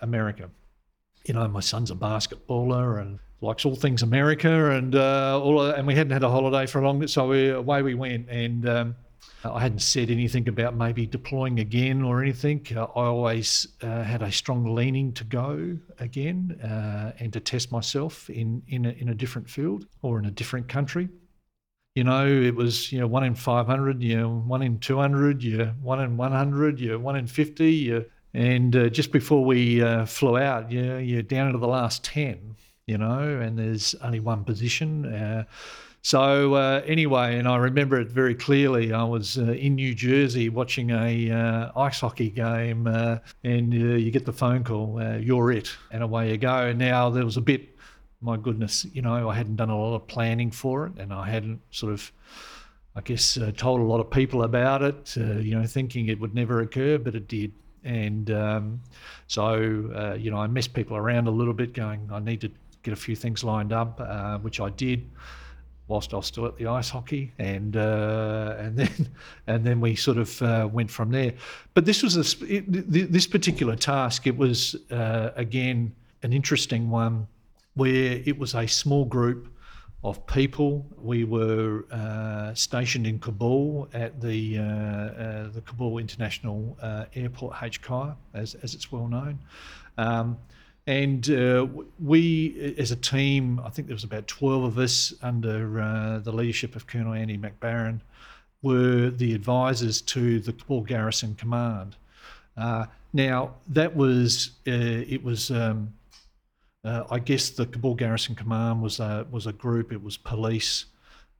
America. 0.01 0.49
You 1.25 1.33
know, 1.33 1.47
my 1.47 1.61
son's 1.61 1.89
a 1.89 1.95
basketballer 1.95 3.01
and 3.01 3.19
likes 3.41 3.65
all 3.65 3.75
things 3.75 4.03
America, 4.03 4.71
and 4.71 4.95
uh, 4.95 5.41
all 5.41 5.59
and 5.61 5.87
we 5.87 5.95
hadn't 5.95 6.13
had 6.13 6.23
a 6.23 6.29
holiday 6.29 6.67
for 6.67 6.79
a 6.79 6.85
long, 6.85 7.05
so 7.07 7.27
we, 7.27 7.49
away 7.49 7.81
we 7.81 7.95
went. 7.95 8.29
And 8.29 8.69
um, 8.69 8.95
I 9.43 9.59
hadn't 9.59 9.81
said 9.81 10.11
anything 10.11 10.47
about 10.47 10.75
maybe 10.75 11.07
deploying 11.07 11.59
again 11.59 12.03
or 12.03 12.21
anything. 12.21 12.67
Uh, 12.75 12.83
I 12.83 13.05
always 13.05 13.67
uh, 13.81 14.03
had 14.03 14.21
a 14.21 14.31
strong 14.31 14.75
leaning 14.75 15.11
to 15.13 15.23
go 15.23 15.79
again 15.97 16.59
uh, 16.63 17.13
and 17.17 17.33
to 17.33 17.39
test 17.39 17.71
myself 17.71 18.29
in 18.29 18.61
in 18.67 18.85
a, 18.85 18.89
in 18.89 19.09
a 19.09 19.15
different 19.15 19.49
field 19.49 19.87
or 20.03 20.19
in 20.19 20.25
a 20.25 20.31
different 20.31 20.67
country 20.67 21.09
you 21.95 22.03
know, 22.03 22.27
it 22.27 22.55
was, 22.55 22.91
you 22.91 22.99
know, 22.99 23.07
one 23.07 23.23
in 23.23 23.35
500, 23.35 24.03
you 24.03 24.17
know, 24.17 24.29
one 24.29 24.61
in 24.61 24.79
200, 24.79 25.41
you 25.41 25.65
one 25.81 26.01
in 26.01 26.17
100, 26.17 26.79
you 26.79 26.99
one 26.99 27.15
in 27.15 27.25
50, 27.25 27.71
you, 27.71 28.05
and 28.33 28.75
uh, 28.75 28.89
just 28.89 29.13
before 29.13 29.45
we 29.45 29.81
uh, 29.81 30.05
flew 30.05 30.37
out, 30.37 30.69
you, 30.69 30.97
you're 30.97 31.21
down 31.21 31.47
into 31.47 31.59
the 31.59 31.67
last 31.67 32.03
10, 32.03 32.55
you 32.85 32.97
know, 32.97 33.39
and 33.39 33.57
there's 33.57 33.95
only 34.01 34.19
one 34.19 34.43
position. 34.43 35.05
Uh, 35.05 35.45
so 36.05 36.53
uh, 36.53 36.83
anyway, 36.85 37.39
and 37.39 37.47
I 37.47 37.55
remember 37.55 37.99
it 37.99 38.09
very 38.09 38.35
clearly. 38.35 38.93
I 38.93 39.03
was 39.03 39.39
uh, 39.39 39.53
in 39.53 39.73
New 39.73 39.95
Jersey 39.95 40.49
watching 40.49 40.91
a 40.91 41.31
uh, 41.31 41.71
ice 41.79 42.01
hockey 42.01 42.29
game, 42.29 42.85
uh, 42.85 43.17
and 43.43 43.73
uh, 43.73 43.95
you 43.95 44.11
get 44.11 44.23
the 44.23 44.31
phone 44.31 44.63
call, 44.63 44.99
uh, 44.99 45.15
"You're 45.15 45.51
it," 45.51 45.75
and 45.89 46.03
away 46.03 46.29
you 46.29 46.37
go. 46.37 46.73
Now 46.73 47.09
there 47.09 47.25
was 47.25 47.37
a 47.37 47.41
bit 47.41 47.74
my 48.25 48.37
goodness, 48.37 48.87
you 48.91 49.03
know, 49.03 49.29
I 49.29 49.35
hadn't 49.35 49.57
done 49.57 49.69
a 49.69 49.77
lot 49.77 49.95
of 49.95 50.07
planning 50.07 50.49
for 50.49 50.87
it, 50.87 50.93
and 50.97 51.13
I 51.13 51.29
hadn't 51.29 51.61
sort 51.69 51.93
of, 51.93 52.11
I 52.95 53.01
guess, 53.01 53.37
uh, 53.37 53.51
told 53.55 53.79
a 53.79 53.83
lot 53.83 53.99
of 53.99 54.09
people 54.09 54.43
about 54.43 54.81
it. 54.81 55.15
Uh, 55.15 55.35
you 55.35 55.57
know, 55.57 55.65
thinking 55.67 56.09
it 56.09 56.19
would 56.19 56.33
never 56.33 56.61
occur, 56.61 56.97
but 56.97 57.13
it 57.13 57.27
did. 57.27 57.53
And 57.83 58.31
um, 58.31 58.81
so, 59.27 59.91
uh, 59.95 60.15
you 60.15 60.31
know, 60.31 60.37
I 60.37 60.47
messed 60.47 60.73
people 60.73 60.97
around 60.97 61.27
a 61.27 61.31
little 61.31 61.53
bit, 61.53 61.73
going, 61.73 62.09
I 62.11 62.17
need 62.17 62.41
to 62.41 62.51
get 62.81 62.93
a 62.93 62.97
few 62.97 63.15
things 63.15 63.43
lined 63.43 63.71
up, 63.71 64.01
uh, 64.01 64.39
which 64.39 64.59
I 64.59 64.71
did 64.71 65.07
whilst 65.87 66.15
I 66.15 66.17
was 66.17 66.25
still 66.25 66.47
at 66.47 66.57
the 66.57 66.65
ice 66.65 66.89
hockey, 66.89 67.31
and 67.37 67.77
uh, 67.77 68.55
and 68.57 68.75
then 68.79 69.09
and 69.45 69.63
then 69.63 69.79
we 69.79 69.95
sort 69.95 70.17
of 70.17 70.41
uh, 70.41 70.67
went 70.71 70.89
from 70.89 71.11
there. 71.11 71.33
But 71.75 71.85
this 71.85 72.01
was 72.01 72.17
a 72.17 72.45
it, 72.51 73.11
this 73.11 73.27
particular 73.27 73.75
task. 73.75 74.25
It 74.25 74.35
was 74.35 74.75
uh, 74.89 75.29
again 75.35 75.93
an 76.23 76.33
interesting 76.33 76.89
one 76.89 77.27
where 77.75 78.21
it 78.25 78.37
was 78.37 78.55
a 78.55 78.67
small 78.67 79.05
group 79.05 79.47
of 80.05 80.25
people. 80.27 80.85
We 81.01 81.23
were 81.23 81.85
uh, 81.91 82.53
stationed 82.53 83.07
in 83.07 83.19
Kabul 83.19 83.89
at 83.93 84.21
the 84.21 84.59
uh, 84.59 84.61
uh, 84.61 85.49
the 85.49 85.61
Kabul 85.61 85.97
International 85.97 86.77
uh, 86.81 87.05
Airport 87.15 87.55
HKI, 87.55 88.15
as 88.33 88.55
as 88.55 88.75
it's 88.75 88.91
well 88.91 89.07
known. 89.07 89.39
Um, 89.97 90.37
and 90.87 91.27
uh, 91.31 91.65
we, 91.99 92.75
as 92.77 92.91
a 92.91 92.95
team, 92.95 93.59
I 93.65 93.69
think 93.69 93.87
there 93.87 93.95
was 93.95 94.03
about 94.03 94.27
12 94.27 94.63
of 94.65 94.77
us 94.77 95.15
under 95.23 95.81
uh, 95.81 96.19
the 96.19 96.31
leadership 96.31 96.75
of 96.75 96.85
Colonel 96.85 97.13
Andy 97.13 97.39
McBarron, 97.39 98.01
were 98.61 99.09
the 99.09 99.33
advisors 99.33 99.99
to 100.03 100.39
the 100.39 100.53
Kabul 100.53 100.81
Garrison 100.81 101.33
Command. 101.33 101.95
now, 103.13 103.55
that 103.69 103.95
was, 103.95 104.51
it 104.65 105.23
was 105.23 105.49
um, 105.49 105.91
uh, 106.85 107.03
I 107.09 107.19
guess 107.19 107.49
the 107.49 107.65
Kabul 107.65 107.95
Garrison 107.95 108.35
Command 108.35 108.81
was 108.81 108.99
a, 108.99 109.25
was 109.31 109.47
a 109.47 109.53
group. 109.53 109.91
It 109.91 110.01
was 110.01 110.17
police, 110.17 110.85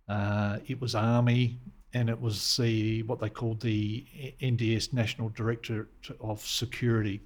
uh, 0.09 0.57
it 0.67 0.81
was 0.81 0.95
army, 0.95 1.59
and 1.93 2.09
it 2.09 2.19
was 2.19 2.57
the 2.57 3.03
what 3.03 3.19
they 3.19 3.29
called 3.29 3.61
the 3.61 4.05
NDS 4.41 4.91
National 4.91 5.29
Directorate 5.29 5.87
of 6.19 6.41
Security, 6.41 7.21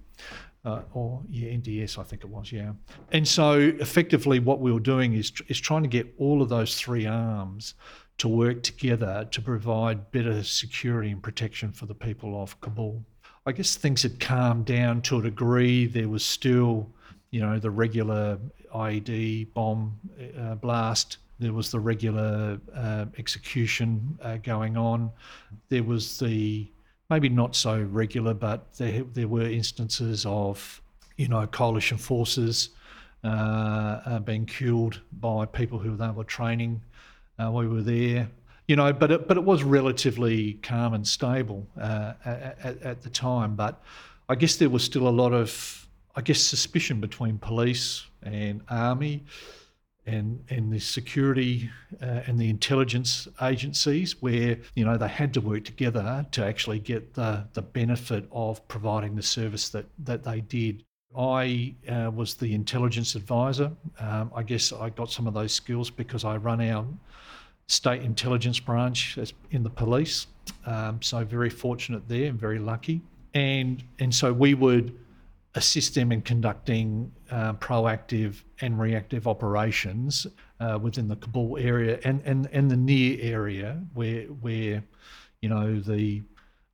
uh, 0.65 0.81
or 0.93 1.21
yeah, 1.29 1.49
NDS 1.51 1.97
I 1.97 2.03
think 2.03 2.23
it 2.23 2.29
was, 2.29 2.51
yeah. 2.51 2.73
And 3.13 3.27
so 3.27 3.53
effectively, 3.79 4.39
what 4.39 4.59
we 4.59 4.71
were 4.71 4.79
doing 4.81 5.13
is 5.13 5.31
is 5.47 5.59
trying 5.59 5.83
to 5.83 5.89
get 5.89 6.13
all 6.17 6.41
of 6.41 6.49
those 6.49 6.75
three 6.75 7.05
arms 7.05 7.75
to 8.17 8.27
work 8.27 8.63
together 8.63 9.25
to 9.31 9.41
provide 9.41 10.11
better 10.11 10.43
security 10.43 11.09
and 11.09 11.23
protection 11.23 11.71
for 11.71 11.85
the 11.85 11.95
people 11.95 12.41
of 12.41 12.59
Kabul. 12.59 13.05
I 13.45 13.53
guess 13.53 13.77
things 13.77 14.03
had 14.03 14.19
calmed 14.19 14.65
down 14.65 15.01
to 15.03 15.19
a 15.19 15.21
degree. 15.21 15.87
There 15.87 16.09
was 16.09 16.25
still 16.25 16.91
you 17.31 17.41
know, 17.41 17.59
the 17.59 17.69
regular 17.69 18.39
IED 18.73 19.53
bomb 19.53 19.99
uh, 20.39 20.55
blast. 20.55 21.17
There 21.39 21.53
was 21.53 21.71
the 21.71 21.79
regular 21.79 22.59
uh, 22.75 23.05
execution 23.17 24.17
uh, 24.21 24.37
going 24.37 24.77
on. 24.77 25.11
There 25.69 25.83
was 25.83 26.19
the 26.19 26.67
maybe 27.09 27.29
not 27.29 27.55
so 27.55 27.81
regular, 27.81 28.33
but 28.33 28.73
there 28.73 29.03
there 29.13 29.27
were 29.27 29.47
instances 29.47 30.25
of 30.25 30.81
you 31.17 31.27
know 31.27 31.45
coalition 31.47 31.97
forces 31.97 32.69
uh, 33.23 33.27
uh, 34.05 34.19
being 34.19 34.45
killed 34.45 35.01
by 35.19 35.45
people 35.45 35.79
who 35.79 35.95
they 35.95 36.09
were 36.09 36.23
training. 36.23 36.81
Uh, 37.37 37.51
we 37.51 37.67
were 37.67 37.81
there, 37.81 38.29
you 38.67 38.75
know, 38.75 38.91
but 38.91 39.11
it, 39.11 39.27
but 39.27 39.37
it 39.37 39.43
was 39.43 39.63
relatively 39.63 40.53
calm 40.61 40.93
and 40.93 41.07
stable 41.07 41.65
at, 41.79 42.17
at, 42.25 42.81
at 42.81 43.01
the 43.01 43.09
time. 43.09 43.55
But 43.55 43.81
I 44.27 44.35
guess 44.35 44.57
there 44.57 44.69
was 44.69 44.83
still 44.83 45.07
a 45.07 45.09
lot 45.09 45.33
of 45.33 45.87
I 46.15 46.21
guess, 46.21 46.41
suspicion 46.41 46.99
between 46.99 47.37
police 47.37 48.05
and 48.23 48.61
army 48.69 49.23
and 50.05 50.43
and 50.49 50.71
the 50.71 50.79
security 50.79 51.69
uh, 52.01 52.21
and 52.25 52.39
the 52.39 52.49
intelligence 52.49 53.27
agencies 53.41 54.21
where 54.21 54.57
you 54.75 54.83
know 54.85 54.97
they 54.97 55.07
had 55.07 55.33
to 55.33 55.41
work 55.41 55.63
together 55.63 56.25
to 56.31 56.45
actually 56.45 56.79
get 56.79 57.13
the 57.13 57.45
the 57.53 57.61
benefit 57.61 58.25
of 58.31 58.65
providing 58.67 59.15
the 59.15 59.21
service 59.21 59.69
that 59.69 59.85
that 59.99 60.23
they 60.23 60.41
did. 60.41 60.83
I 61.17 61.73
uh, 61.87 62.11
was 62.13 62.35
the 62.35 62.53
intelligence 62.53 63.15
advisor. 63.15 63.71
Um, 63.99 64.31
I 64.35 64.43
guess 64.43 64.71
I 64.71 64.89
got 64.89 65.09
some 65.11 65.25
of 65.25 65.33
those 65.33 65.53
skills 65.53 65.89
because 65.89 66.23
I 66.23 66.37
run 66.37 66.61
our 66.61 66.85
state 67.67 68.03
intelligence 68.03 68.59
branch 68.59 69.17
in 69.51 69.63
the 69.63 69.69
police. 69.69 70.27
Um, 70.65 71.01
so 71.01 71.23
very 71.23 71.49
fortunate 71.49 72.07
there 72.07 72.27
and 72.29 72.39
very 72.39 72.59
lucky. 72.59 73.01
And 73.33 73.83
and 73.99 74.13
so 74.13 74.33
we 74.33 74.53
would 74.53 74.95
assist 75.59 75.93
them 75.93 76.11
in 76.11 76.21
conducting 76.21 77.11
uh, 77.31 77.53
proactive 77.53 78.43
and 78.61 78.79
reactive 78.79 79.27
operations 79.27 80.25
uh, 80.61 80.79
within 80.81 81.07
the 81.09 81.17
Kabul 81.17 81.57
area 81.57 81.99
and, 82.05 82.21
and, 82.25 82.47
and 82.53 82.71
the 82.71 82.77
near 82.77 83.17
area 83.21 83.69
where 83.93 84.23
where 84.45 84.81
you 85.41 85.49
know 85.49 85.79
the 85.79 86.23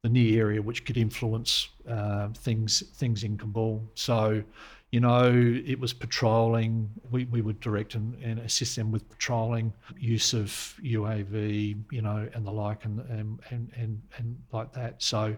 the 0.04 0.10
near 0.10 0.40
area 0.46 0.62
which 0.62 0.86
could 0.86 0.98
influence 0.98 1.70
uh, 1.90 2.30
things 2.48 2.84
things 3.02 3.24
in 3.24 3.38
Kabul. 3.38 3.84
So 3.96 4.44
you 4.92 5.00
know, 5.00 5.30
it 5.66 5.80
was 5.80 5.94
patrolling. 5.94 6.90
We, 7.12 7.26
we 7.26 7.42
would 7.42 7.60
direct 7.60 7.96
and, 7.96 8.16
and 8.24 8.40
assist 8.40 8.76
them 8.76 8.92
with 8.92 9.10
patrolling, 9.10 9.74
use 9.98 10.34
of 10.34 10.50
UAV, 10.82 11.84
you 11.92 12.02
know, 12.02 12.30
and 12.34 12.46
the 12.46 12.52
like, 12.52 12.86
and 12.86 13.00
and 13.10 13.40
and 13.50 13.72
and, 13.76 14.02
and 14.18 14.38
like 14.52 14.72
that. 14.74 15.02
So, 15.02 15.36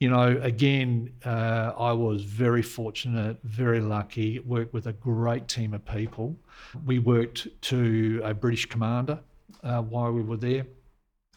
you 0.00 0.10
know, 0.10 0.38
again, 0.42 1.12
uh, 1.24 1.72
I 1.78 1.92
was 1.92 2.24
very 2.24 2.62
fortunate, 2.62 3.38
very 3.44 3.80
lucky. 3.80 4.38
Worked 4.40 4.74
with 4.74 4.86
a 4.86 4.92
great 4.92 5.48
team 5.48 5.72
of 5.72 5.84
people. 5.86 6.36
We 6.84 6.98
worked 6.98 7.48
to 7.62 8.20
a 8.24 8.34
British 8.34 8.66
commander 8.66 9.20
uh, 9.62 9.82
while 9.82 10.12
we 10.12 10.22
were 10.22 10.36
there. 10.36 10.66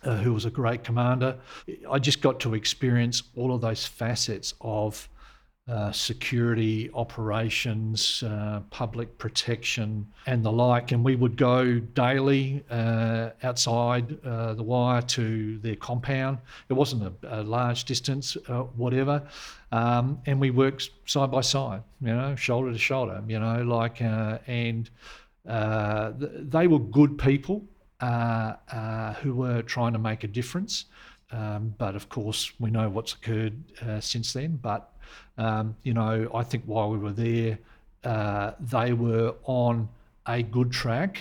Uh, 0.04 0.18
who 0.18 0.34
was 0.34 0.44
a 0.44 0.50
great 0.50 0.84
commander. 0.84 1.40
I 1.90 1.98
just 1.98 2.22
got 2.22 2.38
to 2.42 2.56
experience 2.56 3.24
all 3.38 3.56
of 3.56 3.62
those 3.62 3.86
facets 3.86 4.54
of 4.60 5.08
uh, 5.66 5.94
security 5.94 6.92
operations, 6.94 8.22
uh, 8.24 8.60
public 8.70 9.18
protection, 9.18 10.06
and 10.26 10.44
the 10.44 10.52
like. 10.52 10.92
And 10.92 11.06
we 11.06 11.16
would 11.16 11.38
go 11.38 11.80
daily 11.80 12.66
uh, 12.70 13.30
outside 13.44 14.18
uh, 14.26 14.56
the 14.56 14.64
wire 14.64 15.02
to 15.02 15.58
their 15.60 15.78
compound. 15.78 16.40
It 16.68 16.74
wasn't 16.74 17.04
a, 17.04 17.40
a 17.40 17.44
large 17.44 17.86
distance, 17.86 18.36
uh, 18.50 18.64
whatever. 18.76 19.24
Um, 19.72 20.20
and 20.26 20.42
we 20.42 20.52
worked 20.52 20.90
side 21.06 21.32
by 21.32 21.40
side, 21.40 21.82
you 22.02 22.14
know, 22.14 22.36
shoulder 22.36 22.74
to 22.74 22.78
shoulder, 22.78 23.24
you 23.26 23.40
know, 23.40 23.64
like, 23.64 24.02
and 24.02 24.90
th- 25.48 26.32
they 26.50 26.68
were 26.68 26.80
good 26.80 27.18
people 27.18 27.64
who 28.02 29.34
were 29.34 29.62
trying 29.62 29.94
to 29.94 30.00
make 30.00 30.26
a 30.26 30.28
difference. 30.28 30.86
Um, 31.32 31.74
but 31.78 31.96
of 31.96 32.10
course, 32.10 32.52
we 32.60 32.70
know 32.70 32.90
what's 32.90 33.14
occurred 33.14 33.64
since 34.02 34.34
then. 34.34 34.60
But 34.62 34.93
um, 35.38 35.76
you 35.84 35.94
know, 35.94 36.30
I 36.34 36.44
think 36.44 36.64
while 36.66 36.90
we 36.90 36.98
were 36.98 37.12
there, 37.12 37.58
uh, 38.04 38.52
they 38.60 38.94
were 38.94 39.36
on 39.46 39.90
a 40.28 40.44
good 40.44 40.72
track. 40.72 41.20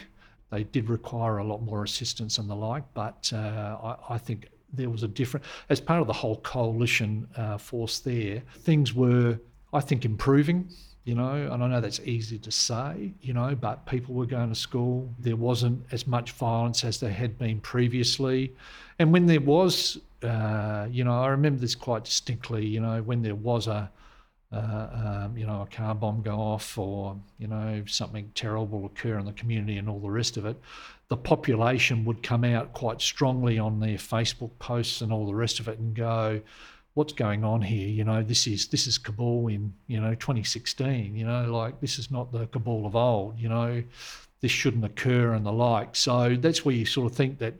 They 0.50 0.64
did 0.64 0.90
require 0.90 1.38
a 1.38 1.44
lot 1.44 1.62
more 1.62 1.82
assistance 1.82 2.38
and 2.38 2.48
the 2.48 2.54
like, 2.54 2.84
but 2.94 3.32
uh, 3.34 3.36
I, 3.82 4.14
I, 4.14 4.18
think 4.18 4.48
there 4.72 4.90
was 4.90 5.02
a 5.02 5.08
different, 5.08 5.46
as 5.70 5.80
part 5.80 6.00
of 6.00 6.06
the 6.06 6.12
whole 6.12 6.36
coalition 6.38 7.26
uh, 7.36 7.56
force 7.56 8.00
there, 8.00 8.42
things 8.58 8.92
were, 8.92 9.38
I 9.72 9.80
think, 9.80 10.04
improving. 10.04 10.68
You 11.04 11.16
know, 11.16 11.48
and 11.50 11.64
I 11.64 11.66
know 11.66 11.80
that's 11.80 11.98
easy 12.00 12.38
to 12.38 12.52
say, 12.52 13.12
you 13.22 13.32
know, 13.32 13.56
but 13.56 13.84
people 13.86 14.14
were 14.14 14.26
going 14.26 14.50
to 14.50 14.54
school. 14.54 15.12
There 15.18 15.34
wasn't 15.34 15.84
as 15.90 16.06
much 16.06 16.30
violence 16.30 16.84
as 16.84 17.00
there 17.00 17.10
had 17.10 17.36
been 17.38 17.60
previously. 17.60 18.54
And 19.00 19.12
when 19.12 19.26
there 19.26 19.40
was, 19.40 19.98
uh, 20.24 20.86
you 20.90 21.04
know, 21.04 21.22
I 21.22 21.28
remember 21.28 21.60
this 21.60 21.74
quite 21.74 22.04
distinctly, 22.04 22.66
you 22.66 22.80
know, 22.80 23.02
when 23.02 23.22
there 23.22 23.34
was 23.34 23.66
a, 23.66 23.90
uh, 24.52 25.24
um, 25.26 25.36
you 25.36 25.46
know, 25.46 25.62
a 25.62 25.66
car 25.66 25.94
bomb 25.94 26.22
go 26.22 26.36
off 26.36 26.76
or, 26.76 27.16
you 27.38 27.46
know, 27.46 27.82
something 27.86 28.30
terrible 28.34 28.84
occur 28.86 29.18
in 29.18 29.26
the 29.26 29.32
community 29.32 29.78
and 29.78 29.88
all 29.88 29.98
the 29.98 30.10
rest 30.10 30.36
of 30.36 30.44
it, 30.44 30.60
the 31.08 31.16
population 31.16 32.04
would 32.04 32.22
come 32.22 32.44
out 32.44 32.72
quite 32.72 33.00
strongly 33.00 33.58
on 33.58 33.80
their 33.80 33.96
Facebook 33.96 34.50
posts 34.58 35.00
and 35.00 35.12
all 35.12 35.26
the 35.26 35.34
rest 35.34 35.60
of 35.60 35.68
it 35.68 35.78
and 35.78 35.94
go, 35.94 36.40
what's 36.94 37.12
going 37.12 37.44
on 37.44 37.62
here? 37.62 37.88
You 37.88 38.04
know, 38.04 38.22
this 38.22 38.46
is 38.46 38.68
this 38.68 38.86
is 38.86 38.98
Kabul 38.98 39.48
in, 39.48 39.72
you 39.86 40.00
know, 40.00 40.14
2016, 40.14 41.16
you 41.16 41.24
know, 41.24 41.52
like 41.52 41.80
this 41.80 41.98
is 41.98 42.10
not 42.10 42.32
the 42.32 42.46
Kabul 42.46 42.86
of 42.86 42.94
old, 42.94 43.38
you 43.38 43.48
know, 43.48 43.82
this 44.40 44.52
shouldn't 44.52 44.84
occur 44.84 45.32
and 45.32 45.46
the 45.46 45.52
like. 45.52 45.96
So 45.96 46.36
that's 46.36 46.64
where 46.64 46.74
you 46.74 46.84
sort 46.84 47.10
of 47.10 47.16
think 47.16 47.38
that 47.38 47.54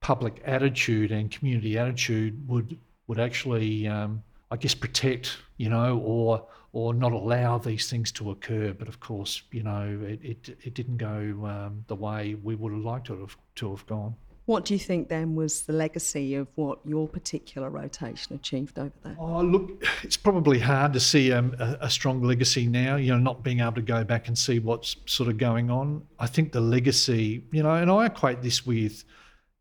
public 0.00 0.42
attitude 0.44 1.12
and 1.12 1.30
community 1.30 1.78
attitude 1.78 2.48
would 2.48 2.78
would 3.06 3.20
actually 3.20 3.86
um, 3.88 4.22
I 4.50 4.56
guess 4.56 4.74
protect, 4.74 5.38
you 5.56 5.68
know, 5.68 5.98
or 5.98 6.46
or 6.72 6.94
not 6.94 7.12
allow 7.12 7.58
these 7.58 7.90
things 7.90 8.12
to 8.12 8.30
occur. 8.30 8.72
But 8.72 8.88
of 8.88 9.00
course, 9.00 9.42
you 9.52 9.62
know, 9.62 10.00
it 10.02 10.20
it, 10.22 10.58
it 10.62 10.74
didn't 10.74 10.96
go 10.96 11.46
um, 11.46 11.84
the 11.86 11.96
way 11.96 12.34
we 12.42 12.54
would 12.54 12.72
have 12.72 12.82
liked 12.82 13.06
to 13.06 13.20
have 13.20 13.36
to 13.56 13.70
have 13.70 13.86
gone. 13.86 14.14
What 14.46 14.64
do 14.64 14.74
you 14.74 14.80
think 14.80 15.08
then 15.08 15.36
was 15.36 15.62
the 15.62 15.72
legacy 15.72 16.34
of 16.34 16.48
what 16.56 16.80
your 16.84 17.06
particular 17.06 17.70
rotation 17.70 18.34
achieved 18.34 18.80
over 18.80 18.90
there? 19.04 19.14
Oh, 19.16 19.42
look, 19.42 19.84
it's 20.02 20.16
probably 20.16 20.58
hard 20.58 20.92
to 20.94 20.98
see 20.98 21.32
um, 21.32 21.54
a, 21.60 21.78
a, 21.82 21.90
strong 21.90 22.20
legacy 22.20 22.66
now, 22.66 22.96
you 22.96 23.12
know, 23.12 23.18
not 23.18 23.44
being 23.44 23.60
able 23.60 23.74
to 23.74 23.82
go 23.82 24.02
back 24.02 24.26
and 24.26 24.36
see 24.36 24.58
what's 24.58 24.96
sort 25.06 25.28
of 25.28 25.38
going 25.38 25.70
on. 25.70 26.04
I 26.18 26.26
think 26.26 26.50
the 26.50 26.60
legacy, 26.60 27.44
you 27.52 27.62
know, 27.62 27.76
and 27.76 27.88
I 27.92 28.06
equate 28.06 28.42
this 28.42 28.66
with, 28.66 29.04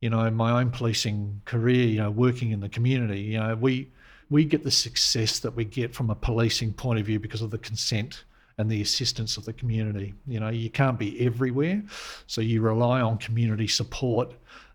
you 0.02 0.10
know, 0.10 0.30
my 0.32 0.60
own 0.60 0.72
policing 0.72 1.42
career, 1.46 1.86
you 1.86 1.98
know, 1.98 2.12
working 2.12 2.52
in 2.52 2.60
the 2.60 2.70
community. 2.70 3.22
You 3.22 3.40
know, 3.40 3.56
we 3.56 3.92
we 4.30 4.46
get 4.46 4.64
the 4.64 4.72
success 4.72 5.40
that 5.40 5.56
we 5.56 5.66
get 5.66 5.94
from 5.94 6.10
a 6.10 6.16
policing 6.16 6.74
point 6.74 7.00
of 7.00 7.06
view 7.06 7.20
because 7.20 7.42
of 7.42 7.52
the 7.52 7.58
consent 7.58 8.24
and 8.58 8.70
the 8.70 8.82
assistance 8.82 9.38
of 9.38 9.46
the 9.46 9.54
community. 9.54 10.14
You 10.28 10.40
know, 10.40 10.50
you 10.50 10.70
can't 10.70 11.00
be 11.00 11.26
everywhere, 11.26 11.82
so 12.28 12.42
you 12.42 12.62
rely 12.62 13.02
on 13.02 13.18
community 13.18 13.68
support, 13.68 14.32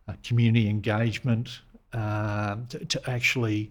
uh, 0.09 0.15
community 0.23 0.69
engagement 0.69 1.61
uh, 1.93 2.57
to, 2.71 2.85
to, 2.85 3.11
actually, 3.11 3.71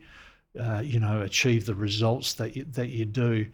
uh, 0.59 0.81
you 0.83 0.99
know, 0.99 1.21
achieve 1.21 1.65
the 1.65 1.75
results 1.75 2.33
that 2.35 2.55
you, 2.55 2.65
that 2.71 2.89
you 2.89 3.05
do. 3.05 3.45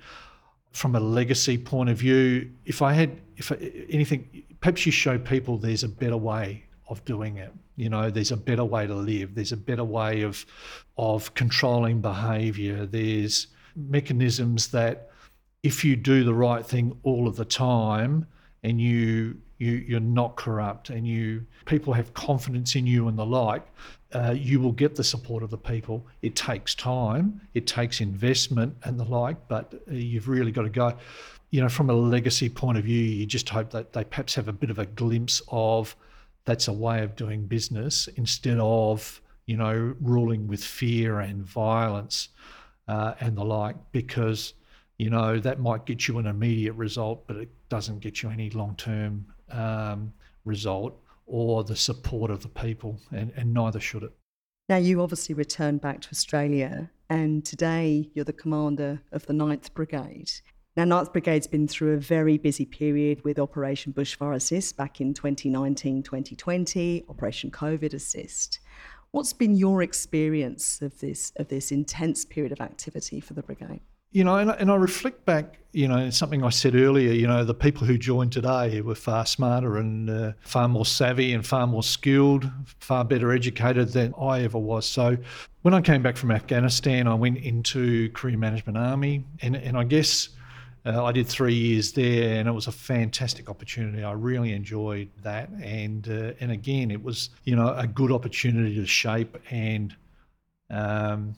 From 0.71 0.95
a 0.95 0.99
legacy 0.99 1.57
point 1.57 1.89
of 1.89 1.97
view, 1.97 2.51
if 2.65 2.83
I 2.83 2.93
had, 2.93 3.19
if 3.37 3.51
I, 3.51 3.55
anything, 3.89 4.43
perhaps 4.61 4.85
you 4.85 4.91
show 4.91 5.17
people 5.17 5.57
there's 5.57 5.83
a 5.83 5.89
better 5.89 6.17
way 6.17 6.63
of 6.89 7.03
doing 7.05 7.37
it. 7.37 7.51
You 7.79 7.89
know, 7.89 8.09
there's 8.09 8.31
a 8.31 8.37
better 8.37 8.65
way 8.65 8.87
to 8.87 8.93
live. 8.93 9.35
There's 9.35 9.53
a 9.53 9.57
better 9.57 9.85
way 9.85 10.23
of 10.23 10.45
of 10.97 11.33
controlling 11.33 12.01
behaviour. 12.01 12.85
There's 12.85 13.47
mechanisms 13.75 14.67
that, 14.67 15.11
if 15.63 15.85
you 15.85 15.95
do 15.95 16.25
the 16.25 16.33
right 16.33 16.65
thing 16.65 16.97
all 17.03 17.25
of 17.25 17.37
the 17.37 17.45
time, 17.45 18.27
and 18.63 18.81
you 18.81 19.37
you 19.59 19.71
you're 19.87 20.01
not 20.01 20.35
corrupt, 20.35 20.89
and 20.89 21.07
you 21.07 21.45
people 21.65 21.93
have 21.93 22.13
confidence 22.13 22.75
in 22.75 22.85
you 22.85 23.07
and 23.07 23.17
the 23.17 23.25
like, 23.25 23.65
uh, 24.13 24.35
you 24.37 24.59
will 24.59 24.73
get 24.73 24.95
the 24.95 25.03
support 25.03 25.41
of 25.41 25.49
the 25.49 25.57
people. 25.57 26.05
It 26.21 26.35
takes 26.35 26.75
time, 26.75 27.39
it 27.53 27.65
takes 27.65 28.01
investment 28.01 28.75
and 28.83 28.99
the 28.99 29.05
like, 29.05 29.47
but 29.47 29.73
uh, 29.73 29.93
you've 29.93 30.27
really 30.27 30.51
got 30.51 30.63
to 30.63 30.69
go. 30.69 30.97
You 31.51 31.61
know, 31.61 31.69
from 31.69 31.89
a 31.89 31.93
legacy 31.93 32.49
point 32.49 32.77
of 32.77 32.83
view, 32.83 33.01
you 33.01 33.25
just 33.25 33.47
hope 33.49 33.69
that 33.71 33.93
they 33.93 34.03
perhaps 34.03 34.35
have 34.35 34.49
a 34.49 34.53
bit 34.53 34.69
of 34.69 34.79
a 34.79 34.85
glimpse 34.85 35.41
of 35.47 35.95
that's 36.49 36.67
a 36.67 36.73
way 36.73 37.03
of 37.03 37.15
doing 37.15 37.45
business 37.45 38.07
instead 38.15 38.57
of 38.59 39.21
you 39.45 39.55
know 39.55 39.95
ruling 40.01 40.47
with 40.47 40.63
fear 40.63 41.19
and 41.19 41.43
violence 41.43 42.29
uh, 42.87 43.13
and 43.19 43.37
the 43.37 43.43
like 43.43 43.75
because 43.91 44.53
you 44.97 45.09
know 45.09 45.39
that 45.39 45.59
might 45.59 45.85
get 45.85 46.07
you 46.07 46.17
an 46.17 46.25
immediate 46.25 46.73
result 46.73 47.25
but 47.27 47.35
it 47.37 47.49
doesn't 47.69 47.99
get 47.99 48.23
you 48.23 48.29
any 48.29 48.49
long-term 48.49 49.25
um, 49.51 50.11
result 50.45 50.99
or 51.27 51.63
the 51.63 51.75
support 51.75 52.31
of 52.31 52.41
the 52.41 52.49
people 52.49 52.99
and, 53.11 53.31
and 53.35 53.53
neither 53.53 53.79
should 53.79 54.03
it. 54.03 54.11
Now 54.67 54.77
you 54.77 55.01
obviously 55.01 55.35
returned 55.35 55.81
back 55.81 56.01
to 56.01 56.09
australia 56.11 56.89
and 57.09 57.45
today 57.45 58.09
you're 58.13 58.25
the 58.25 58.33
commander 58.33 59.01
of 59.11 59.25
the 59.27 59.33
9th 59.33 59.73
brigade 59.73 60.31
now, 60.75 60.85
9th 60.85 61.11
Brigade's 61.11 61.47
been 61.47 61.67
through 61.67 61.93
a 61.93 61.99
very 61.99 62.37
busy 62.37 62.63
period 62.63 63.23
with 63.23 63.39
Operation 63.39 63.91
Bushfire 63.91 64.35
Assist 64.35 64.77
back 64.77 65.01
in 65.01 65.13
2019 65.13 66.03
2020, 66.03 67.05
Operation 67.09 67.51
COVID 67.51 67.93
Assist. 67.93 68.59
What's 69.11 69.33
been 69.33 69.55
your 69.55 69.81
experience 69.81 70.81
of 70.81 70.99
this, 70.99 71.33
of 71.37 71.47
this 71.47 71.71
intense 71.71 72.23
period 72.23 72.51
of 72.51 72.61
activity 72.61 73.19
for 73.19 73.33
the 73.33 73.41
brigade? 73.41 73.81
You 74.11 74.23
know, 74.23 74.37
and, 74.37 74.51
and 74.51 74.71
I 74.71 74.75
reflect 74.75 75.25
back, 75.25 75.59
you 75.71 75.87
know, 75.87 76.09
something 76.11 76.43
I 76.43 76.49
said 76.49 76.75
earlier, 76.75 77.13
you 77.13 77.27
know, 77.27 77.43
the 77.43 77.53
people 77.53 77.85
who 77.85 77.97
joined 77.97 78.31
today 78.31 78.81
were 78.81 78.95
far 78.95 79.25
smarter 79.25 79.77
and 79.77 80.09
uh, 80.09 80.31
far 80.41 80.67
more 80.67 80.85
savvy 80.85 81.33
and 81.33 81.45
far 81.45 81.67
more 81.67 81.83
skilled, 81.83 82.49
far 82.79 83.03
better 83.03 83.31
educated 83.31 83.89
than 83.89 84.13
I 84.19 84.43
ever 84.43 84.57
was. 84.57 84.85
So 84.85 85.17
when 85.63 85.73
I 85.73 85.81
came 85.81 86.01
back 86.01 86.15
from 86.15 86.31
Afghanistan, 86.31 87.07
I 87.07 87.15
went 87.15 87.37
into 87.39 88.09
Career 88.11 88.37
Management 88.37 88.77
Army, 88.77 89.25
and, 89.41 89.55
and 89.55 89.75
I 89.75 89.83
guess 89.83 90.29
uh, 90.85 91.03
I 91.03 91.11
did 91.11 91.27
three 91.27 91.53
years 91.53 91.91
there, 91.91 92.39
and 92.39 92.47
it 92.47 92.51
was 92.51 92.67
a 92.67 92.71
fantastic 92.71 93.49
opportunity. 93.49 94.03
I 94.03 94.13
really 94.13 94.53
enjoyed 94.53 95.09
that, 95.23 95.49
and 95.61 96.07
uh, 96.07 96.33
and 96.39 96.51
again, 96.51 96.91
it 96.91 97.03
was 97.03 97.29
you 97.43 97.55
know 97.55 97.73
a 97.75 97.87
good 97.87 98.11
opportunity 98.11 98.75
to 98.75 98.85
shape 98.85 99.37
and 99.49 99.95
um, 100.69 101.35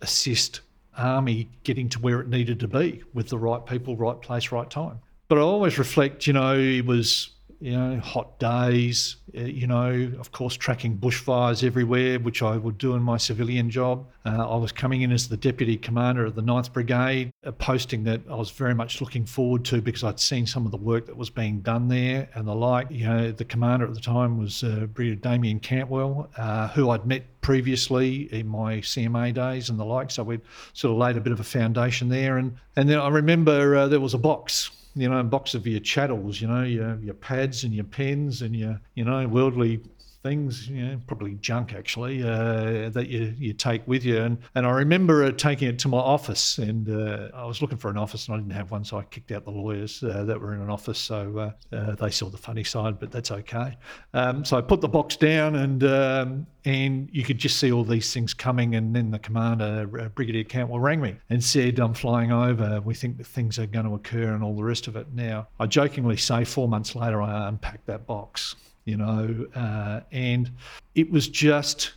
assist 0.00 0.60
army 0.96 1.48
getting 1.64 1.88
to 1.88 1.98
where 2.00 2.20
it 2.20 2.28
needed 2.28 2.60
to 2.60 2.68
be 2.68 3.02
with 3.14 3.28
the 3.28 3.38
right 3.38 3.64
people, 3.66 3.96
right 3.96 4.20
place, 4.20 4.52
right 4.52 4.70
time. 4.70 5.00
But 5.28 5.38
I 5.38 5.40
always 5.40 5.78
reflect, 5.78 6.26
you 6.26 6.32
know, 6.32 6.56
it 6.56 6.84
was 6.84 7.30
you 7.60 7.72
know, 7.72 7.98
hot 8.00 8.38
days, 8.38 9.16
uh, 9.36 9.40
you 9.40 9.66
know, 9.66 10.12
of 10.18 10.32
course, 10.32 10.56
tracking 10.56 10.96
bushfires 10.96 11.64
everywhere, 11.64 12.18
which 12.18 12.42
I 12.42 12.56
would 12.56 12.78
do 12.78 12.94
in 12.94 13.02
my 13.02 13.16
civilian 13.16 13.70
job. 13.70 14.06
Uh, 14.24 14.48
I 14.48 14.56
was 14.56 14.72
coming 14.72 15.02
in 15.02 15.12
as 15.12 15.28
the 15.28 15.36
deputy 15.36 15.76
commander 15.76 16.24
of 16.24 16.34
the 16.34 16.42
9th 16.42 16.72
Brigade, 16.72 17.30
a 17.42 17.52
posting 17.52 18.04
that 18.04 18.20
I 18.30 18.34
was 18.34 18.50
very 18.50 18.74
much 18.74 19.00
looking 19.00 19.26
forward 19.26 19.64
to 19.66 19.80
because 19.80 20.04
I'd 20.04 20.20
seen 20.20 20.46
some 20.46 20.64
of 20.66 20.72
the 20.72 20.78
work 20.78 21.06
that 21.06 21.16
was 21.16 21.30
being 21.30 21.60
done 21.60 21.88
there 21.88 22.28
and 22.34 22.46
the 22.46 22.54
like. 22.54 22.90
You 22.90 23.06
know, 23.06 23.32
the 23.32 23.44
commander 23.44 23.86
at 23.86 23.94
the 23.94 24.00
time 24.00 24.38
was 24.38 24.62
uh, 24.62 24.86
Brigadier 24.92 25.16
Damien 25.16 25.60
Cantwell, 25.60 26.30
uh, 26.36 26.68
who 26.68 26.90
I'd 26.90 27.06
met 27.06 27.24
previously 27.40 28.32
in 28.32 28.48
my 28.48 28.76
CMA 28.78 29.34
days 29.34 29.68
and 29.68 29.78
the 29.78 29.84
like. 29.84 30.10
So 30.10 30.22
we'd 30.22 30.40
sort 30.72 30.92
of 30.92 30.98
laid 30.98 31.16
a 31.16 31.20
bit 31.20 31.32
of 31.32 31.40
a 31.40 31.44
foundation 31.44 32.08
there. 32.08 32.38
And, 32.38 32.56
and 32.76 32.88
then 32.88 32.98
I 32.98 33.08
remember 33.08 33.76
uh, 33.76 33.88
there 33.88 34.00
was 34.00 34.14
a 34.14 34.18
box 34.18 34.70
you 34.94 35.08
know, 35.08 35.18
a 35.18 35.24
box 35.24 35.54
of 35.54 35.66
your 35.66 35.80
chattels, 35.80 36.40
you 36.40 36.48
know, 36.48 36.62
your 36.62 36.98
your 37.00 37.14
pads 37.14 37.64
and 37.64 37.74
your 37.74 37.84
pens 37.84 38.42
and 38.42 38.54
your 38.54 38.80
you 38.94 39.04
know 39.04 39.26
worldly 39.26 39.80
things, 40.24 40.68
you 40.68 40.84
know, 40.84 41.00
probably 41.06 41.34
junk 41.34 41.74
actually, 41.74 42.22
uh, 42.22 42.88
that 42.88 43.08
you, 43.08 43.34
you 43.38 43.52
take 43.52 43.86
with 43.86 44.04
you. 44.04 44.22
And, 44.22 44.38
and 44.54 44.66
I 44.66 44.70
remember 44.70 45.22
uh, 45.22 45.32
taking 45.32 45.68
it 45.68 45.78
to 45.80 45.88
my 45.88 45.98
office, 45.98 46.56
and 46.56 46.88
uh, 46.88 47.28
I 47.34 47.44
was 47.44 47.60
looking 47.60 47.76
for 47.76 47.90
an 47.90 47.98
office, 47.98 48.26
and 48.26 48.34
I 48.34 48.38
didn't 48.38 48.54
have 48.54 48.70
one, 48.70 48.84
so 48.84 48.96
I 48.96 49.04
kicked 49.04 49.32
out 49.32 49.44
the 49.44 49.50
lawyers 49.50 50.02
uh, 50.02 50.24
that 50.24 50.40
were 50.40 50.54
in 50.54 50.62
an 50.62 50.70
office. 50.70 50.98
So 50.98 51.52
uh, 51.72 51.76
uh, 51.76 51.94
they 51.96 52.10
saw 52.10 52.30
the 52.30 52.38
funny 52.38 52.64
side, 52.64 52.98
but 52.98 53.12
that's 53.12 53.30
okay. 53.30 53.76
Um, 54.14 54.46
so 54.46 54.56
I 54.56 54.62
put 54.62 54.80
the 54.80 54.88
box 54.88 55.16
down, 55.16 55.56
and 55.56 55.84
um, 55.84 56.46
and 56.64 57.10
you 57.12 57.22
could 57.22 57.36
just 57.36 57.58
see 57.58 57.70
all 57.70 57.84
these 57.84 58.14
things 58.14 58.32
coming. 58.32 58.76
And 58.76 58.96
then 58.96 59.10
the 59.10 59.18
commander, 59.18 59.86
Brigadier 60.14 60.44
Cantwell, 60.44 60.80
rang 60.80 61.02
me 61.02 61.16
and 61.28 61.44
said, 61.44 61.78
"I'm 61.78 61.92
flying 61.92 62.32
over. 62.32 62.80
We 62.80 62.94
think 62.94 63.18
that 63.18 63.26
things 63.26 63.58
are 63.58 63.66
going 63.66 63.84
to 63.84 63.94
occur, 63.94 64.32
and 64.32 64.42
all 64.42 64.56
the 64.56 64.64
rest 64.64 64.88
of 64.88 64.96
it." 64.96 65.12
Now, 65.12 65.48
I 65.60 65.66
jokingly 65.66 66.16
say, 66.16 66.44
four 66.44 66.66
months 66.66 66.96
later, 66.96 67.20
I 67.20 67.46
unpacked 67.48 67.86
that 67.86 68.06
box 68.06 68.56
you 68.84 68.96
know, 68.96 69.46
uh, 69.54 70.00
and 70.12 70.50
it 70.94 71.10
was 71.10 71.28
just, 71.28 71.92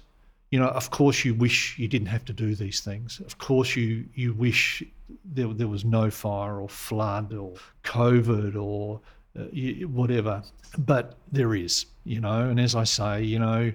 you 0.51 0.59
know, 0.59 0.67
of 0.67 0.89
course 0.89 1.25
you 1.25 1.33
wish 1.33 1.77
you 1.77 1.87
didn't 1.87 2.07
have 2.07 2.25
to 2.25 2.33
do 2.33 2.55
these 2.55 2.79
things. 2.81 3.19
Of 3.19 3.37
course 3.37 3.75
you 3.75 4.05
you 4.15 4.33
wish 4.33 4.83
there 5.25 5.53
there 5.53 5.67
was 5.67 5.83
no 5.83 6.09
fire 6.09 6.61
or 6.61 6.69
flood 6.69 7.33
or 7.33 7.53
COVID 7.83 8.55
or 8.55 9.01
uh, 9.37 9.43
whatever, 9.87 10.43
but 10.77 11.17
there 11.31 11.53
is, 11.55 11.85
you 12.05 12.19
know, 12.19 12.49
and 12.49 12.59
as 12.59 12.75
I 12.75 12.83
say, 12.85 13.23
you 13.23 13.39
know. 13.39 13.71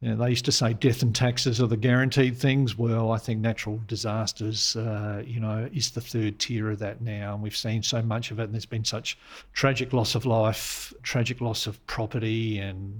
You 0.00 0.10
know, 0.10 0.16
they 0.16 0.30
used 0.30 0.44
to 0.44 0.52
say 0.52 0.74
death 0.74 1.02
and 1.02 1.12
taxes 1.12 1.60
are 1.60 1.66
the 1.66 1.76
guaranteed 1.76 2.36
things. 2.36 2.78
Well, 2.78 3.10
I 3.10 3.18
think 3.18 3.40
natural 3.40 3.80
disasters, 3.88 4.76
uh, 4.76 5.24
you 5.26 5.40
know, 5.40 5.68
is 5.72 5.90
the 5.90 6.00
third 6.00 6.38
tier 6.38 6.70
of 6.70 6.78
that 6.78 7.00
now. 7.00 7.34
And 7.34 7.42
we've 7.42 7.56
seen 7.56 7.82
so 7.82 8.00
much 8.00 8.30
of 8.30 8.38
it, 8.38 8.44
and 8.44 8.54
there's 8.54 8.64
been 8.64 8.84
such 8.84 9.18
tragic 9.54 9.92
loss 9.92 10.14
of 10.14 10.24
life, 10.24 10.94
tragic 11.02 11.40
loss 11.40 11.66
of 11.66 11.84
property 11.88 12.58
and 12.58 12.94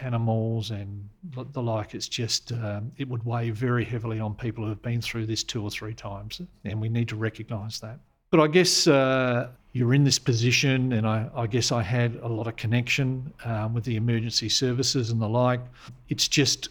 animals 0.00 0.70
and 0.70 1.06
the 1.52 1.62
like. 1.62 1.94
It's 1.94 2.08
just, 2.08 2.52
um, 2.52 2.90
it 2.96 3.06
would 3.06 3.24
weigh 3.26 3.50
very 3.50 3.84
heavily 3.84 4.18
on 4.18 4.34
people 4.34 4.64
who 4.64 4.70
have 4.70 4.82
been 4.82 5.02
through 5.02 5.26
this 5.26 5.44
two 5.44 5.62
or 5.62 5.70
three 5.70 5.94
times. 5.94 6.40
And 6.64 6.80
we 6.80 6.88
need 6.88 7.08
to 7.08 7.16
recognise 7.16 7.80
that. 7.80 7.98
But 8.30 8.40
I 8.40 8.46
guess 8.46 8.86
uh, 8.86 9.48
you're 9.72 9.94
in 9.94 10.04
this 10.04 10.18
position, 10.18 10.92
and 10.92 11.06
I, 11.06 11.28
I, 11.34 11.46
guess 11.46 11.72
I 11.72 11.82
had 11.82 12.16
a 12.22 12.28
lot 12.28 12.46
of 12.46 12.56
connection 12.56 13.32
um, 13.44 13.74
with 13.74 13.84
the 13.84 13.96
emergency 13.96 14.48
services 14.48 15.10
and 15.10 15.20
the 15.20 15.28
like. 15.28 15.60
It's 16.08 16.28
just 16.28 16.68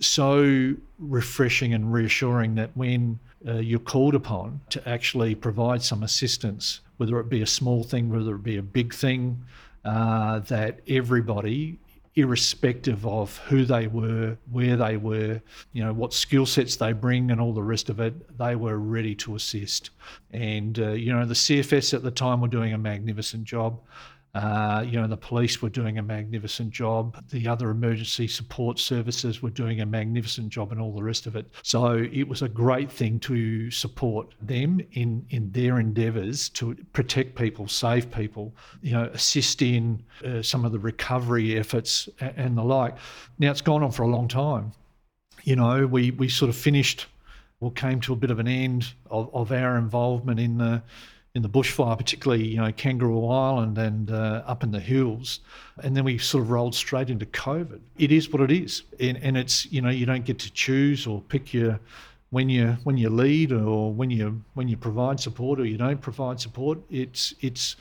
so 0.00 0.74
refreshing 0.98 1.74
and 1.74 1.92
reassuring 1.92 2.54
that 2.56 2.70
when 2.74 3.18
uh, 3.46 3.54
you're 3.54 3.78
called 3.78 4.14
upon 4.14 4.60
to 4.70 4.86
actually 4.88 5.34
provide 5.34 5.82
some 5.82 6.02
assistance, 6.02 6.80
whether 6.98 7.18
it 7.18 7.28
be 7.28 7.42
a 7.42 7.46
small 7.46 7.82
thing, 7.82 8.10
whether 8.10 8.34
it 8.34 8.42
be 8.42 8.58
a 8.58 8.62
big 8.62 8.94
thing, 8.94 9.42
uh, 9.84 10.40
that 10.40 10.80
everybody 10.88 11.78
irrespective 12.16 13.06
of 13.06 13.36
who 13.38 13.64
they 13.64 13.86
were, 13.86 14.36
where 14.50 14.76
they 14.76 14.96
were, 14.96 15.40
you 15.72 15.84
know, 15.84 15.92
what 15.92 16.12
skill 16.12 16.44
sets 16.44 16.76
they 16.76 16.92
bring, 16.92 17.30
and 17.30 17.40
all 17.40 17.52
the 17.52 17.62
rest 17.62 17.88
of 17.88 18.00
it, 18.00 18.36
they 18.38 18.56
were 18.56 18.78
ready 18.78 19.14
to 19.14 19.36
assist. 19.36 19.90
And, 20.32 20.78
uh, 20.78 20.90
you 20.90 21.12
know, 21.12 21.24
the 21.24 21.34
CFS 21.34 21.94
at 21.94 22.02
the 22.02 22.10
time 22.10 22.40
were 22.40 22.48
doing 22.48 22.72
a 22.72 22.78
magnificent 22.78 23.44
job. 23.44 23.80
Uh, 24.34 24.84
you 24.86 25.00
know, 25.00 25.08
the 25.08 25.16
police 25.16 25.60
were 25.60 25.68
doing 25.68 25.98
a 25.98 26.02
magnificent 26.02 26.70
job. 26.70 27.22
The 27.30 27.48
other 27.48 27.70
emergency 27.70 28.28
support 28.28 28.78
services 28.78 29.42
were 29.42 29.50
doing 29.50 29.80
a 29.80 29.86
magnificent 29.86 30.50
job, 30.50 30.70
and 30.70 30.80
all 30.80 30.94
the 30.94 31.02
rest 31.02 31.26
of 31.26 31.34
it. 31.34 31.50
So 31.62 32.06
it 32.12 32.28
was 32.28 32.42
a 32.42 32.48
great 32.48 32.92
thing 32.92 33.18
to 33.20 33.70
support 33.70 34.34
them 34.40 34.80
in 34.92 35.26
in 35.30 35.50
their 35.50 35.80
endeavours 35.80 36.48
to 36.50 36.76
protect 36.92 37.34
people, 37.34 37.66
save 37.66 38.10
people, 38.10 38.54
you 38.82 38.92
know, 38.92 39.04
assist 39.12 39.62
in 39.62 40.02
uh, 40.24 40.42
some 40.42 40.64
of 40.64 40.70
the 40.70 40.78
recovery 40.78 41.58
efforts 41.58 42.08
and, 42.20 42.56
the 42.56 42.62
like. 42.62 42.96
Now 43.38 43.50
it's 43.50 43.62
gone 43.62 43.82
on 43.82 43.90
for 43.90 44.02
a 44.02 44.08
long 44.08 44.28
time. 44.28 44.72
You 45.42 45.56
know, 45.56 45.86
we 45.86 46.12
we 46.12 46.28
sort 46.28 46.50
of 46.50 46.56
finished 46.56 47.06
or 47.60 47.72
came 47.72 48.00
to 48.00 48.12
a 48.12 48.16
bit 48.16 48.30
of 48.30 48.38
an 48.38 48.48
end 48.48 48.92
of, 49.10 49.28
of 49.34 49.52
our 49.52 49.76
involvement 49.76 50.40
in 50.40 50.58
the 50.58 50.82
in 51.34 51.42
the 51.42 51.48
bushfire, 51.48 51.96
particularly 51.96 52.44
you 52.44 52.56
know 52.56 52.72
Kangaroo 52.72 53.26
Island 53.26 53.78
and 53.78 54.10
uh, 54.10 54.42
up 54.46 54.62
in 54.62 54.72
the 54.72 54.80
hills, 54.80 55.40
and 55.82 55.96
then 55.96 56.04
we 56.04 56.18
sort 56.18 56.42
of 56.44 56.50
rolled 56.50 56.74
straight 56.74 57.10
into 57.10 57.26
COVID. 57.26 57.80
It 57.98 58.10
is 58.10 58.30
what 58.30 58.42
it 58.42 58.50
is, 58.50 58.82
and, 58.98 59.16
and 59.18 59.36
it's 59.36 59.70
you 59.72 59.80
know 59.80 59.90
you 59.90 60.06
don't 60.06 60.24
get 60.24 60.38
to 60.40 60.52
choose 60.52 61.06
or 61.06 61.20
pick 61.20 61.54
your 61.54 61.78
when 62.30 62.48
you 62.48 62.76
when 62.84 62.96
you 62.96 63.10
lead 63.10 63.52
or 63.52 63.92
when 63.92 64.10
you 64.10 64.42
when 64.54 64.68
you 64.68 64.76
provide 64.76 65.20
support 65.20 65.60
or 65.60 65.64
you 65.64 65.76
don't 65.76 66.00
provide 66.00 66.40
support. 66.40 66.78
It's 66.90 67.34
it's 67.40 67.76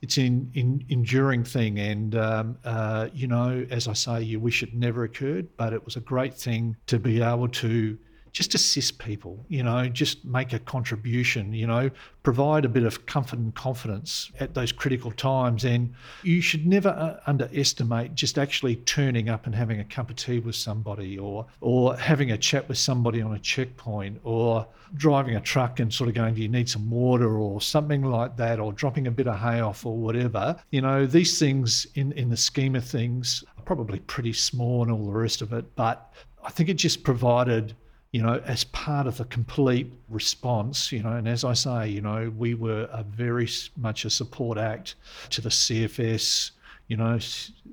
it's 0.00 0.16
an 0.18 0.50
in, 0.54 0.84
enduring 0.88 1.44
thing, 1.44 1.78
and 1.78 2.14
um, 2.14 2.58
uh, 2.64 3.08
you 3.12 3.26
know 3.26 3.66
as 3.70 3.86
I 3.86 3.92
say, 3.92 4.22
you 4.22 4.40
wish 4.40 4.62
it 4.62 4.74
never 4.74 5.04
occurred, 5.04 5.48
but 5.58 5.74
it 5.74 5.84
was 5.84 5.96
a 5.96 6.00
great 6.00 6.34
thing 6.34 6.76
to 6.86 6.98
be 6.98 7.20
able 7.20 7.48
to 7.48 7.98
just 8.34 8.52
assist 8.52 8.98
people, 8.98 9.46
you 9.48 9.62
know, 9.62 9.88
just 9.88 10.24
make 10.24 10.52
a 10.52 10.58
contribution, 10.58 11.52
you 11.52 11.68
know, 11.68 11.88
provide 12.24 12.64
a 12.64 12.68
bit 12.68 12.82
of 12.82 13.06
comfort 13.06 13.38
and 13.38 13.54
confidence 13.54 14.32
at 14.40 14.54
those 14.54 14.72
critical 14.72 15.12
times. 15.12 15.64
And 15.64 15.94
you 16.24 16.40
should 16.40 16.66
never 16.66 16.88
uh, 16.88 17.20
underestimate 17.28 18.16
just 18.16 18.36
actually 18.36 18.74
turning 18.74 19.28
up 19.28 19.46
and 19.46 19.54
having 19.54 19.78
a 19.78 19.84
cup 19.84 20.10
of 20.10 20.16
tea 20.16 20.40
with 20.40 20.56
somebody 20.56 21.16
or, 21.16 21.46
or 21.60 21.96
having 21.96 22.32
a 22.32 22.36
chat 22.36 22.68
with 22.68 22.76
somebody 22.76 23.22
on 23.22 23.34
a 23.34 23.38
checkpoint 23.38 24.20
or 24.24 24.66
driving 24.96 25.36
a 25.36 25.40
truck 25.40 25.78
and 25.78 25.94
sort 25.94 26.08
of 26.08 26.16
going, 26.16 26.34
do 26.34 26.42
you 26.42 26.48
need 26.48 26.68
some 26.68 26.90
water 26.90 27.38
or 27.38 27.60
something 27.60 28.02
like 28.02 28.36
that 28.36 28.58
or 28.58 28.72
dropping 28.72 29.06
a 29.06 29.12
bit 29.12 29.28
of 29.28 29.38
hay 29.38 29.60
off 29.60 29.86
or 29.86 29.96
whatever. 29.96 30.56
You 30.72 30.80
know, 30.80 31.06
these 31.06 31.38
things 31.38 31.86
in, 31.94 32.10
in 32.12 32.30
the 32.30 32.36
scheme 32.36 32.74
of 32.74 32.84
things 32.84 33.44
are 33.56 33.62
probably 33.62 34.00
pretty 34.00 34.32
small 34.32 34.82
and 34.82 34.90
all 34.90 35.06
the 35.06 35.12
rest 35.12 35.40
of 35.40 35.52
it. 35.52 35.76
But 35.76 36.12
I 36.42 36.50
think 36.50 36.68
it 36.68 36.74
just 36.74 37.04
provided 37.04 37.76
you 38.14 38.22
know, 38.22 38.40
as 38.44 38.62
part 38.62 39.08
of 39.08 39.16
the 39.16 39.24
complete 39.24 39.92
response, 40.08 40.92
you 40.92 41.02
know, 41.02 41.10
and 41.10 41.26
as 41.26 41.42
I 41.42 41.52
say, 41.52 41.88
you 41.88 42.00
know, 42.00 42.32
we 42.38 42.54
were 42.54 42.88
a 42.92 43.02
very 43.02 43.48
much 43.76 44.04
a 44.04 44.10
support 44.10 44.56
act 44.56 44.94
to 45.30 45.40
the 45.40 45.48
CFS, 45.48 46.52
you 46.86 46.96
know, 46.96 47.18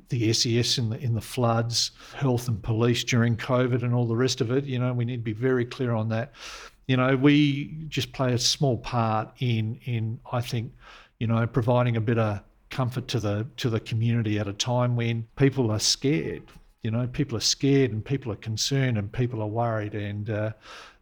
the 0.10 0.34
SES 0.34 0.80
in 0.80 0.90
the 0.90 0.98
in 0.98 1.14
the 1.14 1.22
floods, 1.22 1.92
health 2.16 2.48
and 2.48 2.60
police 2.64 3.04
during 3.04 3.38
COVID, 3.38 3.84
and 3.84 3.94
all 3.94 4.08
the 4.08 4.16
rest 4.16 4.42
of 4.42 4.50
it. 4.50 4.64
You 4.64 4.80
know, 4.80 4.92
we 4.94 5.06
need 5.06 5.18
to 5.18 5.22
be 5.22 5.32
very 5.32 5.64
clear 5.64 5.94
on 5.94 6.10
that. 6.10 6.32
You 6.88 6.98
know, 6.98 7.16
we 7.16 7.76
just 7.88 8.12
play 8.12 8.34
a 8.34 8.40
small 8.40 8.80
part 8.80 9.30
in 9.38 9.80
in 9.86 10.20
I 10.32 10.42
think, 10.42 10.74
you 11.20 11.28
know, 11.28 11.46
providing 11.46 11.98
a 11.98 12.02
bit 12.02 12.18
of 12.18 12.42
comfort 12.72 13.08
to 13.10 13.20
the 13.20 13.46
to 13.58 13.70
the 13.70 13.80
community 13.80 14.40
at 14.40 14.48
a 14.48 14.54
time 14.54 14.96
when 14.96 15.28
people 15.36 15.70
are 15.70 15.80
scared 15.80 16.42
you 16.84 16.92
know, 16.92 17.08
people 17.08 17.38
are 17.38 17.42
scared 17.42 17.92
and 17.92 18.04
people 18.04 18.32
are 18.32 18.38
concerned 18.38 18.98
and 18.98 19.12
people 19.12 19.42
are 19.42 19.48
worried, 19.48 19.94
and 19.94 20.30
uh, 20.30 20.52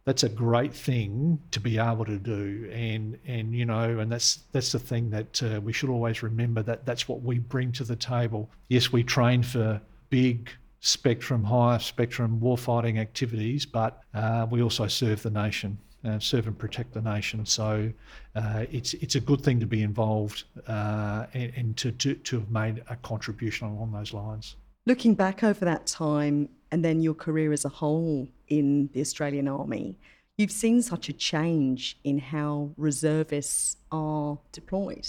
that's 0.04 0.22
a 0.24 0.28
great 0.28 0.74
thing 0.74 1.38
to 1.50 1.60
be 1.60 1.78
able 1.78 2.04
to 2.04 2.18
do. 2.18 2.70
And 2.72 3.18
and 3.26 3.54
you 3.54 3.64
know, 3.64 3.98
and 3.98 4.12
that's 4.12 4.40
that's 4.52 4.72
the 4.72 4.78
thing 4.78 5.10
that 5.10 5.42
uh, 5.42 5.60
we 5.60 5.72
should 5.72 5.90
always 5.90 6.22
remember 6.22 6.62
that 6.62 6.84
that's 6.84 7.08
what 7.08 7.22
we 7.22 7.38
bring 7.38 7.72
to 7.72 7.84
the 7.84 7.96
table. 7.96 8.50
Yes, 8.68 8.92
we 8.92 9.02
train 9.02 9.42
for 9.42 9.80
big 10.10 10.50
spectrum, 10.80 11.44
high 11.44 11.78
spectrum 11.78 12.40
warfighting 12.40 12.98
activities, 12.98 13.64
but 13.64 14.02
uh, 14.14 14.46
we 14.50 14.62
also 14.62 14.86
serve 14.86 15.22
the 15.22 15.30
nation. 15.30 15.78
Uh, 16.02 16.18
serve 16.18 16.46
and 16.46 16.58
protect 16.58 16.94
the 16.94 17.02
nation. 17.02 17.44
So 17.44 17.92
uh, 18.34 18.64
it's 18.70 18.94
it's 18.94 19.16
a 19.16 19.20
good 19.20 19.42
thing 19.42 19.60
to 19.60 19.66
be 19.66 19.82
involved 19.82 20.44
uh, 20.66 21.26
and, 21.34 21.52
and 21.54 21.76
to, 21.76 21.92
to, 21.92 22.14
to 22.14 22.38
have 22.38 22.50
made 22.50 22.82
a 22.88 22.96
contribution 22.96 23.68
along 23.68 23.92
those 23.92 24.14
lines. 24.14 24.56
Looking 24.86 25.14
back 25.14 25.44
over 25.44 25.64
that 25.66 25.86
time 25.86 26.48
and 26.72 26.82
then 26.82 27.02
your 27.02 27.12
career 27.12 27.52
as 27.52 27.66
a 27.66 27.68
whole 27.68 28.28
in 28.48 28.88
the 28.94 29.02
Australian 29.02 29.46
Army, 29.46 29.98
you've 30.38 30.50
seen 30.50 30.80
such 30.80 31.10
a 31.10 31.12
change 31.12 31.98
in 32.02 32.18
how 32.18 32.72
reservists 32.78 33.76
are 33.92 34.38
deployed. 34.52 35.06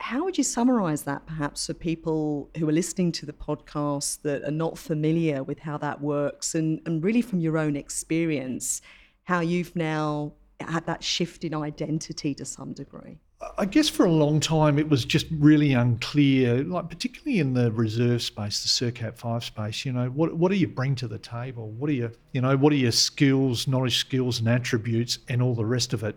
How 0.00 0.24
would 0.24 0.36
you 0.36 0.44
summarise 0.44 1.02
that 1.04 1.26
perhaps 1.26 1.66
for 1.66 1.72
people 1.72 2.50
who 2.58 2.68
are 2.68 2.72
listening 2.72 3.10
to 3.12 3.24
the 3.24 3.32
podcast 3.32 4.20
that 4.20 4.44
are 4.44 4.50
not 4.50 4.76
familiar 4.76 5.42
with 5.42 5.60
how 5.60 5.78
that 5.78 6.02
works 6.02 6.54
and, 6.54 6.82
and 6.84 7.02
really 7.02 7.22
from 7.22 7.40
your 7.40 7.56
own 7.56 7.74
experience, 7.74 8.82
how 9.24 9.40
you've 9.40 9.74
now 9.74 10.34
had 10.60 10.84
that 10.84 11.02
shift 11.02 11.42
in 11.42 11.54
identity 11.54 12.34
to 12.34 12.44
some 12.44 12.74
degree? 12.74 13.18
I 13.58 13.64
guess 13.64 13.88
for 13.88 14.04
a 14.04 14.10
long 14.10 14.40
time 14.40 14.78
it 14.78 14.88
was 14.88 15.04
just 15.04 15.26
really 15.30 15.72
unclear, 15.72 16.62
like 16.64 16.88
particularly 16.88 17.38
in 17.40 17.54
the 17.54 17.70
reserve 17.72 18.22
space, 18.22 18.62
the 18.62 18.68
SERCAT 18.68 19.16
five 19.16 19.44
space. 19.44 19.84
You 19.84 19.92
know, 19.92 20.08
what 20.08 20.34
what 20.34 20.50
do 20.50 20.58
you 20.58 20.68
bring 20.68 20.94
to 20.96 21.08
the 21.08 21.18
table? 21.18 21.70
What 21.70 21.90
are 21.90 21.94
you, 21.94 22.10
you 22.32 22.40
know, 22.40 22.56
what 22.56 22.72
are 22.72 22.76
your 22.76 22.92
skills, 22.92 23.66
knowledge, 23.66 23.98
skills, 23.98 24.40
and 24.40 24.48
attributes, 24.48 25.18
and 25.28 25.42
all 25.42 25.54
the 25.54 25.64
rest 25.66 25.92
of 25.92 26.02
it? 26.02 26.16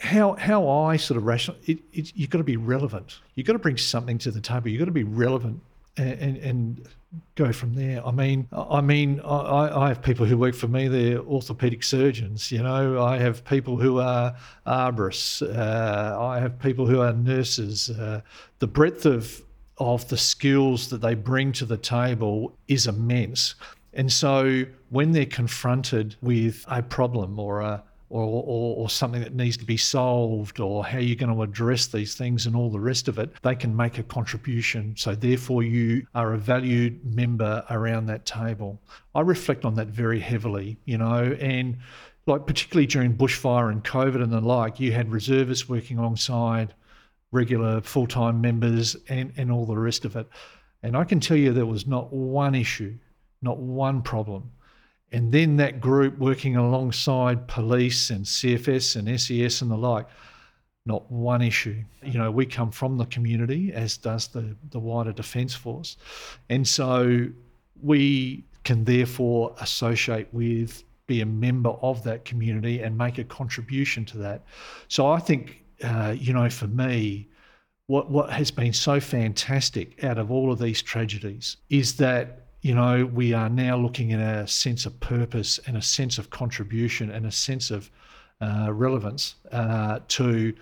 How 0.00 0.34
how 0.34 0.68
I 0.68 0.96
sort 0.96 1.18
of 1.18 1.24
rational, 1.24 1.56
it, 1.66 1.78
it, 1.92 2.12
you've 2.14 2.30
got 2.30 2.38
to 2.38 2.44
be 2.44 2.56
relevant. 2.56 3.18
You've 3.34 3.46
got 3.46 3.54
to 3.54 3.58
bring 3.58 3.78
something 3.78 4.18
to 4.18 4.30
the 4.30 4.40
table. 4.40 4.68
You've 4.68 4.78
got 4.78 4.86
to 4.86 4.92
be 4.92 5.04
relevant 5.04 5.60
and, 5.96 6.36
and 6.36 6.88
go 7.34 7.52
from 7.52 7.74
there. 7.74 8.06
I 8.06 8.10
mean, 8.10 8.48
I 8.52 8.80
mean, 8.80 9.20
I, 9.20 9.84
I 9.84 9.88
have 9.88 10.02
people 10.02 10.26
who 10.26 10.36
work 10.36 10.54
for 10.54 10.68
me. 10.68 10.88
They're 10.88 11.20
orthopedic 11.20 11.82
surgeons. 11.82 12.52
You 12.52 12.62
know, 12.62 13.02
I 13.02 13.18
have 13.18 13.44
people 13.44 13.76
who 13.76 13.98
are 14.00 14.36
arborists. 14.66 15.42
Uh, 15.42 16.20
I 16.20 16.40
have 16.40 16.58
people 16.58 16.86
who 16.86 17.00
are 17.00 17.12
nurses. 17.12 17.90
Uh, 17.90 18.20
the 18.58 18.66
breadth 18.66 19.06
of 19.06 19.42
of 19.78 20.08
the 20.08 20.16
skills 20.16 20.88
that 20.90 21.00
they 21.00 21.14
bring 21.14 21.52
to 21.52 21.64
the 21.64 21.76
table 21.76 22.52
is 22.66 22.86
immense. 22.86 23.54
And 23.94 24.12
so 24.12 24.64
when 24.90 25.12
they're 25.12 25.24
confronted 25.24 26.16
with 26.20 26.64
a 26.68 26.82
problem 26.82 27.38
or 27.38 27.60
a 27.60 27.82
or, 28.10 28.22
or, 28.22 28.76
or, 28.76 28.90
something 28.90 29.20
that 29.20 29.34
needs 29.34 29.56
to 29.58 29.64
be 29.64 29.76
solved 29.76 30.60
or 30.60 30.84
how 30.84 30.98
you're 30.98 31.16
going 31.16 31.34
to 31.34 31.42
address 31.42 31.86
these 31.86 32.14
things 32.14 32.46
and 32.46 32.56
all 32.56 32.70
the 32.70 32.80
rest 32.80 33.06
of 33.06 33.18
it, 33.18 33.30
they 33.42 33.54
can 33.54 33.76
make 33.76 33.98
a 33.98 34.02
contribution. 34.02 34.94
So, 34.96 35.14
therefore, 35.14 35.62
you 35.62 36.06
are 36.14 36.32
a 36.32 36.38
valued 36.38 37.04
member 37.04 37.64
around 37.70 38.06
that 38.06 38.24
table. 38.24 38.80
I 39.14 39.20
reflect 39.20 39.64
on 39.64 39.74
that 39.74 39.88
very 39.88 40.20
heavily, 40.20 40.78
you 40.86 40.96
know, 40.96 41.36
and 41.38 41.78
like 42.26 42.46
particularly 42.46 42.86
during 42.86 43.14
bushfire 43.14 43.70
and 43.70 43.84
COVID 43.84 44.22
and 44.22 44.32
the 44.32 44.40
like, 44.40 44.80
you 44.80 44.92
had 44.92 45.10
reservists 45.10 45.68
working 45.68 45.98
alongside 45.98 46.74
regular 47.30 47.80
full 47.80 48.06
time 48.06 48.40
members 48.40 48.96
and, 49.08 49.32
and 49.36 49.52
all 49.52 49.66
the 49.66 49.76
rest 49.76 50.04
of 50.04 50.16
it. 50.16 50.26
And 50.82 50.96
I 50.96 51.04
can 51.04 51.20
tell 51.20 51.36
you 51.36 51.52
there 51.52 51.66
was 51.66 51.86
not 51.86 52.12
one 52.12 52.54
issue, 52.54 52.96
not 53.42 53.58
one 53.58 54.02
problem 54.02 54.50
and 55.12 55.32
then 55.32 55.56
that 55.56 55.80
group 55.80 56.18
working 56.18 56.56
alongside 56.56 57.48
police 57.48 58.10
and 58.10 58.24
CFS 58.24 58.96
and 58.96 59.20
SES 59.20 59.62
and 59.62 59.70
the 59.70 59.76
like, 59.76 60.06
not 60.84 61.10
one 61.10 61.42
issue. 61.42 61.82
You 62.02 62.18
know, 62.18 62.30
we 62.30 62.46
come 62.46 62.70
from 62.70 62.96
the 62.98 63.06
community, 63.06 63.72
as 63.72 63.96
does 63.96 64.28
the, 64.28 64.56
the 64.70 64.78
wider 64.78 65.12
Defence 65.12 65.54
Force. 65.54 65.96
And 66.48 66.66
so 66.66 67.28
we 67.82 68.44
can 68.64 68.84
therefore 68.84 69.54
associate 69.60 70.28
with, 70.32 70.84
be 71.06 71.20
a 71.20 71.26
member 71.26 71.70
of 71.70 72.02
that 72.04 72.24
community, 72.24 72.80
and 72.80 72.96
make 72.96 73.18
a 73.18 73.24
contribution 73.24 74.04
to 74.06 74.18
that. 74.18 74.44
So 74.88 75.06
I 75.06 75.20
think, 75.20 75.64
uh, 75.82 76.14
you 76.18 76.32
know, 76.32 76.50
for 76.50 76.66
me, 76.66 77.28
what 77.86 78.10
what 78.10 78.30
has 78.30 78.50
been 78.50 78.74
so 78.74 79.00
fantastic 79.00 80.04
out 80.04 80.18
of 80.18 80.30
all 80.30 80.52
of 80.52 80.58
these 80.58 80.82
tragedies 80.82 81.56
is 81.70 81.96
that 81.96 82.47
you 82.62 82.74
know 82.74 83.06
we 83.06 83.32
are 83.32 83.48
now 83.48 83.76
looking 83.76 84.12
at 84.12 84.20
a 84.20 84.46
sense 84.46 84.86
of 84.86 84.98
purpose 85.00 85.58
and 85.66 85.76
a 85.76 85.82
sense 85.82 86.18
of 86.18 86.30
contribution 86.30 87.10
and 87.10 87.26
a 87.26 87.32
sense 87.32 87.70
of 87.70 87.90
uh, 88.40 88.68
relevance 88.72 89.36
uh, 89.52 90.00
to 90.08 90.54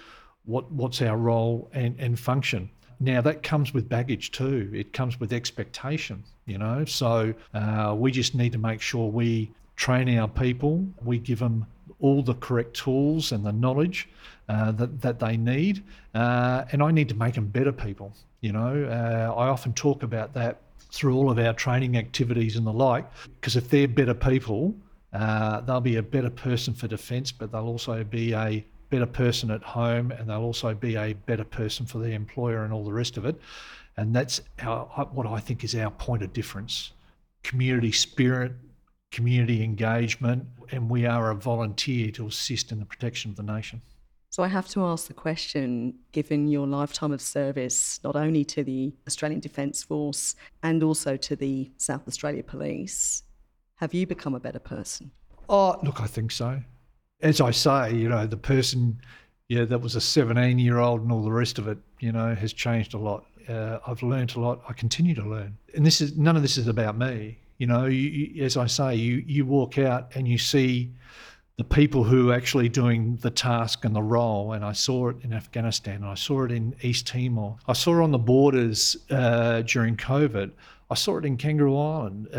what 0.44 0.70
what's 0.72 1.02
our 1.02 1.16
role 1.16 1.68
and, 1.72 1.98
and 1.98 2.18
function. 2.18 2.70
Now 3.00 3.20
that 3.22 3.42
comes 3.42 3.74
with 3.74 3.88
baggage 3.88 4.30
too. 4.30 4.70
It 4.72 4.92
comes 4.92 5.20
with 5.20 5.32
expectation, 5.32 6.24
you 6.46 6.58
know. 6.58 6.84
So 6.84 7.34
uh, 7.52 7.94
we 7.98 8.10
just 8.10 8.34
need 8.34 8.52
to 8.52 8.58
make 8.58 8.80
sure 8.80 9.10
we 9.10 9.50
train 9.76 10.18
our 10.18 10.28
people, 10.28 10.86
we 11.04 11.18
give 11.18 11.38
them 11.38 11.66
all 12.00 12.22
the 12.22 12.34
correct 12.34 12.74
tools 12.74 13.32
and 13.32 13.44
the 13.44 13.52
knowledge 13.52 14.08
uh, 14.48 14.72
that 14.72 15.00
that 15.02 15.18
they 15.18 15.36
need, 15.36 15.82
uh, 16.14 16.64
and 16.72 16.82
I 16.82 16.90
need 16.90 17.08
to 17.10 17.14
make 17.14 17.34
them 17.34 17.46
better 17.46 17.72
people. 17.72 18.12
You 18.40 18.52
know, 18.52 18.84
uh, 18.84 19.34
I 19.34 19.48
often 19.48 19.72
talk 19.72 20.02
about 20.02 20.32
that 20.34 20.60
through 20.96 21.14
all 21.14 21.30
of 21.30 21.38
our 21.38 21.52
training 21.52 21.96
activities 21.96 22.56
and 22.56 22.66
the 22.66 22.72
like, 22.72 23.06
because 23.40 23.56
if 23.56 23.68
they're 23.68 23.88
better 23.88 24.14
people, 24.14 24.74
uh, 25.12 25.60
they'll 25.60 25.80
be 25.80 25.96
a 25.96 26.02
better 26.02 26.30
person 26.30 26.74
for 26.74 26.88
defence, 26.88 27.30
but 27.30 27.52
they'll 27.52 27.66
also 27.66 28.02
be 28.02 28.32
a 28.34 28.64
better 28.90 29.06
person 29.06 29.50
at 29.50 29.62
home 29.62 30.10
and 30.10 30.28
they'll 30.28 30.42
also 30.42 30.74
be 30.74 30.96
a 30.96 31.12
better 31.12 31.44
person 31.44 31.86
for 31.86 31.98
the 31.98 32.10
employer 32.10 32.64
and 32.64 32.72
all 32.72 32.84
the 32.84 32.92
rest 32.92 33.16
of 33.16 33.24
it. 33.24 33.36
And 33.96 34.14
that's 34.14 34.40
our, 34.62 34.84
what 35.12 35.26
I 35.26 35.40
think 35.40 35.64
is 35.64 35.74
our 35.74 35.90
point 35.90 36.22
of 36.22 36.32
difference 36.32 36.92
community 37.42 37.92
spirit, 37.92 38.52
community 39.12 39.62
engagement, 39.62 40.44
and 40.72 40.90
we 40.90 41.06
are 41.06 41.30
a 41.30 41.34
volunteer 41.34 42.10
to 42.10 42.26
assist 42.26 42.72
in 42.72 42.80
the 42.80 42.84
protection 42.84 43.30
of 43.30 43.36
the 43.36 43.42
nation. 43.42 43.80
So 44.36 44.42
I 44.42 44.48
have 44.48 44.68
to 44.68 44.84
ask 44.84 45.08
the 45.08 45.14
question 45.14 45.94
given 46.12 46.46
your 46.46 46.66
lifetime 46.66 47.10
of 47.10 47.22
service, 47.22 47.98
not 48.04 48.16
only 48.16 48.44
to 48.44 48.62
the 48.62 48.92
Australian 49.06 49.40
Defence 49.40 49.82
Force 49.82 50.34
and 50.62 50.82
also 50.82 51.16
to 51.16 51.36
the 51.36 51.70
South 51.78 52.06
Australia 52.06 52.42
Police, 52.42 53.22
have 53.76 53.94
you 53.94 54.06
become 54.06 54.34
a 54.34 54.38
better 54.38 54.58
person? 54.58 55.10
Oh, 55.48 55.78
look, 55.82 56.02
I 56.02 56.06
think 56.06 56.32
so. 56.32 56.60
As 57.22 57.40
I 57.40 57.50
say, 57.50 57.94
you 57.94 58.10
know, 58.10 58.26
the 58.26 58.36
person, 58.36 59.00
yeah, 59.48 59.64
that 59.64 59.78
was 59.78 59.96
a 59.96 60.02
17 60.02 60.58
year 60.58 60.80
old 60.80 61.00
and 61.00 61.10
all 61.10 61.22
the 61.22 61.32
rest 61.32 61.58
of 61.58 61.66
it, 61.66 61.78
you 62.00 62.12
know, 62.12 62.34
has 62.34 62.52
changed 62.52 62.92
a 62.92 62.98
lot. 62.98 63.24
Uh, 63.48 63.78
I've 63.86 64.02
learned 64.02 64.36
a 64.36 64.40
lot. 64.40 64.60
I 64.68 64.74
continue 64.74 65.14
to 65.14 65.24
learn. 65.24 65.56
And 65.74 65.86
this 65.86 66.02
is 66.02 66.18
none 66.18 66.36
of 66.36 66.42
this 66.42 66.58
is 66.58 66.68
about 66.68 66.98
me. 66.98 67.38
You 67.56 67.68
know, 67.68 67.86
you, 67.86 68.10
you, 68.10 68.44
as 68.44 68.58
I 68.58 68.66
say, 68.66 68.96
you 68.96 69.24
you 69.26 69.46
walk 69.46 69.78
out 69.78 70.14
and 70.14 70.28
you 70.28 70.36
see 70.36 70.92
the 71.58 71.64
people 71.64 72.04
who 72.04 72.30
are 72.30 72.34
actually 72.34 72.68
doing 72.68 73.16
the 73.22 73.30
task 73.30 73.84
and 73.84 73.96
the 73.96 74.02
role. 74.02 74.52
And 74.52 74.64
I 74.64 74.72
saw 74.72 75.08
it 75.08 75.16
in 75.22 75.32
Afghanistan, 75.32 76.04
I 76.04 76.14
saw 76.14 76.44
it 76.44 76.52
in 76.52 76.74
East 76.82 77.06
Timor. 77.06 77.56
I 77.66 77.72
saw 77.72 77.98
it 77.98 78.02
on 78.02 78.10
the 78.10 78.18
borders 78.18 78.96
uh, 79.10 79.62
during 79.62 79.96
COVID. 79.96 80.50
I 80.88 80.94
saw 80.94 81.16
it 81.18 81.24
in 81.24 81.36
Kangaroo 81.36 81.76
Island, 81.76 82.28
uh, 82.32 82.36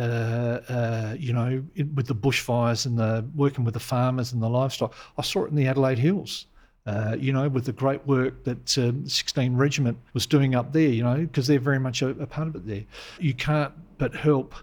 uh, 0.69 1.15
you 1.19 1.33
know, 1.33 1.63
it, 1.75 1.93
with 1.95 2.07
the 2.07 2.15
bushfires 2.15 2.85
and 2.85 2.97
the 2.97 3.25
working 3.35 3.65
with 3.65 3.73
the 3.73 3.79
farmers 3.79 4.31
and 4.31 4.41
the 4.41 4.47
livestock. 4.47 4.95
I 5.17 5.21
saw 5.21 5.43
it 5.43 5.49
in 5.49 5.55
the 5.55 5.67
Adelaide 5.67 5.99
Hills. 5.99 6.45
Uh, 6.85 7.17
you 7.19 7.33
know, 7.33 7.49
with 7.49 7.65
the 7.65 7.73
great 7.73 8.05
work 8.07 8.45
that 8.45 8.77
um, 8.77 9.05
16 9.05 9.57
Regiment 9.57 9.97
was 10.13 10.25
doing 10.25 10.55
up 10.55 10.71
there, 10.71 10.87
you 10.87 11.03
know, 11.03 11.17
because 11.17 11.45
they're 11.45 11.59
very 11.59 11.79
much 11.79 12.01
a, 12.01 12.11
a 12.11 12.25
part 12.25 12.47
of 12.47 12.55
it 12.55 12.65
there. 12.65 12.85
You 13.19 13.33
can't 13.33 13.73
but 13.97 14.15
help 14.15 14.55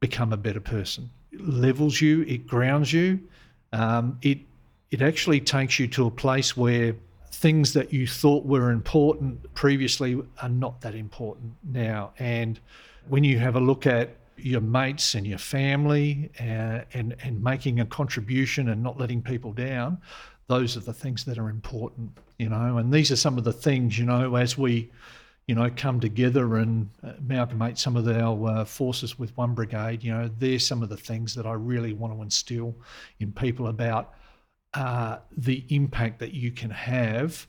become 0.00 0.32
a 0.32 0.36
better 0.36 0.58
person. 0.58 1.08
It 1.30 1.46
levels 1.46 2.00
you, 2.00 2.22
it 2.22 2.48
grounds 2.48 2.92
you, 2.92 3.20
um, 3.74 4.18
it 4.22 4.38
it 4.90 5.02
actually 5.02 5.40
takes 5.40 5.78
you 5.78 5.88
to 5.88 6.06
a 6.06 6.10
place 6.10 6.56
where 6.56 6.94
things 7.32 7.72
that 7.72 7.92
you 7.92 8.06
thought 8.06 8.46
were 8.46 8.70
important 8.70 9.52
previously 9.54 10.22
are 10.40 10.48
not 10.48 10.80
that 10.82 10.94
important 10.94 11.52
now. 11.64 12.12
And 12.18 12.60
when 13.08 13.24
you 13.24 13.40
have 13.40 13.56
a 13.56 13.60
look 13.60 13.86
at 13.86 14.16
your 14.36 14.60
mates 14.60 15.14
and 15.14 15.26
your 15.26 15.38
family 15.38 16.30
uh, 16.38 16.80
and 16.94 17.16
and 17.22 17.42
making 17.42 17.80
a 17.80 17.86
contribution 17.86 18.68
and 18.68 18.82
not 18.82 18.98
letting 18.98 19.20
people 19.22 19.52
down, 19.52 19.98
those 20.46 20.76
are 20.76 20.80
the 20.80 20.94
things 20.94 21.24
that 21.24 21.36
are 21.38 21.48
important, 21.48 22.16
you 22.38 22.48
know. 22.48 22.78
And 22.78 22.92
these 22.92 23.10
are 23.10 23.16
some 23.16 23.36
of 23.36 23.44
the 23.44 23.52
things, 23.52 23.98
you 23.98 24.04
know, 24.04 24.36
as 24.36 24.56
we 24.56 24.90
you 25.46 25.54
know, 25.54 25.70
come 25.76 26.00
together 26.00 26.56
and 26.56 26.88
amalgamate 27.02 27.78
some 27.78 27.96
of 27.96 28.08
our 28.08 28.48
uh, 28.48 28.64
forces 28.64 29.18
with 29.18 29.36
one 29.36 29.54
brigade. 29.54 30.02
You 30.02 30.12
know, 30.12 30.30
there's 30.38 30.66
some 30.66 30.82
of 30.82 30.88
the 30.88 30.96
things 30.96 31.34
that 31.34 31.46
I 31.46 31.52
really 31.52 31.92
want 31.92 32.14
to 32.14 32.22
instill 32.22 32.74
in 33.20 33.30
people 33.32 33.66
about 33.66 34.14
uh, 34.72 35.18
the 35.36 35.64
impact 35.68 36.18
that 36.20 36.32
you 36.32 36.50
can 36.50 36.70
have, 36.70 37.46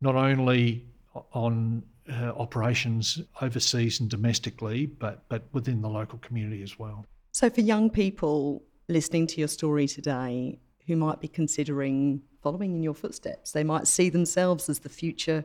not 0.00 0.14
only 0.14 0.86
on 1.32 1.82
uh, 2.10 2.32
operations 2.36 3.20
overseas 3.40 4.00
and 4.00 4.10
domestically, 4.10 4.86
but 4.86 5.22
but 5.28 5.44
within 5.52 5.80
the 5.80 5.88
local 5.88 6.18
community 6.18 6.62
as 6.62 6.78
well. 6.78 7.04
So, 7.32 7.50
for 7.50 7.60
young 7.60 7.90
people 7.90 8.62
listening 8.88 9.26
to 9.28 9.38
your 9.38 9.48
story 9.48 9.86
today, 9.86 10.58
who 10.86 10.96
might 10.96 11.20
be 11.20 11.28
considering 11.28 12.22
following 12.42 12.74
in 12.74 12.82
your 12.82 12.94
footsteps, 12.94 13.52
they 13.52 13.64
might 13.64 13.86
see 13.86 14.10
themselves 14.10 14.68
as 14.68 14.80
the 14.80 14.88
future 14.88 15.44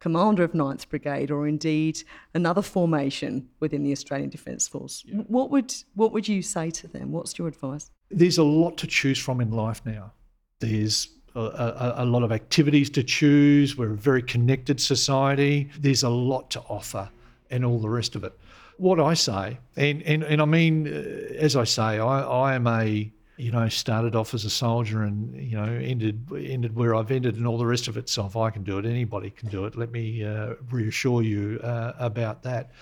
commander 0.00 0.44
of 0.44 0.52
9th 0.52 0.88
Brigade 0.88 1.30
or 1.30 1.46
indeed 1.46 2.02
another 2.34 2.62
formation 2.62 3.48
within 3.60 3.82
the 3.82 3.92
Australian 3.92 4.30
Defence 4.30 4.68
Force. 4.68 5.04
Yeah. 5.06 5.22
What 5.26 5.50
would 5.50 5.74
what 5.94 6.12
would 6.12 6.28
you 6.28 6.42
say 6.42 6.70
to 6.70 6.88
them? 6.88 7.12
What's 7.12 7.38
your 7.38 7.48
advice? 7.48 7.90
There's 8.10 8.38
a 8.38 8.44
lot 8.44 8.76
to 8.78 8.86
choose 8.86 9.18
from 9.18 9.40
in 9.40 9.50
life 9.50 9.82
now. 9.84 10.12
There's 10.60 11.08
a, 11.34 11.40
a, 11.40 11.94
a 11.98 12.04
lot 12.04 12.22
of 12.22 12.32
activities 12.32 12.90
to 12.90 13.02
choose. 13.02 13.76
We're 13.76 13.92
a 13.92 13.96
very 13.96 14.22
connected 14.22 14.80
society. 14.80 15.70
There's 15.78 16.02
a 16.02 16.08
lot 16.08 16.50
to 16.50 16.60
offer 16.60 17.10
and 17.50 17.64
all 17.64 17.78
the 17.78 17.88
rest 17.88 18.16
of 18.16 18.24
it. 18.24 18.32
What 18.76 19.00
I 19.00 19.14
say, 19.14 19.58
and, 19.76 20.02
and, 20.02 20.22
and 20.22 20.40
I 20.40 20.44
mean, 20.44 20.86
uh, 20.86 21.34
as 21.34 21.56
I 21.56 21.64
say, 21.64 21.98
I, 21.98 22.22
I 22.22 22.54
am 22.54 22.66
a 22.66 23.10
you 23.38 23.52
know, 23.52 23.68
started 23.68 24.16
off 24.16 24.34
as 24.34 24.44
a 24.44 24.50
soldier 24.50 25.04
and 25.04 25.34
you 25.40 25.56
know 25.56 25.72
ended 25.72 26.28
ended 26.36 26.74
where 26.74 26.94
I've 26.94 27.10
ended 27.10 27.36
and 27.36 27.46
all 27.46 27.56
the 27.56 27.66
rest 27.66 27.86
of 27.86 27.96
it. 27.96 28.08
So 28.08 28.26
if 28.26 28.36
I 28.36 28.50
can 28.50 28.64
do 28.64 28.78
it, 28.78 28.84
anybody 28.84 29.30
can 29.30 29.48
do 29.48 29.64
it. 29.64 29.76
Let 29.76 29.92
me 29.92 30.24
uh, 30.24 30.54
reassure 30.70 31.22
you 31.22 31.60
uh, 31.62 31.92
about 31.98 32.42
that. 32.42 32.72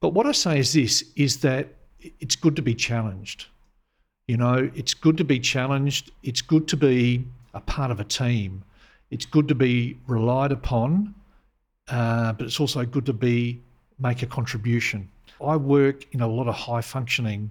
But 0.00 0.10
what 0.10 0.26
I 0.26 0.32
say 0.32 0.60
is 0.60 0.72
this: 0.72 1.04
is 1.16 1.38
that 1.38 1.68
it's 2.20 2.36
good 2.36 2.54
to 2.56 2.62
be 2.62 2.74
challenged. 2.74 3.46
You 4.28 4.36
know, 4.36 4.70
it's 4.74 4.94
good 4.94 5.16
to 5.16 5.24
be 5.24 5.40
challenged. 5.40 6.12
It's 6.22 6.42
good 6.42 6.68
to 6.68 6.76
be 6.76 7.24
a 7.54 7.60
part 7.60 7.90
of 7.90 7.98
a 7.98 8.04
team. 8.04 8.62
It's 9.10 9.26
good 9.26 9.48
to 9.48 9.54
be 9.54 9.98
relied 10.06 10.52
upon, 10.52 11.14
uh, 11.88 12.34
but 12.34 12.46
it's 12.46 12.60
also 12.60 12.84
good 12.84 13.06
to 13.06 13.12
be 13.12 13.60
make 13.98 14.22
a 14.22 14.26
contribution. 14.26 15.08
I 15.44 15.56
work 15.56 16.06
in 16.12 16.20
a 16.20 16.28
lot 16.28 16.46
of 16.46 16.54
high 16.54 16.82
functioning 16.82 17.50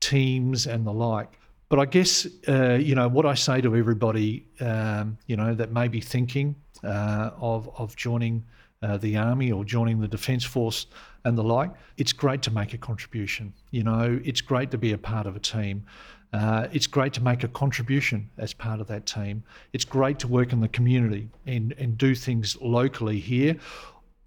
teams 0.00 0.66
and 0.66 0.86
the 0.86 0.92
like 0.92 1.38
but 1.74 1.80
I 1.80 1.86
guess 1.86 2.28
uh, 2.46 2.74
you 2.74 2.94
know 2.94 3.08
what 3.08 3.26
I 3.26 3.34
say 3.34 3.60
to 3.60 3.74
everybody, 3.74 4.46
um, 4.60 5.18
you 5.26 5.36
know, 5.36 5.56
that 5.56 5.72
may 5.72 5.88
be 5.88 6.00
thinking 6.00 6.54
uh, 6.84 7.30
of 7.40 7.68
of 7.76 7.96
joining 7.96 8.44
uh, 8.80 8.96
the 8.98 9.16
army 9.16 9.50
or 9.50 9.64
joining 9.64 9.98
the 9.98 10.06
defence 10.06 10.44
force 10.44 10.86
and 11.24 11.36
the 11.36 11.42
like. 11.42 11.72
It's 11.96 12.12
great 12.12 12.42
to 12.42 12.52
make 12.52 12.74
a 12.74 12.78
contribution. 12.78 13.52
You 13.72 13.82
know, 13.82 14.20
it's 14.24 14.40
great 14.40 14.70
to 14.70 14.78
be 14.78 14.92
a 14.92 14.98
part 14.98 15.26
of 15.26 15.34
a 15.34 15.40
team. 15.40 15.84
Uh, 16.32 16.68
it's 16.70 16.86
great 16.86 17.12
to 17.14 17.20
make 17.20 17.42
a 17.42 17.48
contribution 17.48 18.30
as 18.38 18.52
part 18.52 18.78
of 18.80 18.86
that 18.86 19.06
team. 19.06 19.42
It's 19.72 19.84
great 19.84 20.20
to 20.20 20.28
work 20.28 20.52
in 20.52 20.60
the 20.60 20.68
community 20.68 21.28
and, 21.44 21.74
and 21.76 21.98
do 21.98 22.14
things 22.14 22.56
locally 22.60 23.18
here 23.18 23.56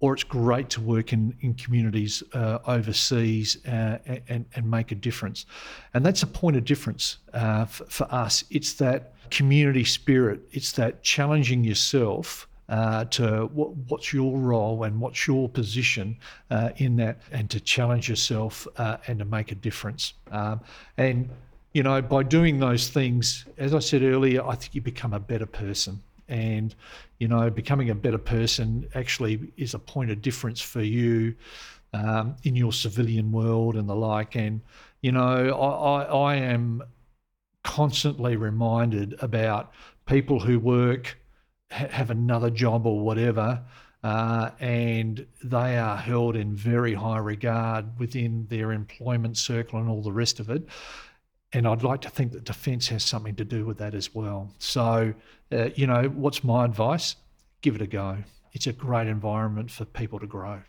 or 0.00 0.14
it's 0.14 0.24
great 0.24 0.70
to 0.70 0.80
work 0.80 1.12
in, 1.12 1.34
in 1.40 1.54
communities 1.54 2.22
uh, 2.32 2.58
overseas 2.66 3.64
uh, 3.66 3.98
and, 4.28 4.44
and 4.54 4.70
make 4.70 4.92
a 4.92 4.94
difference. 4.94 5.46
And 5.94 6.06
that's 6.06 6.22
a 6.22 6.26
point 6.26 6.56
of 6.56 6.64
difference 6.64 7.18
uh, 7.34 7.64
for, 7.64 7.84
for, 7.86 8.14
us. 8.14 8.44
It's 8.50 8.74
that 8.74 9.14
community 9.30 9.84
spirit, 9.84 10.40
it's 10.52 10.72
that 10.72 11.02
challenging 11.02 11.64
yourself. 11.64 12.46
Uh, 12.70 13.06
to 13.06 13.48
what, 13.54 13.74
what's 13.88 14.12
your 14.12 14.36
role 14.36 14.84
and 14.84 15.00
what's 15.00 15.26
your 15.26 15.48
position 15.48 16.14
uh, 16.50 16.68
in 16.76 16.96
that, 16.96 17.18
and 17.32 17.48
to 17.48 17.58
challenge 17.58 18.10
yourself 18.10 18.68
uh, 18.76 18.98
and 19.06 19.18
to 19.18 19.24
make 19.24 19.50
a 19.50 19.54
difference. 19.54 20.12
Um, 20.30 20.60
and 20.98 21.30
you 21.72 21.82
know, 21.82 22.02
by 22.02 22.24
doing 22.24 22.58
those 22.58 22.88
things, 22.88 23.46
as 23.56 23.72
I 23.72 23.78
said 23.78 24.02
earlier, 24.02 24.44
I 24.44 24.54
think 24.54 24.74
you 24.74 24.82
become 24.82 25.14
a 25.14 25.18
better 25.18 25.46
person 25.46 26.02
and 26.28 26.74
you 27.18 27.28
know 27.28 27.50
becoming 27.50 27.90
a 27.90 27.94
better 27.94 28.18
person 28.18 28.88
actually 28.94 29.52
is 29.56 29.74
a 29.74 29.78
point 29.78 30.10
of 30.10 30.22
difference 30.22 30.60
for 30.60 30.82
you 30.82 31.34
um, 31.94 32.36
in 32.44 32.54
your 32.54 32.72
civilian 32.72 33.32
world 33.32 33.76
and 33.76 33.88
the 33.88 33.94
like 33.94 34.36
and 34.36 34.60
you 35.00 35.12
know 35.12 35.50
I, 35.58 36.02
I, 36.02 36.32
I 36.32 36.34
am 36.36 36.82
constantly 37.64 38.36
reminded 38.36 39.14
about 39.20 39.72
people 40.06 40.40
who 40.40 40.58
work 40.58 41.18
ha- 41.70 41.88
have 41.88 42.10
another 42.10 42.50
job 42.50 42.86
or 42.86 43.00
whatever 43.00 43.62
uh, 44.04 44.50
and 44.60 45.26
they 45.42 45.76
are 45.76 45.96
held 45.96 46.36
in 46.36 46.54
very 46.54 46.94
high 46.94 47.18
regard 47.18 47.98
within 47.98 48.46
their 48.48 48.72
employment 48.72 49.36
circle 49.36 49.80
and 49.80 49.88
all 49.88 50.02
the 50.02 50.12
rest 50.12 50.38
of 50.38 50.50
it. 50.50 50.66
And 51.52 51.66
I'd 51.66 51.82
like 51.82 52.02
to 52.02 52.10
think 52.10 52.32
that 52.32 52.44
defence 52.44 52.88
has 52.88 53.02
something 53.02 53.34
to 53.36 53.44
do 53.44 53.64
with 53.64 53.78
that 53.78 53.94
as 53.94 54.14
well. 54.14 54.52
So, 54.58 55.14
uh, 55.50 55.70
you 55.74 55.86
know, 55.86 56.04
what's 56.14 56.44
my 56.44 56.64
advice? 56.64 57.16
Give 57.62 57.74
it 57.74 57.82
a 57.82 57.86
go. 57.86 58.18
It's 58.52 58.66
a 58.66 58.72
great 58.72 59.06
environment 59.06 59.70
for 59.70 59.84
people 59.84 60.18
to 60.18 60.26
grow. 60.26 60.62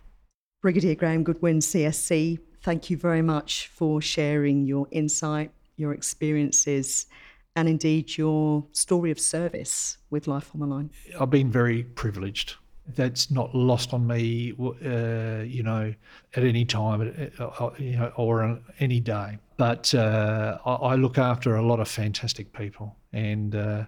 Brigadier 0.61 0.95
Graham 0.95 1.23
Goodwin, 1.23 1.59
CSC, 1.59 2.39
thank 2.61 2.89
you 2.89 2.97
very 2.97 3.21
much 3.21 3.67
for 3.67 4.01
sharing 4.01 4.65
your 4.65 4.87
insight, 4.91 5.51
your 5.77 5.93
experiences, 5.93 7.07
and 7.55 7.67
indeed 7.67 8.17
your 8.17 8.65
story 8.71 9.11
of 9.11 9.19
service 9.19 9.97
with 10.09 10.27
Life 10.27 10.51
on 10.53 10.61
the 10.61 10.67
Line. 10.67 10.91
I've 11.19 11.29
been 11.29 11.51
very 11.51 11.83
privileged. 11.83 12.55
That's 12.95 13.31
not 13.31 13.53
lost 13.53 13.93
on 13.93 14.05
me, 14.07 14.53
uh, 14.59 15.43
you 15.43 15.63
know, 15.63 15.93
at 16.35 16.43
any 16.43 16.65
time, 16.65 17.31
uh, 17.39 17.69
you 17.77 17.97
know, 17.97 18.11
or 18.15 18.43
on 18.43 18.63
any 18.79 18.99
day. 18.99 19.37
But 19.57 19.93
uh, 19.93 20.57
I, 20.65 20.95
look 20.95 21.17
after 21.17 21.57
a 21.57 21.61
lot 21.61 21.79
of 21.79 21.87
fantastic 21.89 22.53
people, 22.53 22.95
and 23.11 23.55
uh, 23.55 23.85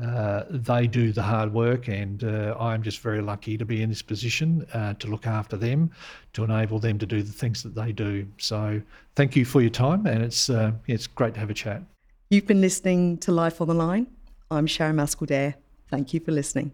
uh, 0.00 0.44
they 0.48 0.86
do 0.86 1.12
the 1.12 1.22
hard 1.22 1.52
work, 1.52 1.88
and 1.88 2.22
uh, 2.22 2.54
I'm 2.58 2.82
just 2.82 3.00
very 3.00 3.20
lucky 3.20 3.58
to 3.58 3.64
be 3.64 3.82
in 3.82 3.88
this 3.88 4.02
position 4.02 4.64
to 4.72 5.06
look 5.08 5.26
after 5.26 5.56
them, 5.56 5.90
to 6.34 6.44
enable 6.44 6.78
them 6.78 6.98
to 6.98 7.06
do 7.06 7.22
the 7.22 7.32
things 7.32 7.64
that 7.64 7.74
they 7.74 7.90
do. 7.90 8.26
So, 8.38 8.80
thank 9.16 9.34
you 9.34 9.44
for 9.44 9.60
your 9.60 9.70
time, 9.70 10.06
and 10.06 10.22
it's 10.22 10.48
it's 10.86 11.08
great 11.08 11.34
to 11.34 11.40
have 11.40 11.50
a 11.50 11.54
chat. 11.54 11.82
You've 12.30 12.46
been 12.46 12.60
listening 12.60 13.18
to 13.18 13.32
Life 13.32 13.60
on 13.60 13.66
the 13.66 13.74
Line. 13.74 14.06
I'm 14.50 14.66
Sharon 14.66 14.96
Mascall 14.96 15.54
Thank 15.90 16.14
you 16.14 16.20
for 16.20 16.32
listening. 16.32 16.72